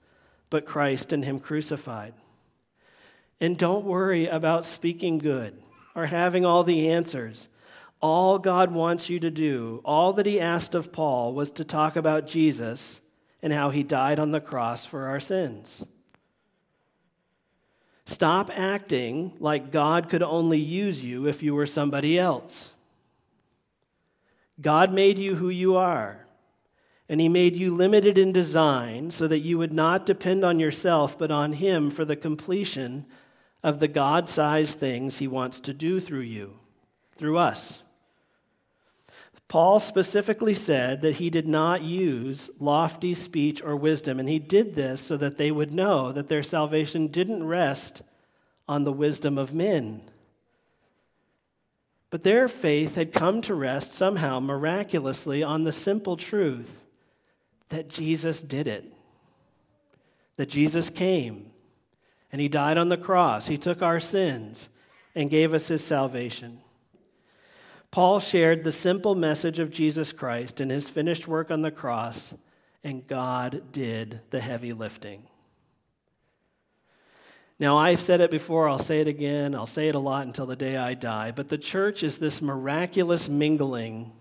but 0.49 0.65
Christ 0.65 1.11
and 1.11 1.25
Him 1.25 1.39
crucified. 1.39 2.13
And 3.41 3.57
don't 3.57 3.85
worry 3.85 4.27
about 4.27 4.63
speaking 4.63 5.17
good 5.17 5.61
or 5.95 6.07
having 6.07 6.45
all 6.45 6.63
the 6.63 6.89
answers. 6.89 7.47
All 8.01 8.37
God 8.37 8.71
wants 8.71 9.09
you 9.09 9.19
to 9.21 9.31
do, 9.31 9.81
all 9.83 10.13
that 10.13 10.25
He 10.25 10.39
asked 10.39 10.75
of 10.75 10.91
Paul, 10.91 11.33
was 11.33 11.49
to 11.51 11.63
talk 11.63 11.95
about 11.95 12.27
Jesus 12.27 13.01
and 13.41 13.53
how 13.53 13.69
He 13.69 13.81
died 13.81 14.19
on 14.19 14.31
the 14.31 14.41
cross 14.41 14.85
for 14.85 15.07
our 15.07 15.19
sins. 15.19 15.83
Stop 18.05 18.51
acting 18.55 19.33
like 19.39 19.71
God 19.71 20.09
could 20.09 20.21
only 20.21 20.59
use 20.59 21.03
you 21.03 21.27
if 21.27 21.41
you 21.41 21.55
were 21.55 21.65
somebody 21.65 22.19
else. 22.19 22.69
God 24.61 24.93
made 24.93 25.17
you 25.17 25.35
who 25.35 25.49
you 25.49 25.75
are. 25.75 26.25
And 27.07 27.21
he 27.21 27.29
made 27.29 27.55
you 27.55 27.73
limited 27.73 28.17
in 28.17 28.31
design 28.31 29.11
so 29.11 29.27
that 29.27 29.39
you 29.39 29.57
would 29.57 29.73
not 29.73 30.05
depend 30.05 30.43
on 30.43 30.59
yourself, 30.59 31.17
but 31.17 31.29
on 31.29 31.53
him 31.53 31.91
for 31.91 32.03
the 32.03 32.15
completion 32.15 33.05
of 33.65 33.79
the 33.79 33.87
God 33.87 34.29
sized 34.29 34.77
things 34.77 35.17
he 35.17 35.27
wants 35.27 35.59
to 35.61 35.73
do 35.73 35.99
through 35.99 36.19
you, 36.19 36.59
through 37.17 37.39
us. 37.39 37.81
Paul 39.47 39.79
specifically 39.79 40.53
said 40.53 41.01
that 41.01 41.15
he 41.15 41.31
did 41.31 41.47
not 41.47 41.81
use 41.81 42.51
lofty 42.59 43.15
speech 43.15 43.63
or 43.63 43.75
wisdom, 43.75 44.19
and 44.19 44.29
he 44.29 44.37
did 44.37 44.75
this 44.75 45.01
so 45.01 45.17
that 45.17 45.39
they 45.39 45.49
would 45.49 45.73
know 45.73 46.11
that 46.11 46.27
their 46.27 46.43
salvation 46.43 47.07
didn't 47.07 47.43
rest 47.43 48.03
on 48.67 48.83
the 48.83 48.93
wisdom 48.93 49.35
of 49.35 49.55
men. 49.55 50.03
But 52.11 52.21
their 52.21 52.47
faith 52.47 52.93
had 52.93 53.13
come 53.13 53.41
to 53.41 53.55
rest 53.55 53.93
somehow 53.93 54.39
miraculously 54.39 55.41
on 55.41 55.63
the 55.63 55.71
simple 55.71 56.17
truth 56.17 56.83
that 57.69 57.89
Jesus 57.89 58.43
did 58.43 58.67
it, 58.67 58.93
that 60.35 60.49
Jesus 60.49 60.91
came 60.91 61.49
and 62.35 62.41
he 62.41 62.49
died 62.49 62.77
on 62.77 62.89
the 62.89 62.97
cross. 62.97 63.47
He 63.47 63.57
took 63.57 63.81
our 63.81 63.97
sins 63.97 64.67
and 65.15 65.29
gave 65.29 65.53
us 65.53 65.69
his 65.69 65.81
salvation. 65.81 66.59
Paul 67.91 68.19
shared 68.19 68.65
the 68.65 68.73
simple 68.73 69.15
message 69.15 69.57
of 69.57 69.71
Jesus 69.71 70.11
Christ 70.11 70.59
and 70.59 70.69
his 70.69 70.89
finished 70.89 71.29
work 71.29 71.49
on 71.49 71.61
the 71.61 71.71
cross, 71.71 72.33
and 72.83 73.07
God 73.07 73.71
did 73.71 74.19
the 74.31 74.41
heavy 74.41 74.73
lifting. 74.73 75.23
Now, 77.57 77.77
I've 77.77 78.01
said 78.01 78.19
it 78.19 78.31
before, 78.31 78.67
I'll 78.67 78.79
say 78.79 78.99
it 78.99 79.07
again, 79.07 79.55
I'll 79.55 79.65
say 79.65 79.87
it 79.87 79.95
a 79.95 79.99
lot 79.99 80.27
until 80.27 80.45
the 80.45 80.57
day 80.57 80.75
I 80.75 80.93
die, 80.93 81.31
but 81.31 81.47
the 81.47 81.57
church 81.57 82.03
is 82.03 82.17
this 82.17 82.41
miraculous 82.41 83.29
mingling 83.29 84.11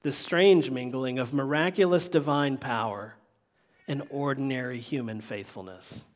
this 0.00 0.16
strange 0.16 0.70
mingling 0.70 1.18
of 1.18 1.34
miraculous 1.34 2.08
divine 2.08 2.56
power 2.56 3.16
and 3.86 4.02
ordinary 4.08 4.78
human 4.78 5.20
faithfulness. 5.20 6.06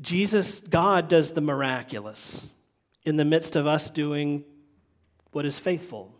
Jesus, 0.00 0.60
God 0.60 1.08
does 1.08 1.32
the 1.32 1.40
miraculous 1.40 2.46
in 3.04 3.16
the 3.16 3.24
midst 3.24 3.56
of 3.56 3.66
us 3.66 3.90
doing 3.90 4.44
what 5.32 5.46
is 5.46 5.58
faithful. 5.58 6.12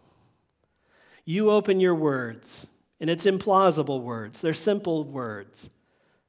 You 1.25 1.51
open 1.51 1.81
your 1.81 1.95
words, 1.95 2.67
and 3.01 3.09
it's 3.09 3.27
implausible 3.27 4.03
words, 4.03 4.41
they're 4.41 4.53
simple 4.53 5.05
words, 5.05 5.71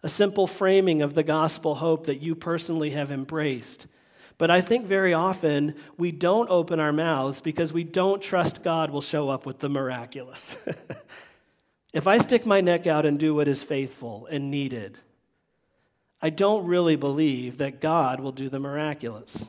a 0.03 0.09
simple 0.09 0.47
framing 0.47 1.01
of 1.01 1.13
the 1.13 1.23
gospel 1.23 1.75
hope 1.75 2.05
that 2.07 2.21
you 2.21 2.35
personally 2.35 2.91
have 2.91 3.11
embraced 3.11 3.87
but 4.41 4.49
I 4.49 4.59
think 4.59 4.87
very 4.87 5.13
often 5.13 5.75
we 5.99 6.11
don't 6.11 6.49
open 6.49 6.79
our 6.79 6.91
mouths 6.91 7.41
because 7.41 7.71
we 7.71 7.83
don't 7.83 8.23
trust 8.23 8.63
God 8.63 8.89
will 8.89 8.99
show 8.99 9.29
up 9.29 9.45
with 9.45 9.59
the 9.59 9.69
miraculous. 9.69 10.57
if 11.93 12.07
I 12.07 12.17
stick 12.17 12.47
my 12.47 12.59
neck 12.59 12.87
out 12.87 13.05
and 13.05 13.19
do 13.19 13.35
what 13.35 13.47
is 13.47 13.61
faithful 13.61 14.27
and 14.31 14.49
needed, 14.49 14.97
I 16.21 16.29
don't 16.29 16.67
really 16.67 16.95
believe 16.95 17.57
that 17.57 17.81
God 17.81 18.19
will 18.19 18.31
do 18.31 18.47
the 18.47 18.59
miraculous, 18.59 19.45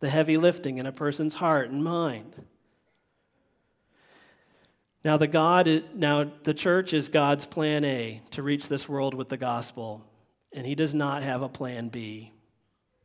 the 0.00 0.08
heavy 0.08 0.36
lifting 0.36 0.78
in 0.78 0.86
a 0.86 0.92
person's 0.92 1.34
heart 1.34 1.70
and 1.70 1.84
mind. 1.84 2.34
Now 5.04 5.16
the 5.16 5.26
God 5.26 5.84
now 5.94 6.30
the 6.44 6.54
church 6.54 6.92
is 6.92 7.08
God's 7.08 7.44
plan 7.44 7.84
A 7.84 8.22
to 8.30 8.42
reach 8.42 8.68
this 8.68 8.88
world 8.88 9.14
with 9.14 9.28
the 9.28 9.36
gospel, 9.36 10.04
and 10.52 10.66
he 10.66 10.74
does 10.74 10.94
not 10.94 11.22
have 11.22 11.42
a 11.42 11.48
plan 11.48 11.88
B. 11.88 12.32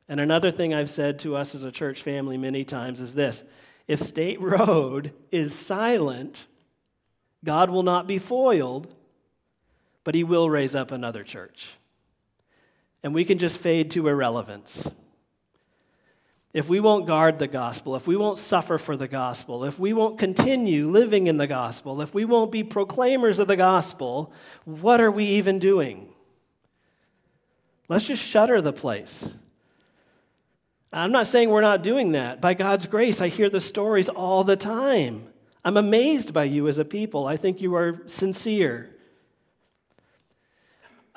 And 0.08 0.20
another 0.20 0.52
thing 0.52 0.74
I've 0.74 0.90
said 0.90 1.20
to 1.20 1.36
us 1.36 1.56
as 1.56 1.64
a 1.64 1.72
church 1.72 2.02
family 2.02 2.38
many 2.38 2.64
times 2.64 3.00
is 3.00 3.16
this 3.16 3.44
if 3.88 4.00
State 4.00 4.40
Road 4.42 5.14
is 5.32 5.56
silent, 5.56 6.48
God 7.44 7.70
will 7.70 7.84
not 7.84 8.08
be 8.08 8.20
foiled, 8.20 8.94
but 10.04 10.16
he 10.16 10.24
will 10.24 10.50
raise 10.50 10.76
up 10.76 10.92
another 10.92 11.24
church. 11.24 11.77
And 13.04 13.14
we 13.14 13.26
can 13.26 13.38
just 13.38 13.60
fade 13.60 13.92
to 13.92 14.08
irrelevance. 14.08 14.90
If 16.54 16.70
we 16.70 16.80
won't 16.80 17.06
guard 17.06 17.40
the 17.40 17.48
gospel, 17.48 17.96
if 17.96 18.08
we 18.08 18.16
won't 18.16 18.40
suffer 18.40 18.78
for 18.78 18.98
the 18.98 19.08
gospel, 19.08 19.64
if 19.64 19.78
we 19.78 19.94
won't 19.94 20.18
continue 20.18 20.90
living 20.90 21.28
in 21.28 21.38
the 21.38 21.48
gospel, 21.48 22.02
if 22.02 22.14
we 22.14 22.26
won't 22.26 22.52
be 22.52 22.64
proclaimers 22.64 23.38
of 23.38 23.48
the 23.48 23.56
gospel, 23.56 24.34
what 24.66 25.00
are 25.00 25.12
we 25.12 25.26
even 25.26 25.60
doing? 25.60 26.10
Let's 27.90 28.06
just 28.06 28.24
shutter 28.24 28.62
the 28.62 28.74
place 28.74 29.30
I'm 30.92 31.12
not 31.12 31.28
saying 31.28 31.50
we're 31.50 31.62
not 31.62 31.84
doing 31.84 32.14
that. 32.14 32.42
By 32.42 32.54
God's 32.54 32.88
grace, 32.88 33.22
I 33.22 33.28
hear 33.28 33.50
the 33.50 33.62
stories 33.62 34.10
all 34.10 34.44
the 34.44 34.56
time. 34.56 35.28
I'm 35.66 35.78
amazed 35.78 36.34
by 36.34 36.46
you 36.46 36.68
as 36.68 36.80
a 36.80 36.86
people. 36.86 37.28
I 37.28 37.36
think 37.36 37.62
you 37.62 37.76
are 37.76 38.02
sincere. 38.08 38.96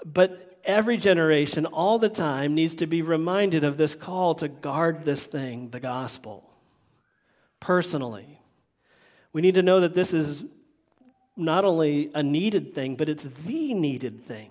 But 0.05 0.50
every 0.65 0.97
generation, 0.97 1.67
all 1.67 1.99
the 1.99 2.09
time, 2.09 2.55
needs 2.55 2.75
to 2.77 2.87
be 2.87 3.03
reminded 3.03 3.65
of 3.65 3.77
this 3.77 3.95
call 3.95 4.35
to 4.37 4.49
guard 4.49 5.05
this 5.05 5.27
thing, 5.27 5.71
the 5.71 5.81
gospel, 5.81 6.49
personally. 7.59 8.41
We 9.33 9.43
need 9.43 9.55
to 9.55 9.63
know 9.63 9.81
that 9.81 9.95
this 9.95 10.13
is 10.13 10.45
not 11.37 11.65
only 11.65 12.11
a 12.15 12.23
needed 12.23 12.75
thing, 12.75 12.97
but 12.97 13.09
it's 13.09 13.25
the 13.25 13.75
needed 13.75 14.27
thing. 14.27 14.51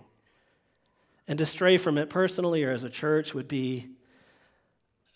And 1.28 1.38
to 1.40 1.46
stray 1.46 1.78
from 1.78 1.98
it 1.98 2.10
personally 2.10 2.64
or 2.64 2.72
as 2.72 2.84
a 2.84 2.90
church 2.90 3.34
would 3.34 3.48
be 3.48 3.90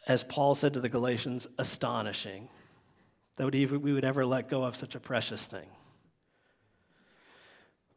as 0.05 0.23
Paul 0.23 0.53
said 0.55 0.73
to 0.73 0.79
the 0.79 0.89
Galatians, 0.89 1.47
astonishing 1.57 2.49
that 3.37 3.49
we 3.51 3.93
would 3.93 4.05
ever 4.05 4.25
let 4.25 4.49
go 4.49 4.63
of 4.63 4.75
such 4.75 4.95
a 4.95 4.99
precious 4.99 5.45
thing. 5.45 5.67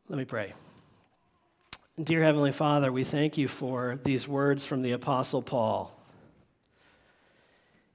Let 0.09 0.19
me 0.19 0.25
pray. 0.25 0.55
Dear 2.03 2.23
Heavenly 2.23 2.53
Father, 2.53 2.93
we 2.93 3.05
thank 3.05 3.39
you 3.39 3.49
for 3.49 3.99
these 4.05 4.29
words 4.29 4.67
from 4.67 4.83
the 4.83 4.93
Apostle 4.93 5.41
Paul. 5.41 5.99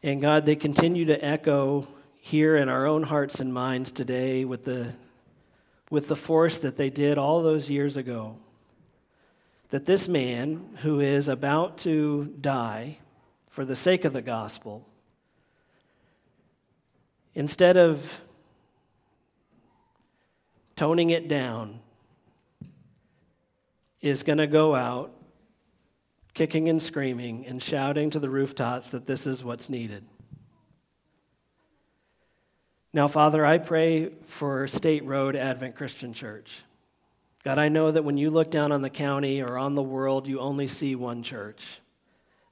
And 0.02 0.20
God, 0.20 0.44
they 0.48 0.56
continue 0.56 1.06
to 1.06 1.24
echo 1.24 1.88
here 2.16 2.56
in 2.56 2.68
our 2.68 2.88
own 2.88 3.04
hearts 3.04 3.40
and 3.40 3.54
minds 3.54 3.92
today 3.92 4.44
with 4.44 4.64
the, 4.64 4.94
with 5.92 6.08
the 6.08 6.16
force 6.16 6.58
that 6.62 6.78
they 6.78 6.90
did 6.90 7.20
all 7.20 7.44
those 7.44 7.70
years 7.70 7.96
ago. 7.96 8.38
That 9.70 9.86
this 9.86 10.08
man 10.08 10.80
who 10.82 11.00
is 11.00 11.28
about 11.28 11.78
to 11.80 12.34
die 12.42 12.98
for 13.50 13.66
the 13.66 13.76
sake 13.76 14.04
of 14.04 14.14
the 14.14 14.24
gospel, 14.24 14.84
instead 17.36 17.78
of 17.78 18.20
toning 20.76 21.12
it 21.12 21.28
down, 21.28 21.82
is 24.02 24.24
going 24.24 24.40
to 24.40 24.48
go 24.48 24.76
out 24.76 25.14
kicking 26.34 26.70
and 26.70 26.82
screaming 26.82 27.46
and 27.46 27.62
shouting 27.62 28.10
to 28.10 28.20
the 28.20 28.30
rooftops 28.30 28.92
that 28.92 29.06
this 29.06 29.28
is 29.28 29.44
what's 29.44 29.70
needed. 29.70 30.06
Now, 32.94 33.08
Father, 33.08 33.46
I 33.46 33.58
pray 33.58 34.12
for 34.26 34.68
State 34.68 35.06
Road 35.06 35.36
Advent 35.36 35.76
Christian 35.76 36.14
Church. 36.14 36.64
God, 37.44 37.58
I 37.58 37.70
know 37.70 37.92
that 37.92 38.04
when 38.04 38.18
you 38.18 38.30
look 38.30 38.52
down 38.52 38.72
on 38.72 38.82
the 38.82 38.90
county 38.90 39.42
or 39.42 39.58
on 39.58 39.76
the 39.76 39.82
world, 39.82 40.28
you 40.28 40.40
only 40.40 40.68
see 40.68 40.96
one 40.96 41.24
church, 41.24 41.80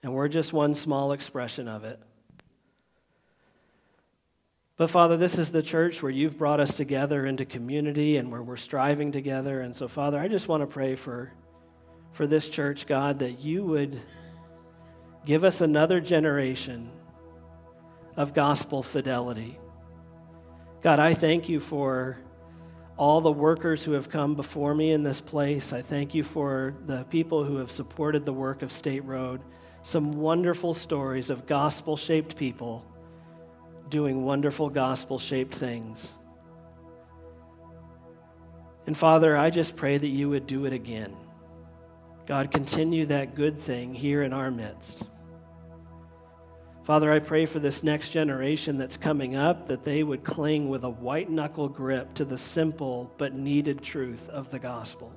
and 0.02 0.14
we're 0.14 0.30
just 0.30 0.52
one 0.52 0.74
small 0.74 1.12
expression 1.12 1.68
of 1.68 1.84
it. 1.84 2.00
But 4.80 4.90
Father, 4.90 5.18
this 5.18 5.38
is 5.38 5.52
the 5.52 5.62
church 5.62 6.02
where 6.02 6.10
you've 6.10 6.38
brought 6.38 6.62
us 6.62 6.78
together 6.78 7.26
into 7.26 7.44
community 7.44 8.16
and 8.16 8.32
where 8.32 8.42
we're 8.42 8.56
striving 8.56 9.12
together. 9.12 9.60
And 9.60 9.76
so, 9.76 9.90
Father, 9.90 10.18
I 10.18 10.30
just 10.30 10.48
want 10.48 10.64
to 10.64 10.68
pray 10.68 10.96
for, 10.96 11.34
for 12.14 12.26
this 12.26 12.48
church, 12.48 12.88
God, 12.88 13.20
that 13.20 13.44
you 13.44 13.66
would 13.66 14.00
give 15.26 15.44
us 15.44 15.60
another 15.60 16.00
generation 16.00 16.90
of 18.16 18.34
gospel 18.34 18.82
fidelity. 18.82 19.60
God, 20.82 21.00
I 21.00 21.14
thank 21.14 21.50
you 21.50 21.60
for 21.60 22.18
all 22.96 23.20
the 23.20 23.30
workers 23.30 23.84
who 23.84 23.92
have 23.92 24.08
come 24.08 24.34
before 24.34 24.74
me 24.74 24.94
in 24.94 25.04
this 25.04 25.20
place. 25.20 25.74
I 25.74 25.82
thank 25.82 26.16
you 26.16 26.24
for 26.24 26.74
the 26.86 27.04
people 27.10 27.44
who 27.44 27.58
have 27.58 27.70
supported 27.70 28.26
the 28.26 28.32
work 28.32 28.62
of 28.62 28.72
State 28.72 29.04
Road. 29.04 29.42
Some 29.84 30.14
wonderful 30.14 30.74
stories 30.74 31.30
of 31.30 31.48
gospel 31.48 31.98
shaped 31.98 32.38
people 32.38 32.86
doing 33.90 34.24
wonderful 34.24 34.70
gospel 34.70 35.20
shaped 35.20 35.56
things. 35.56 36.14
And 38.88 38.98
Father, 38.98 39.38
I 39.38 39.50
just 39.50 39.76
pray 39.76 39.98
that 39.98 40.08
you 40.08 40.30
would 40.30 40.48
do 40.48 40.66
it 40.66 40.74
again. 40.74 41.16
God, 42.26 42.52
continue 42.52 43.06
that 43.08 43.36
good 43.36 43.60
thing 43.60 43.94
here 43.94 44.24
in 44.24 44.34
our 44.34 44.52
midst. 44.52 45.04
Father, 46.84 47.12
I 47.12 47.20
pray 47.20 47.46
for 47.46 47.60
this 47.60 47.84
next 47.84 48.10
generation 48.10 48.78
that's 48.78 48.98
coming 48.98 49.36
up 49.36 49.68
that 49.68 49.84
they 49.84 50.02
would 50.02 50.24
cling 50.24 50.70
with 50.70 50.84
a 50.84 50.90
white 50.90 51.30
knuckle 51.30 51.70
grip 51.70 52.16
to 52.16 52.26
the 52.26 52.38
simple 52.38 53.14
but 53.20 53.36
needed 53.36 53.84
truth 53.84 54.28
of 54.30 54.50
the 54.50 54.58
gospel. 54.58 55.14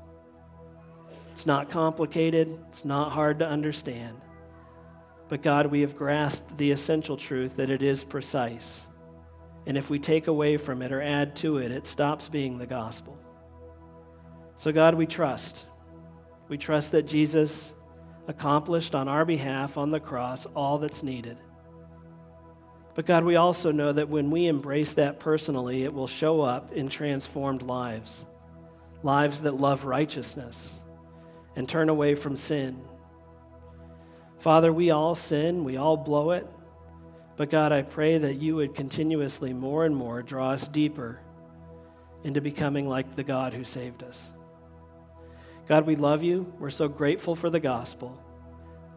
It's 1.31 1.47
not 1.47 1.71
complicated, 1.71 2.59
it's 2.69 2.85
not 2.85 3.13
hard 3.13 3.39
to 3.39 3.49
understand. 3.49 4.21
But 5.33 5.41
God, 5.41 5.69
we 5.69 5.81
have 5.81 5.97
grasped 5.97 6.59
the 6.59 6.73
essential 6.73 7.17
truth 7.17 7.57
that 7.57 7.71
it 7.71 7.83
is 7.83 8.05
precise. 8.05 8.87
And 9.67 9.79
if 9.79 9.89
we 9.89 9.99
take 9.99 10.27
away 10.27 10.59
from 10.59 10.83
it 10.83 10.93
or 10.93 11.01
add 11.01 11.37
to 11.37 11.57
it, 11.57 11.73
it 11.73 11.87
stops 11.87 12.29
being 12.29 12.59
the 12.59 12.67
gospel. 12.67 13.19
So, 14.57 14.73
God, 14.73 14.95
we 14.95 15.07
trust. 15.07 15.65
We 16.49 16.59
trust 16.59 16.93
that 16.93 17.07
Jesus 17.07 17.73
accomplished 18.29 18.95
on 18.95 19.09
our 19.09 19.25
behalf 19.25 19.79
on 19.79 19.91
the 19.91 20.01
cross 20.01 20.45
all 20.55 20.77
that's 20.77 21.03
needed. 21.03 21.39
But, 22.95 23.07
God, 23.07 23.25
we 23.25 23.37
also 23.37 23.73
know 23.73 23.91
that 23.91 24.11
when 24.11 24.31
we 24.31 24.49
embrace 24.49 24.93
that 24.93 25.19
personally, 25.19 25.85
it 25.85 25.95
will 25.95 26.09
show 26.09 26.43
up 26.43 26.75
in 26.75 26.91
transformed 26.91 27.63
lives 27.63 28.27
lives 29.03 29.41
that 29.41 29.55
love 29.55 29.87
righteousness 29.87 30.79
and 31.57 31.67
turn 31.67 31.89
away 31.89 32.15
from 32.17 32.37
sin 32.37 32.79
Father, 34.43 34.73
we 34.73 34.91
all 34.91 35.15
sin, 35.15 35.63
we 35.63 35.77
all 35.77 35.97
blow 35.97 36.33
it. 36.33 36.45
But 37.37 37.49
God, 37.49 37.71
I 37.71 37.83
pray 37.83 38.19
that 38.19 38.43
you 38.43 38.57
would 38.57 38.75
continuously, 38.75 39.55
more 39.55 39.85
and 39.85 39.95
more, 39.95 40.21
draw 40.21 40.51
us 40.51 40.67
deeper 40.67 41.21
into 42.25 42.41
becoming 42.41 42.89
like 42.89 43.15
the 43.15 43.23
God 43.23 43.55
who 43.55 43.63
saved 43.63 44.03
us. 44.03 44.33
God, 45.69 45.87
we 45.87 45.95
love 45.95 46.25
you. 46.25 46.53
We're 46.59 46.71
so 46.71 46.89
grateful 46.89 47.37
for 47.37 47.51
the 47.51 47.61
gospel. 47.61 48.21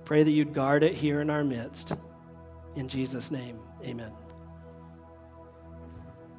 Pray 0.04 0.24
that 0.24 0.32
you'd 0.32 0.56
guard 0.56 0.82
it 0.82 0.96
here 0.96 1.22
in 1.22 1.30
our 1.30 1.44
midst. 1.44 1.94
In 2.76 2.88
Jesus' 2.88 3.30
name, 3.30 3.60
amen. 3.84 4.25